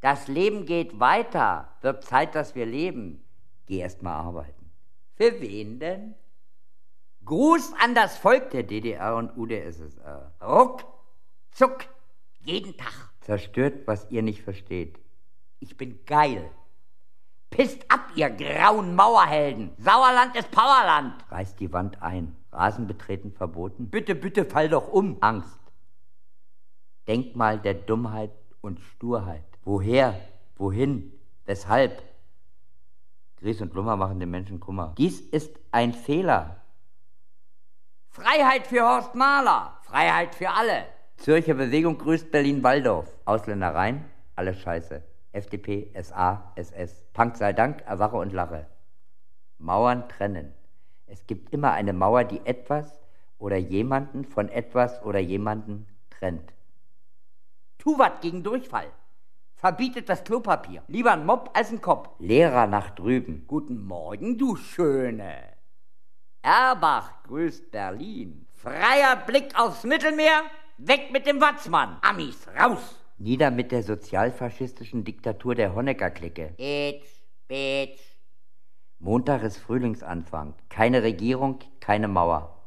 Das 0.00 0.28
Leben 0.28 0.66
geht 0.66 1.00
weiter. 1.00 1.68
Wird 1.80 2.04
Zeit, 2.04 2.34
dass 2.34 2.54
wir 2.54 2.66
leben. 2.66 3.24
Geh 3.66 3.78
erst 3.78 4.02
mal 4.02 4.14
arbeiten. 4.14 4.57
Für 5.18 5.40
wen 5.40 5.80
denn? 5.80 6.14
Gruß 7.24 7.72
an 7.82 7.96
das 7.96 8.16
Volk 8.16 8.50
der 8.50 8.62
DDR 8.62 9.16
und 9.16 9.36
UdSSR. 9.36 10.32
Ruck, 10.40 10.84
zuck, 11.50 11.86
jeden 12.44 12.76
Tag. 12.76 12.94
Zerstört, 13.22 13.88
was 13.88 14.08
ihr 14.10 14.22
nicht 14.22 14.42
versteht. 14.42 15.00
Ich 15.58 15.76
bin 15.76 16.04
geil. 16.06 16.48
Pisst 17.50 17.90
ab, 17.90 18.12
ihr 18.14 18.30
grauen 18.30 18.94
Mauerhelden. 18.94 19.72
Sauerland 19.78 20.36
ist 20.36 20.52
Powerland. 20.52 21.24
Reißt 21.32 21.58
die 21.58 21.72
Wand 21.72 22.00
ein. 22.00 22.36
Rasen 22.52 22.86
betreten 22.86 23.32
verboten. 23.32 23.90
Bitte, 23.90 24.14
bitte, 24.14 24.44
fall 24.44 24.68
doch 24.68 24.86
um. 24.86 25.16
Angst. 25.20 25.58
Denkmal 27.08 27.58
der 27.58 27.74
Dummheit 27.74 28.30
und 28.60 28.78
Sturheit. 28.78 29.44
Woher? 29.64 30.14
Wohin? 30.54 31.12
Weshalb? 31.44 32.07
Gries 33.40 33.60
und 33.60 33.72
Lummer 33.74 33.96
machen 33.96 34.18
den 34.18 34.30
Menschen 34.30 34.58
Kummer. 34.58 34.94
Dies 34.98 35.20
ist 35.20 35.58
ein 35.70 35.92
Fehler. 35.92 36.56
Freiheit 38.08 38.66
für 38.66 38.82
Horst 38.82 39.14
Mahler. 39.14 39.78
Freiheit 39.82 40.34
für 40.34 40.50
alle. 40.50 40.86
Zürcher 41.18 41.54
Bewegung 41.54 41.98
grüßt 41.98 42.30
Berlin-Waldorf. 42.30 43.16
Ausländer 43.24 43.74
rein, 43.74 44.04
alles 44.34 44.58
scheiße. 44.58 45.02
FDP, 45.32 45.92
SA, 46.02 46.52
SS. 46.56 47.04
Punk 47.12 47.36
sei 47.36 47.52
Dank, 47.52 47.82
erwache 47.86 48.16
und 48.16 48.32
lache. 48.32 48.66
Mauern 49.58 50.08
trennen. 50.08 50.52
Es 51.06 51.26
gibt 51.26 51.52
immer 51.52 51.72
eine 51.72 51.92
Mauer, 51.92 52.24
die 52.24 52.44
etwas 52.44 53.00
oder 53.38 53.56
jemanden 53.56 54.24
von 54.24 54.48
etwas 54.48 55.02
oder 55.04 55.20
jemanden 55.20 55.86
trennt. 56.10 56.52
Tu 57.78 57.98
wat 57.98 58.20
gegen 58.20 58.42
Durchfall. 58.42 58.88
Verbietet 59.58 60.08
das 60.08 60.22
Klopapier. 60.22 60.84
Lieber 60.86 61.10
ein 61.10 61.26
Mob 61.26 61.50
als 61.52 61.72
ein 61.72 61.80
Kopf. 61.80 62.10
Lehrer 62.20 62.68
nach 62.68 62.90
drüben. 62.90 63.44
Guten 63.48 63.84
Morgen, 63.84 64.38
du 64.38 64.54
Schöne. 64.54 65.34
Erbach 66.42 67.24
grüßt 67.24 67.72
Berlin. 67.72 68.46
Freier 68.54 69.16
Blick 69.26 69.58
aufs 69.58 69.82
Mittelmeer. 69.82 70.42
Weg 70.76 71.10
mit 71.10 71.26
dem 71.26 71.40
Watzmann. 71.40 71.98
Amis, 72.02 72.46
raus. 72.56 73.00
Nieder 73.18 73.50
mit 73.50 73.72
der 73.72 73.82
sozialfaschistischen 73.82 75.02
Diktatur 75.02 75.56
der 75.56 75.74
Honecker-Clique. 75.74 76.54
Bitch, 76.56 77.08
bitch. 77.48 78.00
Montag 79.00 79.42
ist 79.42 79.58
Frühlingsanfang. 79.58 80.54
Keine 80.68 81.02
Regierung, 81.02 81.58
keine 81.80 82.06
Mauer. 82.06 82.57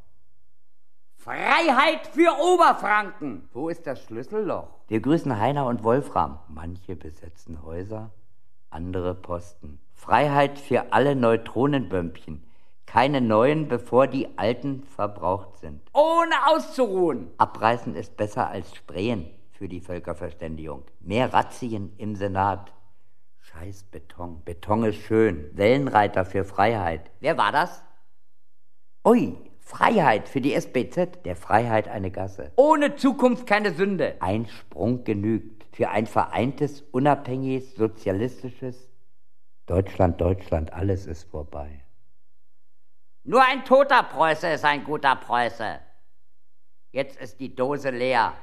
Freiheit 1.23 2.07
für 2.07 2.31
Oberfranken. 2.41 3.47
Wo 3.53 3.69
ist 3.69 3.85
das 3.85 4.01
Schlüsselloch? 4.01 4.69
Wir 4.87 5.01
grüßen 5.01 5.37
Heiner 5.37 5.67
und 5.67 5.83
Wolfram. 5.83 6.39
Manche 6.47 6.95
besetzen 6.95 7.61
Häuser, 7.61 8.09
andere 8.71 9.13
Posten. 9.13 9.79
Freiheit 9.93 10.57
für 10.57 10.93
alle 10.93 11.15
Neutronenbömpchen. 11.15 12.43
Keine 12.87 13.21
neuen, 13.21 13.67
bevor 13.67 14.07
die 14.07 14.35
alten 14.39 14.81
verbraucht 14.81 15.57
sind. 15.57 15.83
Ohne 15.93 16.33
auszuruhen. 16.47 17.29
Abreißen 17.37 17.93
ist 17.93 18.17
besser 18.17 18.47
als 18.47 18.73
Sprayen 18.73 19.29
für 19.51 19.67
die 19.67 19.79
Völkerverständigung. 19.79 20.85
Mehr 21.01 21.31
Razzien 21.31 21.93
im 21.99 22.15
Senat. 22.15 22.73
Scheiß 23.41 23.83
Beton. 23.91 24.41
Beton 24.43 24.85
ist 24.85 24.97
schön. 25.03 25.51
Wellenreiter 25.53 26.25
für 26.25 26.45
Freiheit. 26.45 27.11
Wer 27.19 27.37
war 27.37 27.51
das? 27.51 27.83
Ui, 29.05 29.50
Freiheit 29.71 30.27
für 30.27 30.41
die 30.41 30.53
SBZ, 30.53 31.23
der 31.23 31.37
Freiheit 31.37 31.87
eine 31.87 32.11
Gasse. 32.11 32.51
Ohne 32.57 32.97
Zukunft 32.97 33.47
keine 33.47 33.73
Sünde. 33.73 34.15
Ein 34.19 34.45
Sprung 34.47 35.05
genügt 35.05 35.65
für 35.73 35.89
ein 35.89 36.07
vereintes, 36.07 36.81
unabhängiges, 36.91 37.75
sozialistisches 37.75 38.89
Deutschland, 39.67 40.19
Deutschland, 40.19 40.73
alles 40.73 41.05
ist 41.05 41.23
vorbei. 41.23 41.85
Nur 43.23 43.41
ein 43.41 43.63
toter 43.63 44.03
Preuße 44.03 44.47
ist 44.49 44.65
ein 44.65 44.83
guter 44.83 45.15
Preuße. 45.15 45.79
Jetzt 46.91 47.21
ist 47.21 47.39
die 47.39 47.55
Dose 47.55 47.91
leer. 47.91 48.33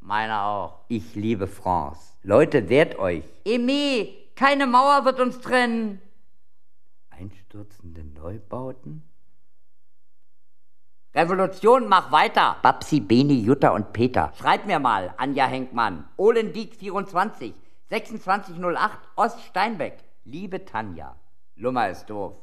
Meine 0.00 0.40
auch. 0.40 0.86
Ich 0.88 1.14
liebe 1.14 1.48
France. 1.48 2.14
Leute, 2.22 2.70
wehrt 2.70 2.98
euch. 2.98 3.24
Emi, 3.44 4.16
keine 4.34 4.66
Mauer 4.66 5.04
wird 5.04 5.20
uns 5.20 5.38
trennen. 5.40 6.00
Einstürzende 7.10 8.04
Neubauten? 8.04 9.07
Revolution, 11.18 11.88
mach 11.88 12.12
weiter. 12.12 12.58
Babsi, 12.62 13.00
Beni, 13.00 13.40
Jutta 13.40 13.70
und 13.70 13.92
Peter. 13.92 14.32
Schreib 14.38 14.66
mir 14.66 14.78
mal, 14.78 15.12
Anja 15.16 15.46
Henkmann. 15.46 16.04
Olendiek 16.16 16.76
24, 16.76 17.54
2608, 17.88 19.00
Oststeinbeck. 19.16 19.98
Liebe 20.24 20.64
Tanja. 20.64 21.16
Lummer 21.56 21.90
ist 21.90 22.08
doof. 22.08 22.34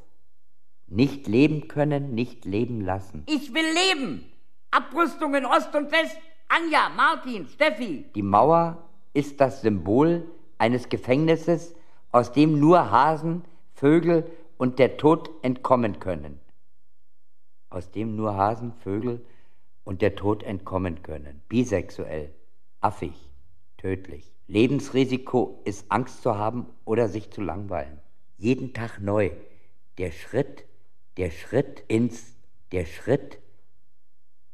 Nicht 0.87 1.25
leben 1.27 1.69
können, 1.69 2.15
nicht 2.15 2.43
leben 2.43 2.81
lassen. 2.81 3.23
Ich 3.27 3.53
will 3.53 3.63
leben. 3.63 4.25
Abrüstung 4.71 5.35
in 5.35 5.45
Ost 5.45 5.73
und 5.73 5.93
West. 5.93 6.17
Anja, 6.49 6.89
Martin, 6.97 7.47
Steffi. 7.47 8.03
Die 8.13 8.21
Mauer 8.21 8.89
ist 9.13 9.39
das 9.39 9.61
Symbol 9.61 10.29
eines 10.57 10.89
Gefängnisses, 10.89 11.73
aus 12.11 12.33
dem 12.33 12.59
nur 12.59 12.91
Hasen, 12.91 13.45
Vögel 13.73 14.29
und 14.57 14.79
der 14.79 14.97
Tod 14.97 15.29
entkommen 15.43 16.01
können 16.01 16.41
aus 17.75 17.91
dem 17.91 18.15
nur 18.15 18.35
Hasen, 18.35 18.71
Vögel 18.71 19.25
und 19.83 20.01
der 20.01 20.15
Tod 20.15 20.43
entkommen 20.43 21.03
können. 21.03 21.41
Bisexuell, 21.49 22.33
affig, 22.79 23.29
tödlich. 23.77 24.33
Lebensrisiko 24.47 25.61
ist 25.65 25.91
Angst 25.91 26.21
zu 26.21 26.37
haben 26.37 26.67
oder 26.85 27.09
sich 27.09 27.31
zu 27.31 27.41
langweilen. 27.41 27.99
Jeden 28.37 28.73
Tag 28.73 28.99
neu. 28.99 29.31
Der 29.97 30.11
Schritt, 30.11 30.65
der 31.17 31.31
Schritt 31.31 31.83
ins, 31.87 32.35
der 32.71 32.85
Schritt 32.85 33.39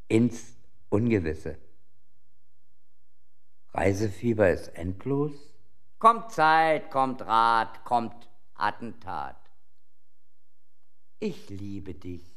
ins 0.08 0.56
Ungewisse. 0.90 1.58
Reisefieber 3.74 4.50
ist 4.50 4.70
endlos. 4.70 5.32
Kommt 6.00 6.32
Zeit, 6.32 6.90
kommt 6.90 7.22
Rat, 7.22 7.86
kommt 7.86 8.30
Attentat. 8.56 9.38
Ich 11.20 11.50
liebe 11.50 11.94
dich, 11.94 12.31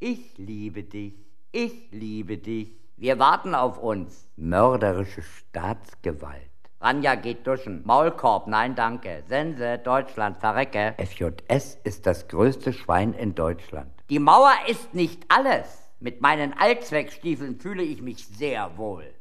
ich 0.00 0.36
liebe 0.38 0.82
dich, 0.82 1.14
ich 1.52 1.90
liebe 1.92 2.38
dich. 2.38 2.76
Wir 2.96 3.18
warten 3.18 3.54
auf 3.54 3.78
uns. 3.78 4.28
Mörderische 4.36 5.22
Staatsgewalt. 5.22 6.50
Ranja 6.80 7.14
geht 7.14 7.46
duschen. 7.46 7.82
Maulkorb, 7.84 8.46
nein 8.46 8.74
danke. 8.74 9.22
Sense, 9.28 9.78
Deutschland, 9.78 10.38
verrecke. 10.38 10.94
FJS 10.98 11.78
ist 11.84 12.06
das 12.06 12.28
größte 12.28 12.72
Schwein 12.72 13.12
in 13.12 13.34
Deutschland. 13.34 13.92
Die 14.08 14.18
Mauer 14.18 14.52
ist 14.66 14.94
nicht 14.94 15.24
alles. 15.28 15.90
Mit 15.98 16.22
meinen 16.22 16.54
Allzweckstiefeln 16.54 17.60
fühle 17.60 17.82
ich 17.82 18.00
mich 18.00 18.26
sehr 18.26 18.78
wohl. 18.78 19.14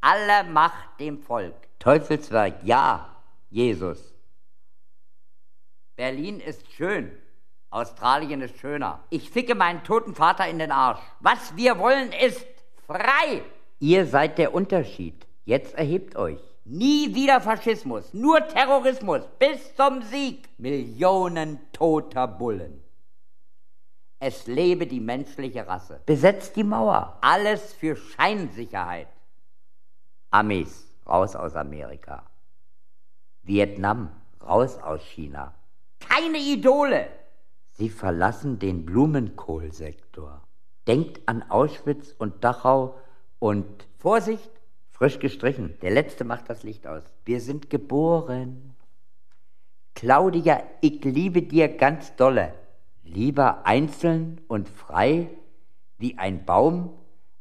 Alle 0.00 0.48
Macht 0.50 1.00
dem 1.00 1.18
Volk. 1.18 1.54
Teufelswerk, 1.78 2.64
ja, 2.64 3.14
Jesus. 3.50 4.14
Berlin 5.96 6.40
ist 6.40 6.72
schön. 6.72 7.12
Australien 7.74 8.40
ist 8.40 8.58
schöner. 8.60 9.00
Ich 9.10 9.30
ficke 9.30 9.56
meinen 9.56 9.82
toten 9.82 10.14
Vater 10.14 10.46
in 10.48 10.60
den 10.60 10.70
Arsch. 10.70 11.00
Was 11.18 11.56
wir 11.56 11.78
wollen 11.78 12.12
ist 12.12 12.46
frei. 12.86 13.42
Ihr 13.80 14.06
seid 14.06 14.38
der 14.38 14.54
Unterschied. 14.54 15.26
Jetzt 15.44 15.74
erhebt 15.74 16.14
euch. 16.14 16.38
Nie 16.64 17.14
wieder 17.14 17.40
Faschismus, 17.40 18.14
nur 18.14 18.46
Terrorismus 18.46 19.22
bis 19.38 19.74
zum 19.74 20.02
Sieg. 20.02 20.48
Millionen 20.56 21.58
toter 21.72 22.28
Bullen. 22.28 22.80
Es 24.20 24.46
lebe 24.46 24.86
die 24.86 25.00
menschliche 25.00 25.66
Rasse. 25.66 26.00
Besetzt 26.06 26.54
die 26.54 26.64
Mauer. 26.64 27.18
Alles 27.20 27.74
für 27.74 27.96
Scheinsicherheit. 27.96 29.08
Amis, 30.30 30.86
raus 31.06 31.34
aus 31.34 31.56
Amerika. 31.56 32.22
Vietnam, 33.42 34.10
raus 34.40 34.78
aus 34.78 35.02
China. 35.02 35.52
Keine 35.98 36.38
Idole. 36.38 37.23
Sie 37.76 37.88
verlassen 37.88 38.60
den 38.60 38.86
Blumenkohlsektor. 38.86 40.42
Denkt 40.86 41.28
an 41.28 41.42
Auschwitz 41.50 42.14
und 42.16 42.44
Dachau 42.44 42.96
und 43.40 43.66
Vorsicht, 43.98 44.50
frisch 44.90 45.18
gestrichen. 45.18 45.74
Der 45.82 45.90
letzte 45.90 46.24
macht 46.24 46.48
das 46.48 46.62
Licht 46.62 46.86
aus. 46.86 47.02
Wir 47.24 47.40
sind 47.40 47.70
geboren. 47.70 48.76
Claudia, 49.94 50.62
ich 50.82 51.04
liebe 51.04 51.42
dir 51.42 51.68
ganz 51.68 52.14
dolle. 52.14 52.54
Lieber 53.02 53.66
einzeln 53.66 54.40
und 54.46 54.68
frei 54.68 55.30
wie 55.98 56.16
ein 56.16 56.44
Baum, 56.44 56.96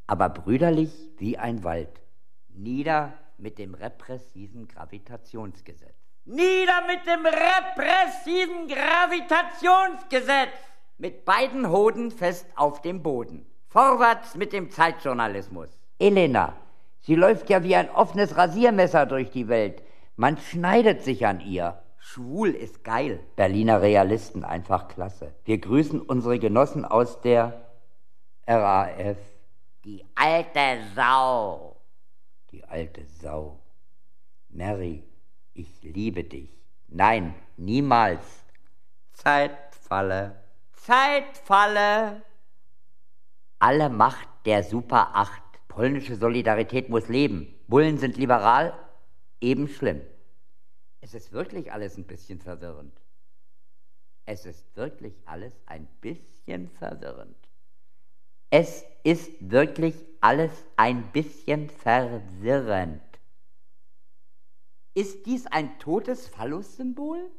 aber 0.07 0.29
brüderlich 0.29 0.91
wie 1.17 1.37
ein 1.37 1.63
Wald. 1.63 2.01
Nieder 2.49 3.13
mit 3.37 3.59
dem 3.59 3.75
repressiven 3.75 4.67
Gravitationsgesetz. 4.67 6.02
Nieder 6.25 6.81
mit 6.87 7.05
dem 7.05 7.25
repressiven 7.25 8.69
Gravitationsgesetz! 8.69 10.53
Mit 10.97 11.25
beiden 11.25 11.69
Hoden 11.69 12.11
fest 12.11 12.45
auf 12.55 12.81
dem 12.81 13.03
Boden. 13.03 13.45
Vorwärts 13.67 14.35
mit 14.35 14.53
dem 14.53 14.71
Zeitjournalismus. 14.71 15.67
Elena, 15.99 16.53
sie 17.01 17.15
läuft 17.15 17.49
ja 17.49 17.61
wie 17.63 17.75
ein 17.75 17.89
offenes 17.89 18.37
Rasiermesser 18.37 19.05
durch 19.05 19.31
die 19.31 19.49
Welt. 19.49 19.83
Man 20.15 20.37
schneidet 20.37 21.03
sich 21.03 21.25
an 21.25 21.41
ihr. 21.41 21.83
Schwul 21.97 22.51
ist 22.51 22.85
geil. 22.85 23.19
Berliner 23.35 23.81
Realisten, 23.81 24.45
einfach 24.45 24.87
klasse. 24.87 25.33
Wir 25.43 25.57
grüßen 25.57 25.99
unsere 25.99 26.39
Genossen 26.39 26.85
aus 26.85 27.19
der 27.19 27.65
RAF. 28.47 29.17
Die 29.83 30.05
alte 30.15 30.83
Sau. 30.95 31.81
Die 32.51 32.63
alte 32.63 33.05
Sau. 33.05 33.59
Mary, 34.49 35.03
ich 35.53 35.81
liebe 35.83 36.23
dich. 36.23 36.49
Nein, 36.87 37.33
niemals. 37.57 38.43
Zeitfalle. 39.13 40.43
Zeitfalle. 40.73 42.23
Alle 43.59 43.89
Macht 43.89 44.27
der 44.45 44.63
Super 44.63 45.15
Acht. 45.15 45.41
Polnische 45.67 46.15
Solidarität 46.15 46.89
muss 46.89 47.07
leben. 47.07 47.47
Bullen 47.67 47.97
sind 47.97 48.17
liberal, 48.17 48.77
eben 49.41 49.67
schlimm. 49.67 50.01
Es 51.01 51.13
ist 51.13 51.31
wirklich 51.31 51.71
alles 51.71 51.97
ein 51.97 52.05
bisschen 52.05 52.39
verwirrend. 52.39 52.93
Es 54.25 54.45
ist 54.45 54.75
wirklich 54.75 55.15
alles 55.25 55.53
ein 55.65 55.87
bisschen 55.99 56.69
verwirrend. 56.69 57.35
Es 58.49 58.85
ist 59.03 59.31
wirklich 59.39 59.95
alles 60.21 60.51
ein 60.77 61.11
bisschen 61.11 61.69
verwirrend. 61.69 63.01
Ist 64.95 65.25
dies 65.25 65.47
ein 65.47 65.79
totes 65.79 66.27
Phallus-Symbol? 66.27 67.31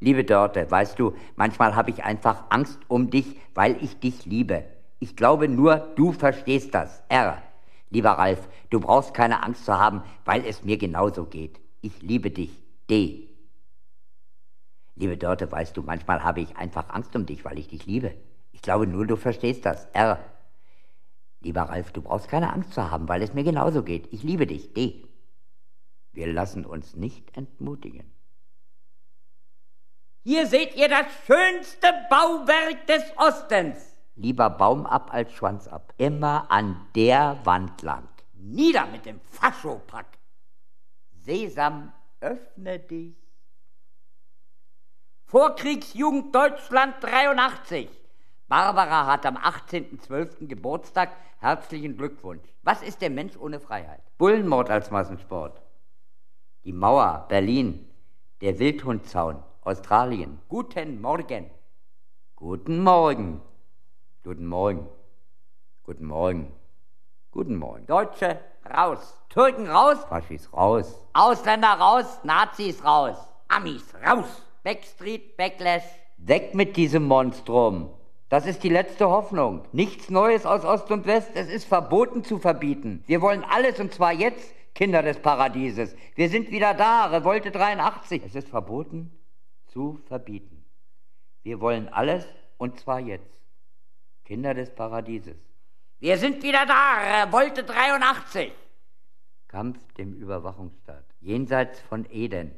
Liebe 0.00 0.24
Dörte, 0.24 0.70
weißt 0.70 0.98
du, 0.98 1.14
manchmal 1.36 1.74
habe 1.74 1.90
ich 1.90 2.04
einfach 2.04 2.44
Angst 2.50 2.78
um 2.88 3.08
dich, 3.08 3.36
weil 3.54 3.82
ich 3.82 3.98
dich 3.98 4.26
liebe. 4.26 4.64
Ich 4.98 5.16
glaube 5.16 5.48
nur, 5.48 5.78
du 5.96 6.12
verstehst 6.12 6.74
das. 6.74 7.02
R. 7.08 7.42
Lieber 7.88 8.10
Ralf, 8.10 8.46
du 8.68 8.80
brauchst 8.80 9.14
keine 9.14 9.42
Angst 9.42 9.64
zu 9.64 9.78
haben, 9.78 10.02
weil 10.26 10.44
es 10.44 10.64
mir 10.64 10.76
genauso 10.76 11.24
geht. 11.24 11.60
Ich 11.80 12.02
liebe 12.02 12.30
dich. 12.30 12.62
D. 12.90 13.30
Liebe 14.96 15.16
Dörte, 15.16 15.50
weißt 15.50 15.74
du, 15.76 15.82
manchmal 15.82 16.22
habe 16.22 16.42
ich 16.42 16.58
einfach 16.58 16.90
Angst 16.90 17.16
um 17.16 17.24
dich, 17.24 17.42
weil 17.46 17.58
ich 17.58 17.68
dich 17.68 17.86
liebe. 17.86 18.14
Ich 18.52 18.60
glaube 18.60 18.86
nur, 18.86 19.06
du 19.06 19.16
verstehst 19.16 19.64
das. 19.64 19.86
R. 19.94 20.18
Lieber 21.40 21.62
Ralf, 21.62 21.92
du 21.92 22.02
brauchst 22.02 22.28
keine 22.28 22.52
Angst 22.52 22.74
zu 22.74 22.90
haben, 22.90 23.08
weil 23.08 23.22
es 23.22 23.32
mir 23.32 23.44
genauso 23.44 23.82
geht. 23.82 24.12
Ich 24.12 24.22
liebe 24.22 24.46
dich. 24.46 24.74
D. 24.74 25.06
Wir 26.14 26.32
lassen 26.32 26.64
uns 26.64 26.94
nicht 26.94 27.36
entmutigen. 27.36 28.10
Hier 30.22 30.46
seht 30.46 30.74
ihr 30.76 30.88
das 30.88 31.06
schönste 31.26 31.88
Bauwerk 32.08 32.86
des 32.86 33.02
Ostens. 33.18 33.96
Lieber 34.14 34.48
Baum 34.48 34.86
ab 34.86 35.12
als 35.12 35.32
Schwanz 35.32 35.66
ab. 35.66 35.92
Immer 35.98 36.50
an 36.50 36.86
der 36.94 37.38
Wand 37.44 37.82
lang. 37.82 38.08
Nieder 38.32 38.86
mit 38.86 39.06
dem 39.06 39.20
Faschopack. 39.20 40.06
Sesam, 41.12 41.92
öffne 42.20 42.78
dich. 42.78 43.16
Vorkriegsjugend 45.24 46.34
Deutschland 46.34 46.94
83. 47.02 47.90
Barbara 48.46 49.06
hat 49.06 49.26
am 49.26 49.36
18.12. 49.36 50.46
Geburtstag. 50.46 51.10
Herzlichen 51.40 51.96
Glückwunsch. 51.96 52.48
Was 52.62 52.82
ist 52.82 53.02
der 53.02 53.10
Mensch 53.10 53.36
ohne 53.36 53.58
Freiheit? 53.58 54.00
Bullenmord 54.16 54.70
als 54.70 54.90
Massensport. 54.90 55.63
Die 56.64 56.72
Mauer, 56.72 57.26
Berlin. 57.28 57.86
Der 58.40 58.58
Wildhundzaun, 58.58 59.36
Australien. 59.60 60.40
Guten 60.48 60.98
Morgen. 61.02 61.50
Guten 62.36 62.82
Morgen. 62.82 63.42
Guten 64.22 64.46
Morgen. 64.46 64.88
Guten 65.82 66.06
Morgen. 66.06 66.52
Guten 67.32 67.56
Morgen. 67.56 67.86
Deutsche 67.86 68.40
raus. 68.74 69.18
Türken 69.28 69.68
raus. 69.68 69.98
Faschis 70.08 70.50
raus. 70.54 71.04
Ausländer 71.12 71.74
raus. 71.74 72.20
Nazis 72.22 72.82
raus. 72.82 73.18
Amis 73.48 73.84
raus. 74.06 74.24
Backstreet, 74.62 75.36
Backlash. 75.36 75.84
Weg 76.16 76.54
mit 76.54 76.78
diesem 76.78 77.04
Monstrum. 77.04 77.90
Das 78.30 78.46
ist 78.46 78.62
die 78.62 78.70
letzte 78.70 79.10
Hoffnung. 79.10 79.66
Nichts 79.72 80.08
Neues 80.08 80.46
aus 80.46 80.64
Ost 80.64 80.90
und 80.90 81.04
West. 81.04 81.32
Es 81.34 81.50
ist 81.50 81.66
verboten 81.66 82.24
zu 82.24 82.38
verbieten. 82.38 83.04
Wir 83.06 83.20
wollen 83.20 83.44
alles 83.44 83.78
und 83.80 83.92
zwar 83.92 84.12
jetzt, 84.12 84.53
Kinder 84.74 85.02
des 85.02 85.20
Paradieses. 85.20 85.94
Wir 86.16 86.28
sind 86.28 86.50
wieder 86.50 86.74
da, 86.74 87.06
Revolte 87.06 87.52
83. 87.52 88.24
Es 88.24 88.34
ist 88.34 88.48
verboten 88.48 89.12
zu 89.68 90.00
verbieten. 90.08 90.64
Wir 91.44 91.60
wollen 91.60 91.88
alles 91.88 92.26
und 92.58 92.80
zwar 92.80 92.98
jetzt. 92.98 93.30
Kinder 94.24 94.52
des 94.52 94.74
Paradieses. 94.74 95.36
Wir 96.00 96.18
sind 96.18 96.42
wieder 96.42 96.66
da, 96.66 97.22
Revolte 97.22 97.62
83. 97.62 98.52
Kampf 99.46 99.78
dem 99.94 100.14
Überwachungsstaat. 100.14 101.04
Jenseits 101.20 101.80
von 101.82 102.06
Eden. 102.10 102.50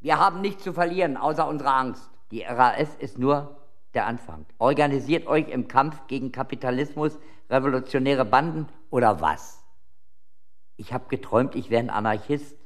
Wir 0.00 0.20
haben 0.20 0.42
nichts 0.42 0.62
zu 0.62 0.72
verlieren, 0.72 1.16
außer 1.16 1.48
unserer 1.48 1.74
Angst. 1.74 2.08
Die 2.30 2.42
RAF 2.42 2.96
ist 3.00 3.18
nur 3.18 3.56
der 3.94 4.06
Anfang. 4.06 4.46
Organisiert 4.58 5.26
euch 5.26 5.48
im 5.48 5.66
Kampf 5.66 6.06
gegen 6.06 6.30
Kapitalismus, 6.30 7.18
revolutionäre 7.50 8.24
Banden 8.24 8.68
oder 8.90 9.20
was? 9.20 9.63
Ich 10.76 10.92
habe 10.92 11.08
geträumt, 11.08 11.54
ich 11.54 11.70
wäre 11.70 11.82
ein 11.82 11.90
Anarchist. 11.90 12.56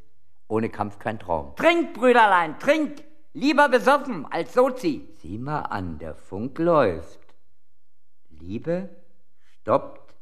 Ohne 0.49 0.71
Kampf 0.71 0.99
kein 0.99 1.19
Traum. 1.19 1.55
Trink, 1.57 1.93
Brüderlein, 1.95 2.59
trink! 2.59 3.05
Lieber 3.35 3.69
besoffen 3.69 4.25
als 4.27 4.55
Sozi. 4.55 5.07
Sieh 5.21 5.39
mal 5.39 5.61
an, 5.61 5.99
der 5.99 6.15
Funk 6.15 6.59
läuft. 6.59 7.21
Liebe 8.31 8.89
stoppt 9.61 10.15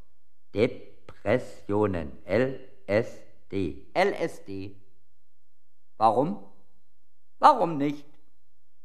Depressionen. 0.55 2.13
LSD. 2.27 3.87
LSD. 3.95 4.77
Warum? 5.97 6.45
Warum 7.39 7.77
nicht? 7.79 8.07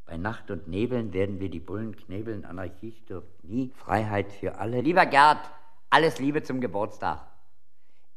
Bei 0.06 0.18
Nacht 0.18 0.52
und 0.52 0.68
Nebeln 0.68 1.14
werden 1.14 1.40
wir 1.40 1.50
die 1.50 1.60
Bullen 1.60 1.96
knebeln. 1.96 2.46
Anarchie 2.46 2.92
stirbt 2.92 3.44
nie. 3.44 3.72
Freiheit 3.76 4.32
für 4.32 4.60
alle. 4.60 4.82
Lieber 4.82 5.06
Gerd, 5.06 5.50
alles 5.90 6.20
Liebe 6.20 6.44
zum 6.44 6.62
Geburtstag. 6.62 7.31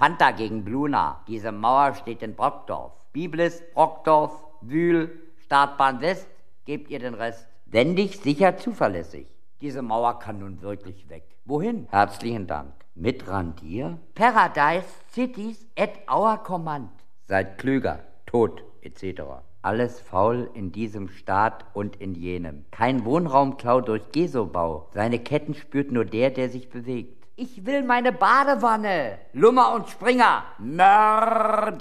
Fanta 0.00 0.30
gegen 0.30 0.64
Bluna. 0.64 1.20
Diese 1.28 1.52
Mauer 1.52 1.92
steht 1.92 2.22
in 2.22 2.34
Brockdorf. 2.34 2.92
Biblis, 3.12 3.62
Brockdorf, 3.74 4.32
Wühl, 4.62 5.10
Startbahn 5.44 6.00
West. 6.00 6.26
Gebt 6.64 6.88
ihr 6.88 7.00
den 7.00 7.12
Rest. 7.12 7.46
Wendig, 7.66 8.18
sicher, 8.18 8.56
zuverlässig. 8.56 9.26
Diese 9.60 9.82
Mauer 9.82 10.18
kann 10.18 10.38
nun 10.38 10.62
wirklich 10.62 11.10
weg. 11.10 11.24
Wohin? 11.44 11.86
Herzlichen 11.90 12.46
Dank. 12.46 12.72
Mit 12.94 13.28
Randier? 13.28 13.98
Paradise 14.14 14.88
Cities 15.12 15.66
at 15.78 15.90
our 16.10 16.38
command. 16.42 16.88
Seid 17.26 17.58
klüger, 17.58 18.00
tot, 18.24 18.64
etc. 18.80 19.20
Alles 19.60 20.00
faul 20.00 20.48
in 20.54 20.72
diesem 20.72 21.10
Staat 21.10 21.66
und 21.74 21.96
in 21.96 22.14
jenem. 22.14 22.64
Kein 22.70 23.04
Wohnraumklau 23.04 23.82
durch 23.82 24.10
Gesobau. 24.12 24.88
Seine 24.94 25.18
Ketten 25.18 25.52
spürt 25.52 25.92
nur 25.92 26.06
der, 26.06 26.30
der 26.30 26.48
sich 26.48 26.70
bewegt. 26.70 27.19
Ich 27.42 27.64
will 27.64 27.82
meine 27.82 28.12
Badewanne. 28.12 29.18
Lummer 29.32 29.72
und 29.72 29.88
Springer. 29.88 30.44
Mörder. 30.58 31.80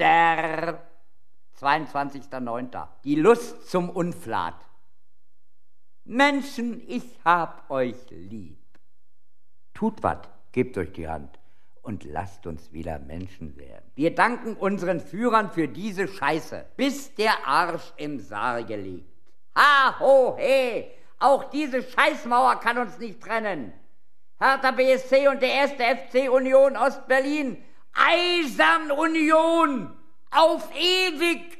22.09. 1.59 2.87
Die 3.03 3.15
Lust 3.15 3.69
zum 3.69 3.89
Unflat. 3.89 4.55
Menschen, 6.05 6.81
ich 6.87 7.19
hab 7.25 7.69
euch 7.69 7.97
lieb. 8.09 8.57
Tut 9.73 10.01
wat, 10.01 10.29
gebt 10.53 10.77
euch 10.77 10.93
die 10.93 11.09
Hand 11.09 11.37
und 11.81 12.05
lasst 12.05 12.47
uns 12.47 12.71
wieder 12.71 12.97
Menschen 12.97 13.57
werden. 13.57 13.91
Wir 13.95 14.15
danken 14.15 14.55
unseren 14.55 15.01
Führern 15.01 15.51
für 15.51 15.67
diese 15.67 16.07
Scheiße, 16.07 16.67
bis 16.77 17.13
der 17.15 17.45
Arsch 17.45 17.91
im 17.97 18.21
Sarge 18.21 18.77
liegt. 18.77 19.11
Ha, 19.57 19.99
ho, 19.99 20.37
he, 20.39 20.85
auch 21.19 21.49
diese 21.49 21.83
Scheißmauer 21.83 22.61
kann 22.61 22.77
uns 22.77 22.97
nicht 22.97 23.19
trennen. 23.21 23.73
Hertha 24.41 24.71
BSC 24.71 25.27
und 25.27 25.41
der 25.41 25.53
erste 25.53 25.83
FC 25.83 26.31
Union 26.31 26.77
Ostberlin. 26.77 27.61
Eisern 27.93 28.89
Union! 28.89 29.93
Auf 30.31 30.69
ewig! 30.73 31.57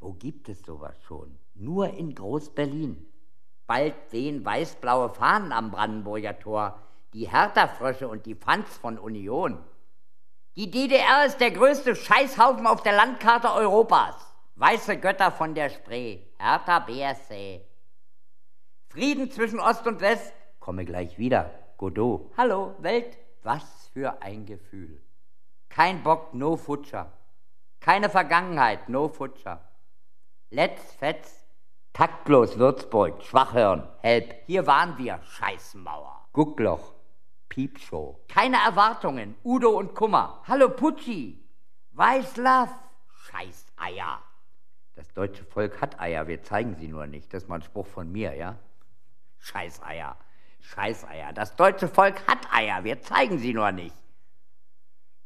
Wo 0.00 0.12
gibt 0.12 0.48
es 0.48 0.60
sowas 0.62 0.96
schon? 1.06 1.38
Nur 1.54 1.90
in 1.90 2.16
Groß-Berlin. 2.16 3.06
Bald 3.68 3.94
wehen 4.10 4.44
weißblaue 4.44 5.10
Fahnen 5.10 5.52
am 5.52 5.70
Brandenburger 5.70 6.36
Tor, 6.36 6.80
die 7.12 7.30
Hertha-Frösche 7.30 8.08
und 8.08 8.26
die 8.26 8.34
Pfanz 8.34 8.76
von 8.76 8.98
Union. 8.98 9.62
Die 10.56 10.72
DDR 10.72 11.26
ist 11.26 11.40
der 11.40 11.52
größte 11.52 11.94
Scheißhaufen 11.94 12.66
auf 12.66 12.82
der 12.82 12.96
Landkarte 12.96 13.52
Europas. 13.52 14.16
Weiße 14.56 14.98
Götter 14.98 15.30
von 15.30 15.54
der 15.54 15.70
Spree, 15.70 16.18
Hertha 16.38 16.80
BSC. 16.80 17.64
Frieden 18.88 19.30
zwischen 19.30 19.60
Ost 19.60 19.86
und 19.86 20.00
West, 20.00 20.32
komme 20.58 20.84
gleich 20.84 21.18
wieder. 21.18 21.63
Godot. 21.84 22.30
Hallo, 22.38 22.74
Welt. 22.78 23.18
Was 23.42 23.90
für 23.92 24.22
ein 24.22 24.46
Gefühl. 24.46 25.02
Kein 25.68 26.02
Bock, 26.02 26.32
no 26.32 26.56
Futscher. 26.56 27.12
Keine 27.78 28.08
Vergangenheit, 28.08 28.88
no 28.88 29.08
Futscher. 29.08 29.60
Let's 30.48 30.94
Fetz. 30.94 31.44
Taktlos 31.92 32.58
Würzburg, 32.58 33.22
Schwachhirn, 33.22 33.86
Help. 34.00 34.34
Hier 34.46 34.66
waren 34.66 34.96
wir, 34.96 35.20
Scheißmauer. 35.24 36.26
Guckloch, 36.32 36.94
Piepshow. 37.50 38.18
Keine 38.28 38.56
Erwartungen, 38.64 39.34
Udo 39.44 39.68
und 39.78 39.94
Kummer. 39.94 40.42
Hallo 40.48 40.70
Pucci. 40.70 41.46
Weißlaff, 41.92 42.70
Scheißeier. 43.26 44.22
Das 44.94 45.12
deutsche 45.12 45.44
Volk 45.44 45.82
hat 45.82 46.00
Eier, 46.00 46.28
wir 46.28 46.42
zeigen 46.42 46.76
sie 46.76 46.88
nur 46.88 47.06
nicht. 47.06 47.34
Das 47.34 47.42
ist 47.42 47.48
mal 47.50 47.56
ein 47.56 47.62
Spruch 47.62 47.86
von 47.86 48.10
mir, 48.10 48.34
ja? 48.34 48.56
Scheißeier. 49.40 50.16
Scheißeier. 50.64 51.32
Das 51.32 51.56
deutsche 51.56 51.88
Volk 51.88 52.26
hat 52.26 52.38
Eier, 52.52 52.84
wir 52.84 53.00
zeigen 53.00 53.38
sie 53.38 53.52
nur 53.52 53.70
nicht. 53.70 53.94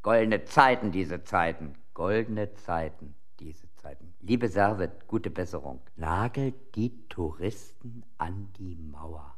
Goldene 0.03 0.45
Zeiten, 0.45 0.91
diese 0.91 1.23
Zeiten. 1.23 1.75
Goldene 1.95 2.55
Zeiten, 2.55 3.15
diese 3.39 3.73
Zeiten. 3.77 4.15
Liebe 4.21 4.49
Servet, 4.49 5.07
gute 5.07 5.31
Besserung. 5.31 5.81
Nagelt 5.97 6.75
die 6.75 7.09
Touristen 7.09 8.05
an 8.19 8.49
die 8.59 8.75
Mauer. 8.75 9.37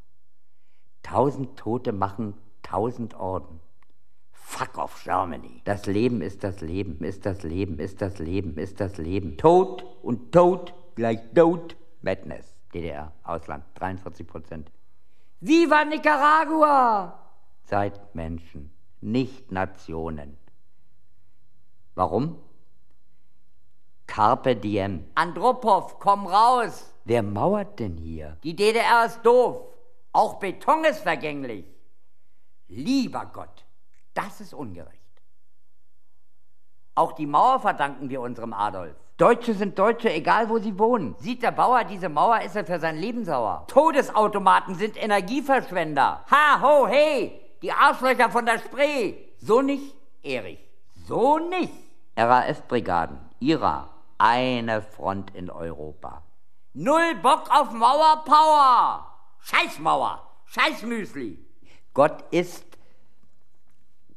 Tausend 1.02 1.58
Tote 1.58 1.92
machen 1.92 2.34
tausend 2.62 3.14
Orden. 3.14 3.60
Fuck 4.32 4.78
off 4.78 5.02
Germany. 5.04 5.60
Das 5.64 5.86
Leben 5.86 6.22
ist 6.22 6.42
das 6.44 6.60
Leben, 6.60 7.04
ist 7.04 7.26
das 7.26 7.42
Leben, 7.42 7.78
ist 7.78 8.00
das 8.00 8.18
Leben, 8.18 8.56
ist 8.56 8.80
das 8.80 8.96
Leben. 8.96 9.36
Tod 9.36 9.84
und 10.02 10.32
Tod 10.32 10.74
gleich 10.94 11.20
Tod. 11.34 11.76
Madness. 12.02 12.56
DDR, 12.72 13.12
Ausland, 13.22 13.64
43 13.74 14.26
Prozent. 14.26 14.70
Viva 15.42 15.84
Nicaragua! 15.86 17.18
Seid 17.64 18.14
Menschen, 18.14 18.70
nicht 19.00 19.50
Nationen. 19.50 20.36
Warum? 21.94 22.38
Carpe 24.06 24.54
diem. 24.54 25.06
Andropov, 25.14 25.98
komm 25.98 26.26
raus! 26.26 26.92
Wer 27.04 27.22
mauert 27.22 27.78
denn 27.78 27.96
hier? 27.96 28.36
Die 28.42 28.54
DDR 28.54 29.06
ist 29.06 29.22
doof. 29.22 29.62
Auch 30.12 30.34
Beton 30.34 30.84
ist 30.84 31.00
vergänglich. 31.00 31.64
Lieber 32.68 33.24
Gott, 33.32 33.64
das 34.12 34.42
ist 34.42 34.52
ungerecht. 34.52 35.00
Auch 36.94 37.12
die 37.12 37.26
Mauer 37.26 37.60
verdanken 37.60 38.10
wir 38.10 38.20
unserem 38.20 38.52
Adolf. 38.52 38.96
Deutsche 39.20 39.52
sind 39.52 39.78
Deutsche, 39.78 40.10
egal 40.10 40.48
wo 40.48 40.58
sie 40.58 40.78
wohnen. 40.78 41.14
Sieht 41.18 41.42
der 41.42 41.50
Bauer 41.50 41.84
diese 41.84 42.08
Mauer, 42.08 42.40
ist 42.40 42.56
er 42.56 42.64
für 42.64 42.78
sein 42.78 42.96
Leben 42.96 43.26
sauer. 43.26 43.66
Todesautomaten 43.68 44.76
sind 44.76 44.96
Energieverschwender. 44.96 46.24
Ha, 46.30 46.60
ho, 46.62 46.86
hey, 46.86 47.38
die 47.60 47.70
Arschlöcher 47.70 48.30
von 48.30 48.46
der 48.46 48.58
Spree. 48.60 49.16
So 49.38 49.60
nicht, 49.60 49.94
Erich. 50.22 50.58
So 51.06 51.38
nicht. 51.38 51.74
RAF-Brigaden, 52.16 53.18
IRA, 53.40 53.90
eine 54.16 54.80
Front 54.80 55.34
in 55.34 55.50
Europa. 55.50 56.22
Null 56.72 57.14
Bock 57.22 57.50
auf 57.50 57.72
Mauerpower. 57.72 59.06
Scheißmauer, 59.40 60.26
Scheißmüsli. 60.46 61.44
Gott 61.92 62.24
ist, 62.30 62.64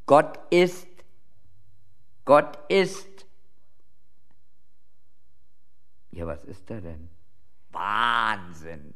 Gott 0.05 0.39
ist, 0.49 0.87
Gott 2.23 2.57
ist 2.69 3.12
ja, 6.13 6.27
was 6.27 6.43
ist 6.45 6.69
da 6.69 6.79
denn? 6.79 7.09
Wahnsinn. 7.71 8.93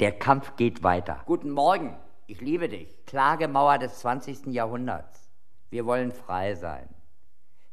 Der 0.00 0.12
Kampf 0.12 0.56
geht 0.56 0.82
weiter. 0.82 1.22
Guten 1.26 1.50
Morgen, 1.50 1.96
ich 2.26 2.40
liebe 2.40 2.68
dich. 2.68 3.04
Klagemauer 3.06 3.78
des 3.78 3.98
20. 4.00 4.46
Jahrhunderts. 4.46 5.30
Wir 5.70 5.86
wollen 5.86 6.12
frei 6.12 6.54
sein. 6.54 6.88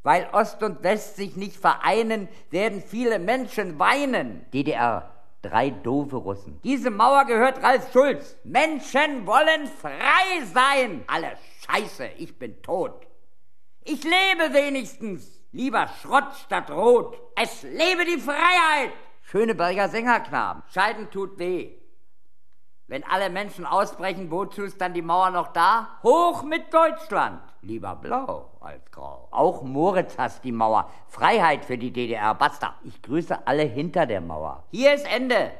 Weil 0.03 0.27
Ost 0.31 0.63
und 0.63 0.83
West 0.83 1.15
sich 1.15 1.35
nicht 1.35 1.55
vereinen, 1.55 2.27
werden 2.49 2.81
viele 2.81 3.19
Menschen 3.19 3.77
weinen. 3.77 4.45
DDR, 4.51 5.11
Drei 5.41 5.71
doofe 5.71 6.17
Russen. 6.17 6.59
Diese 6.63 6.91
Mauer 6.91 7.25
gehört 7.25 7.63
Ralf 7.63 7.91
Schulz. 7.91 8.37
Menschen 8.43 9.25
wollen 9.25 9.65
frei 9.67 10.45
sein. 10.53 11.03
Alle 11.07 11.35
Scheiße, 11.65 12.09
ich 12.17 12.37
bin 12.37 12.61
tot. 12.61 13.07
Ich 13.83 14.03
lebe 14.03 14.53
wenigstens. 14.53 15.40
Lieber 15.53 15.89
Schrott 16.01 16.33
statt 16.45 16.71
Rot. 16.71 17.17
Es 17.35 17.63
lebe 17.63 18.05
die 18.05 18.19
Freiheit. 18.19 18.93
Schöneberger 19.23 19.89
Sängerknaben. 19.89 20.63
Scheiden 20.73 21.09
tut 21.11 21.37
weh. 21.39 21.73
Wenn 22.87 23.03
alle 23.03 23.29
Menschen 23.29 23.65
ausbrechen, 23.65 24.31
wozu 24.31 24.63
ist 24.63 24.79
dann 24.79 24.93
die 24.93 25.01
Mauer 25.01 25.29
noch 25.29 25.47
da? 25.53 25.99
Hoch 26.03 26.43
mit 26.43 26.73
Deutschland. 26.73 27.41
Lieber 27.61 27.95
blau 27.95 28.57
als 28.61 28.89
grau. 28.91 29.27
Auch 29.31 29.61
Moritz 29.63 30.17
hasst 30.17 30.43
die 30.45 30.51
Mauer. 30.53 30.89
Freiheit 31.07 31.65
für 31.65 31.77
die 31.77 31.91
DDR. 31.91 32.33
Basta. 32.33 32.75
Ich 32.83 33.01
grüße 33.01 33.45
alle 33.45 33.63
hinter 33.63 34.05
der 34.05 34.21
Mauer. 34.21 34.65
Hier 34.71 34.93
ist 34.93 35.05
Ende. 35.13 35.51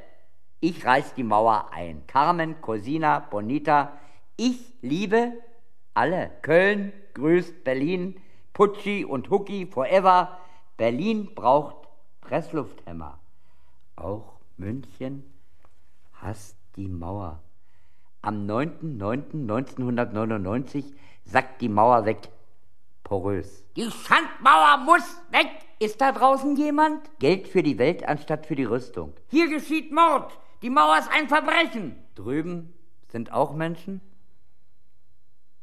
Ich 0.61 0.85
reiß 0.85 1.15
die 1.15 1.23
Mauer 1.23 1.69
ein. 1.73 2.07
Carmen, 2.07 2.61
Cosina, 2.61 3.19
Bonita. 3.19 3.91
Ich 4.37 4.73
liebe 4.81 5.33
alle. 5.93 6.31
Köln 6.41 6.93
grüßt 7.13 7.65
Berlin. 7.65 8.21
Pucci 8.53 9.05
und 9.05 9.29
Hucki 9.29 9.65
forever. 9.65 10.37
Berlin 10.77 11.33
braucht 11.35 11.87
Presslufthämmer. 12.21 13.19
Auch 13.95 14.39
München 14.57 15.23
hasst 16.13 16.57
die 16.75 16.87
Mauer. 16.87 17.41
Am 18.21 18.47
9.9.1999 18.47 20.85
sackt 21.25 21.61
die 21.61 21.69
Mauer 21.69 22.05
weg. 22.05 22.29
Porös. 23.03 23.63
Die 23.75 23.89
Schandmauer 23.89 24.77
muss 24.85 25.17
weg! 25.31 25.49
Ist 25.79 25.99
da 25.99 26.11
draußen 26.11 26.55
jemand? 26.57 27.09
Geld 27.17 27.47
für 27.47 27.63
die 27.63 27.79
Welt 27.79 28.07
anstatt 28.07 28.45
für 28.45 28.55
die 28.55 28.65
Rüstung. 28.65 29.13
Hier 29.29 29.49
geschieht 29.49 29.91
Mord. 29.91 30.31
Die 30.61 30.69
Mauer 30.69 30.99
ist 30.99 31.09
ein 31.11 31.27
Verbrechen. 31.27 31.95
Drüben 32.13 32.71
sind 33.07 33.31
auch 33.31 33.55
Menschen? 33.55 33.99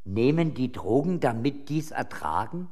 Nehmen 0.05 0.55
die 0.55 0.73
Drogen, 0.73 1.21
damit 1.21 1.69
dies 1.69 1.93
ertragen? 1.93 2.69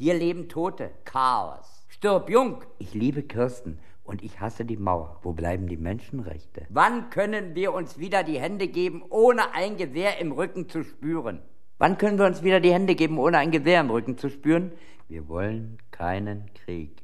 Hier 0.00 0.14
leben 0.14 0.48
Tote. 0.48 0.92
Chaos. 1.04 1.84
Stirb 1.88 2.30
jung. 2.30 2.62
Ich 2.78 2.94
liebe 2.94 3.24
Kirsten 3.24 3.80
und 4.04 4.22
ich 4.22 4.38
hasse 4.38 4.64
die 4.64 4.76
Mauer. 4.76 5.18
Wo 5.24 5.32
bleiben 5.32 5.66
die 5.66 5.76
Menschenrechte? 5.76 6.66
Wann 6.68 7.10
können 7.10 7.56
wir 7.56 7.74
uns 7.74 7.98
wieder 7.98 8.22
die 8.22 8.38
Hände 8.38 8.68
geben, 8.68 9.02
ohne 9.10 9.52
ein 9.54 9.76
Gewehr 9.76 10.20
im 10.20 10.30
Rücken 10.30 10.68
zu 10.68 10.84
spüren? 10.84 11.42
Wann 11.78 11.98
können 11.98 12.16
wir 12.16 12.26
uns 12.26 12.44
wieder 12.44 12.60
die 12.60 12.72
Hände 12.72 12.94
geben, 12.94 13.18
ohne 13.18 13.38
ein 13.38 13.50
Gewehr 13.50 13.80
im 13.80 13.90
Rücken 13.90 14.16
zu 14.16 14.30
spüren? 14.30 14.70
Wir 15.08 15.26
wollen 15.26 15.78
keinen 15.90 16.44
Krieg. 16.54 17.02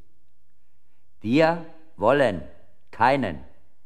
Wir 1.20 1.66
wollen 1.97 2.42
keinen 2.92 3.40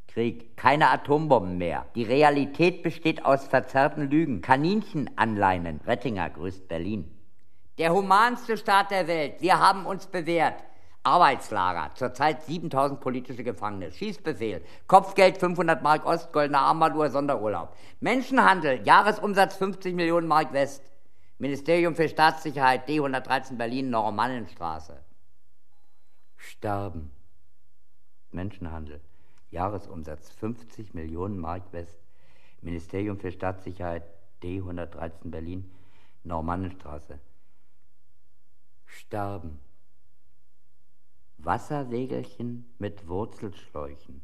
Krieg, 0.06 0.54
keine 0.58 0.90
Atombomben 0.90 1.56
mehr. 1.56 1.86
Die 1.94 2.02
Realität 2.02 2.82
besteht 2.82 3.24
aus 3.24 3.46
verzerrten 3.46 4.10
Lügen, 4.10 4.42
Kaninchenanleinen. 4.42 5.80
Rettinger 5.86 6.28
grüßt 6.28 6.68
Berlin. 6.68 7.17
Der 7.78 7.92
humanste 7.92 8.56
Staat 8.56 8.90
der 8.90 9.06
Welt. 9.06 9.40
Wir 9.40 9.60
haben 9.60 9.86
uns 9.86 10.08
bewährt. 10.08 10.64
Arbeitslager, 11.04 11.94
zurzeit 11.94 12.42
7000 12.42 13.00
politische 13.00 13.44
Gefangene, 13.44 13.92
Schießbefehl, 13.92 14.62
Kopfgeld 14.88 15.38
500 15.38 15.80
Mark 15.82 16.04
Ost, 16.04 16.32
goldene 16.32 16.58
Armbanduhr, 16.58 17.08
Sonderurlaub. 17.08 17.74
Menschenhandel, 18.00 18.84
Jahresumsatz 18.84 19.56
50 19.56 19.94
Millionen 19.94 20.26
Mark 20.26 20.52
West. 20.52 20.82
Ministerium 21.38 21.94
für 21.94 22.08
Staatssicherheit, 22.08 22.88
D113 22.88 23.56
Berlin, 23.56 23.90
Normannenstraße. 23.90 25.00
Sterben. 26.36 27.12
Menschenhandel, 28.32 29.00
Jahresumsatz 29.50 30.30
50 30.32 30.94
Millionen 30.94 31.38
Mark 31.38 31.72
West. 31.72 31.96
Ministerium 32.60 33.18
für 33.18 33.30
Staatssicherheit, 33.30 34.02
D113 34.42 35.30
Berlin, 35.30 35.70
Normannenstraße 36.24 37.20
sterben. 38.98 39.60
Wasserwegelchen 41.38 42.66
mit 42.78 43.06
Wurzelschläuchen. 43.06 44.22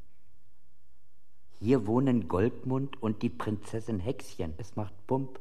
Hier 1.61 1.87
wohnen 1.87 2.29
Goldmund 2.29 3.01
und 3.01 3.23
die 3.23 3.31
Prinzessin 3.31 4.01
Hexchen. 4.01 4.55
Es 4.59 4.77
macht 4.77 5.07
Bump 5.07 5.39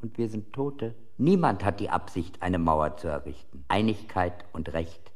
und 0.00 0.16
wir 0.18 0.28
sind 0.28 0.52
Tote. 0.52 0.94
Niemand 1.18 1.62
hat 1.62 1.78
die 1.80 1.90
Absicht, 1.90 2.42
eine 2.42 2.58
Mauer 2.58 2.96
zu 2.96 3.08
errichten. 3.08 3.64
Einigkeit 3.68 4.46
und 4.52 4.72
Recht. 4.72 5.12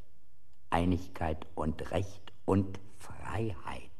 Einigkeit 0.70 1.46
und 1.54 1.90
Recht 1.90 2.32
und 2.44 2.78
Freiheit 2.98 3.90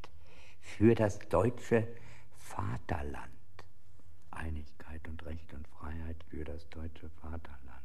für 0.61 0.95
das 0.95 1.19
deutsche 1.31 1.89
Vaterland. 2.37 3.31
Einigkeit 4.31 5.09
und 5.09 5.25
Recht 5.25 5.55
und 5.55 5.67
Freiheit 5.69 6.23
für 6.29 6.45
das 6.45 6.69
deutsche 6.69 7.09
Vaterland. 7.09 7.84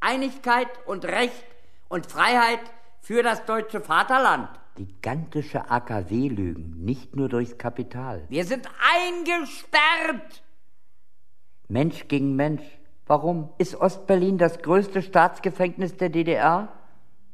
Einigkeit 0.00 0.68
und 0.86 1.04
Recht 1.04 1.46
und 1.88 2.06
Freiheit 2.06 2.60
für 3.00 3.22
das 3.22 3.44
deutsche 3.44 3.80
Vaterland. 3.80 4.48
Gigantische 4.76 5.70
AKW-Lügen, 5.70 6.84
nicht 6.84 7.14
nur 7.14 7.28
durchs 7.28 7.58
Kapital. 7.58 8.24
Wir 8.28 8.44
sind 8.44 8.66
eingesperrt. 8.96 10.42
Mensch 11.68 12.08
gegen 12.08 12.34
Mensch. 12.34 12.62
Warum? 13.06 13.50
Ist 13.58 13.76
Ostberlin 13.76 14.38
das 14.38 14.62
größte 14.62 15.02
Staatsgefängnis 15.02 15.96
der 15.96 16.08
DDR? 16.08 16.68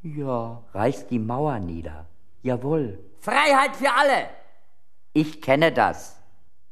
Ja. 0.03 0.63
Reißt 0.73 1.11
die 1.11 1.19
Mauer 1.19 1.59
nieder. 1.59 2.07
Jawohl. 2.43 2.99
Freiheit 3.21 3.77
für 3.77 3.93
alle. 3.93 4.29
Ich 5.13 5.41
kenne 5.41 5.73
das. 5.73 6.21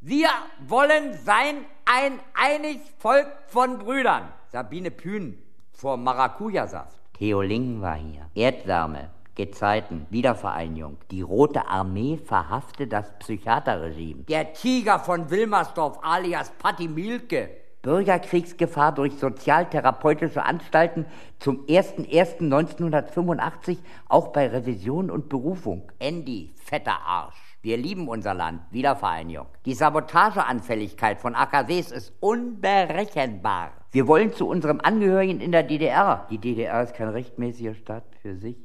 Wir 0.01 0.29
wollen 0.67 1.15
sein 1.25 1.65
ein 1.85 2.19
einig 2.35 2.81
Volk 2.99 3.29
von 3.47 3.79
Brüdern. 3.79 4.29
Sabine 4.51 4.91
Pühn 4.91 5.39
vor 5.75 5.97
Maracuja-Saft. 5.97 6.97
Theo 7.19 7.43
Ling 7.43 7.83
war 7.83 7.97
hier. 7.97 8.27
Erdwärme, 8.35 9.11
Gezeiten, 9.35 10.07
Wiedervereinigung. 10.11 10.99
Die 11.11 11.23
Rote 11.23 11.67
Armee 11.67 12.17
verhaftet 12.17 12.93
das 12.93 13.11
Psychiaterregime. 13.19 14.23
Der 14.25 14.53
Tiger 14.53 14.99
von 14.99 15.31
Wilmersdorf 15.31 15.99
alias 16.03 16.53
Patti 16.59 16.89
Mielke. 16.89 17.51
Bürgerkriegsgefahr 17.83 18.93
durch 18.93 19.19
sozialtherapeutische 19.19 20.43
Anstalten 20.43 21.05
zum 21.39 21.67
01.01.1985 21.67 23.77
auch 24.09 24.29
bei 24.29 24.49
Revision 24.49 25.11
und 25.11 25.29
Berufung. 25.29 25.93
Andy, 25.99 26.55
fetter 26.65 26.99
Arsch. 27.05 27.44
Wir 27.65 27.79
lieben 27.79 28.09
unser 28.09 28.35
Land. 28.35 28.61
Wiedervereinigung. 28.73 29.47
Die 29.65 29.73
Sabotageanfälligkeit 29.73 31.19
von 31.19 31.35
AKWs 31.35 31.93
ist 31.93 32.13
unberechenbar. 32.21 33.73
Wir 33.91 34.07
wollen 34.07 34.35
zu 34.35 34.47
unserem 34.47 34.83
Angehörigen 34.83 35.41
in 35.41 35.51
der 35.51 35.63
DDR. 35.63 36.27
Die 36.29 36.37
DDR 36.37 36.83
ist 36.83 36.93
kein 36.95 37.09
rechtmäßiger 37.09 37.75
Staat 37.75 38.05
für 38.21 38.37
sich. 38.37 38.59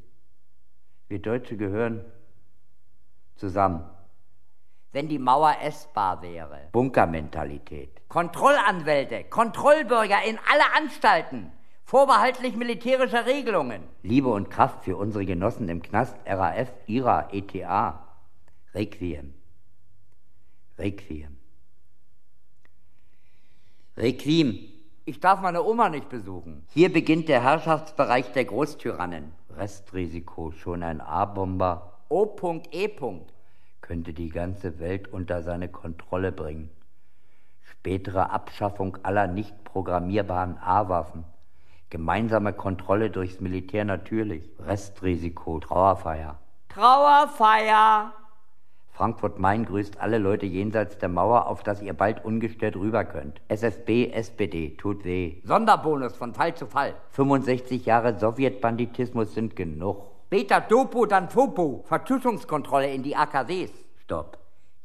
Wir 1.07 1.19
Deutsche 1.19 1.55
gehören 1.55 2.03
zusammen. 3.37 3.85
Wenn 4.91 5.07
die 5.07 5.17
Mauer 5.17 5.55
essbar 5.63 6.21
wäre. 6.21 6.67
Bunkermentalität. 6.73 8.01
Kontrollanwälte, 8.09 9.23
Kontrollbürger 9.23 10.25
in 10.27 10.37
alle 10.51 10.75
Anstalten. 10.75 11.53
Vorbehaltlich 11.85 12.57
militärischer 12.57 13.25
Regelungen. 13.25 13.81
Liebe 14.03 14.27
und 14.27 14.49
Kraft 14.49 14.83
für 14.83 14.97
unsere 14.97 15.25
Genossen 15.25 15.69
im 15.69 15.81
Knast, 15.81 16.17
RAF, 16.25 16.73
IRA, 16.85 17.29
ETA. 17.31 18.08
Requiem. 18.73 19.33
Requiem. 20.77 21.37
Requiem. 23.97 24.69
Ich 25.05 25.19
darf 25.19 25.41
meine 25.41 25.63
Oma 25.63 25.89
nicht 25.89 26.07
besuchen. 26.09 26.65
Hier 26.69 26.93
beginnt 26.93 27.29
der 27.29 27.41
Herrschaftsbereich 27.41 28.31
der 28.31 28.45
Großtyrannen. 28.45 29.33
Restrisiko, 29.57 30.51
schon 30.51 30.83
ein 30.83 31.01
A-Bomber. 31.01 31.99
O.E. 32.09 32.89
könnte 33.81 34.13
die 34.13 34.29
ganze 34.29 34.79
Welt 34.79 35.07
unter 35.07 35.41
seine 35.41 35.67
Kontrolle 35.67 36.31
bringen. 36.31 36.69
Spätere 37.63 38.29
Abschaffung 38.29 38.97
aller 39.03 39.27
nicht 39.27 39.63
programmierbaren 39.63 40.57
A-Waffen. 40.59 41.25
Gemeinsame 41.89 42.53
Kontrolle 42.53 43.09
durchs 43.09 43.39
Militär 43.39 43.83
natürlich. 43.83 44.47
Restrisiko, 44.59 45.59
Trauerfeier. 45.59 46.37
Trauerfeier! 46.69 48.13
Frankfurt-Main 48.99 49.63
grüßt 49.63 50.01
alle 50.01 50.17
Leute 50.17 50.45
jenseits 50.45 50.97
der 50.97 51.07
Mauer, 51.07 51.47
auf 51.47 51.63
dass 51.63 51.81
ihr 51.81 51.93
bald 51.93 52.25
ungestört 52.25 52.75
rüber 52.75 53.05
könnt. 53.05 53.39
SFB, 53.47 54.11
SPD, 54.11 54.75
tut 54.75 55.05
weh. 55.05 55.37
Sonderbonus 55.45 56.17
von 56.17 56.33
Fall 56.33 56.53
zu 56.53 56.67
Fall. 56.67 56.95
65 57.11 57.85
Jahre 57.85 58.19
Sowjetbanditismus 58.19 59.33
sind 59.33 59.55
genug. 59.55 60.03
Später 60.25 60.59
Dopo, 60.59 61.05
dann 61.05 61.29
Fopo. 61.29 61.85
Vertuschungskontrolle 61.87 62.91
in 62.91 63.01
die 63.01 63.15
AKWs. 63.15 63.71
Stopp. 64.03 64.37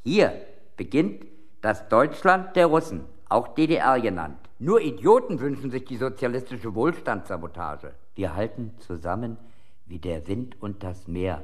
Hier 0.05 0.33
beginnt 0.77 1.27
das 1.61 1.89
Deutschland 1.89 2.55
der 2.55 2.67
Russen, 2.67 3.07
auch 3.29 3.49
DDR 3.49 4.01
genannt. 4.01 4.39
Nur 4.61 4.81
Idioten 4.81 5.41
wünschen 5.41 5.73
sich 5.73 5.87
die 5.87 5.97
sozialistische 5.97 6.77
Wohlstandssabotage. 6.77 7.95
Wir 8.15 8.37
halten 8.37 8.75
zusammen 8.79 9.39
wie 9.87 9.99
der 9.99 10.29
Wind 10.29 10.62
und 10.62 10.85
das 10.85 11.09
Meer, 11.09 11.43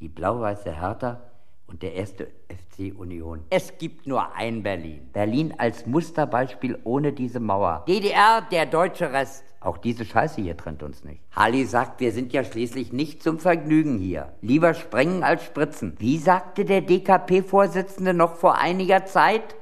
die 0.00 0.08
blau-weiße 0.08 0.72
Hertha 0.72 1.20
und 1.66 1.82
der 1.82 1.94
erste 1.94 2.28
FC 2.48 2.96
Union. 2.96 3.44
Es 3.50 3.76
gibt 3.78 4.06
nur 4.06 4.34
ein 4.34 4.62
Berlin. 4.62 5.08
Berlin 5.12 5.54
als 5.58 5.86
Musterbeispiel 5.86 6.78
ohne 6.84 7.12
diese 7.12 7.40
Mauer. 7.40 7.84
DDR, 7.88 8.42
der 8.50 8.66
deutsche 8.66 9.12
Rest. 9.12 9.44
Auch 9.60 9.78
diese 9.78 10.04
Scheiße 10.04 10.40
hier 10.40 10.56
trennt 10.56 10.82
uns 10.82 11.02
nicht. 11.02 11.20
Harley 11.32 11.64
sagt, 11.64 12.00
wir 12.00 12.12
sind 12.12 12.32
ja 12.32 12.44
schließlich 12.44 12.92
nicht 12.92 13.22
zum 13.22 13.40
Vergnügen 13.40 13.98
hier. 13.98 14.32
Lieber 14.40 14.74
sprengen 14.74 15.24
als 15.24 15.44
spritzen. 15.44 15.96
Wie 15.98 16.18
sagte 16.18 16.64
der 16.64 16.82
DKP-Vorsitzende 16.82 18.14
noch 18.14 18.36
vor 18.36 18.58
einiger 18.58 19.06
Zeit? 19.06 19.56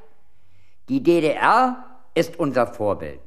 Die 0.91 1.03
DDR 1.03 1.85
ist 2.15 2.39
unser 2.39 2.67
Vorbild. 2.67 3.21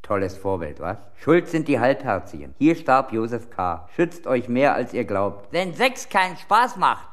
Tolles 0.00 0.36
Vorbild, 0.36 0.80
was? 0.80 0.98
Schuld 1.16 1.48
sind 1.48 1.68
die 1.68 1.80
Halbherzigen. 1.80 2.54
Hier 2.58 2.76
starb 2.76 3.12
Josef 3.12 3.50
K. 3.50 3.88
Schützt 3.94 4.26
euch 4.26 4.48
mehr, 4.48 4.74
als 4.74 4.92
ihr 4.92 5.04
glaubt. 5.04 5.50
Wenn 5.50 5.74
Sex 5.74 6.08
keinen 6.08 6.36
Spaß 6.36 6.76
macht, 6.76 7.08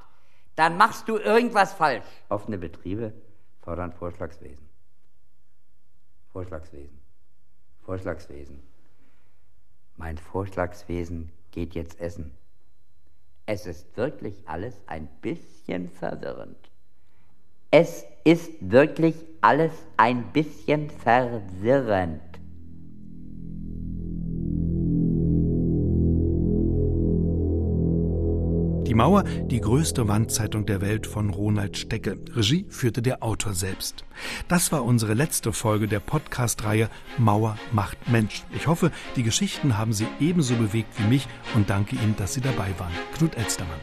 dann 0.56 0.78
machst 0.78 1.08
du 1.08 1.18
irgendwas 1.18 1.74
falsch. 1.74 2.06
Offene 2.30 2.58
Betriebe 2.58 3.14
fordern 3.62 3.94
Vorschlagswesen. 3.94 4.70
Vorschlagswesen. 6.32 7.00
Vorschlagswesen. 7.84 8.62
Mein 9.98 10.18
Vorschlagswesen 10.18 11.32
geht 11.52 11.76
jetzt 11.76 12.00
essen. 12.00 12.32
Es 13.46 13.66
ist 13.66 13.98
wirklich 13.98 14.36
alles 14.46 14.76
ein 14.88 15.08
bisschen 15.22 15.90
verwirrend. 15.90 16.58
Es 17.70 18.06
ist 18.24 18.52
wirklich 18.60 19.16
alles 19.42 19.74
ein 19.98 20.32
bisschen 20.32 20.90
verwirrend. 20.90 22.31
Die 28.92 28.96
Mauer, 28.96 29.24
die 29.24 29.62
größte 29.62 30.10
Wandzeitung 30.10 30.66
der 30.66 30.82
Welt 30.82 31.08
von 31.08 31.30
Ronald 31.30 31.78
Stecke. 31.78 32.18
Regie 32.36 32.66
führte 32.68 33.02
der 33.02 33.24
Autor 33.24 33.54
selbst. 33.54 34.04
Das 34.50 34.74
war 34.74 34.84
unsere 34.84 35.14
letzte 35.14 35.54
Folge 35.54 35.88
der 35.88 36.02
Podcast-Reihe 36.02 36.90
Mauer 37.18 37.58
macht 37.72 38.10
Mensch. 38.10 38.44
Ich 38.54 38.68
hoffe, 38.68 38.92
die 39.16 39.24
Geschichten 39.24 39.78
haben 39.78 39.94
Sie 39.94 40.08
ebenso 40.20 40.56
bewegt 40.56 41.00
wie 41.00 41.08
mich 41.08 41.26
und 41.56 41.70
danke 41.70 41.96
Ihnen, 41.96 42.18
dass 42.18 42.34
Sie 42.34 42.42
dabei 42.42 42.68
waren. 42.80 42.92
Knut 43.16 43.38
Elstermann. 43.38 43.80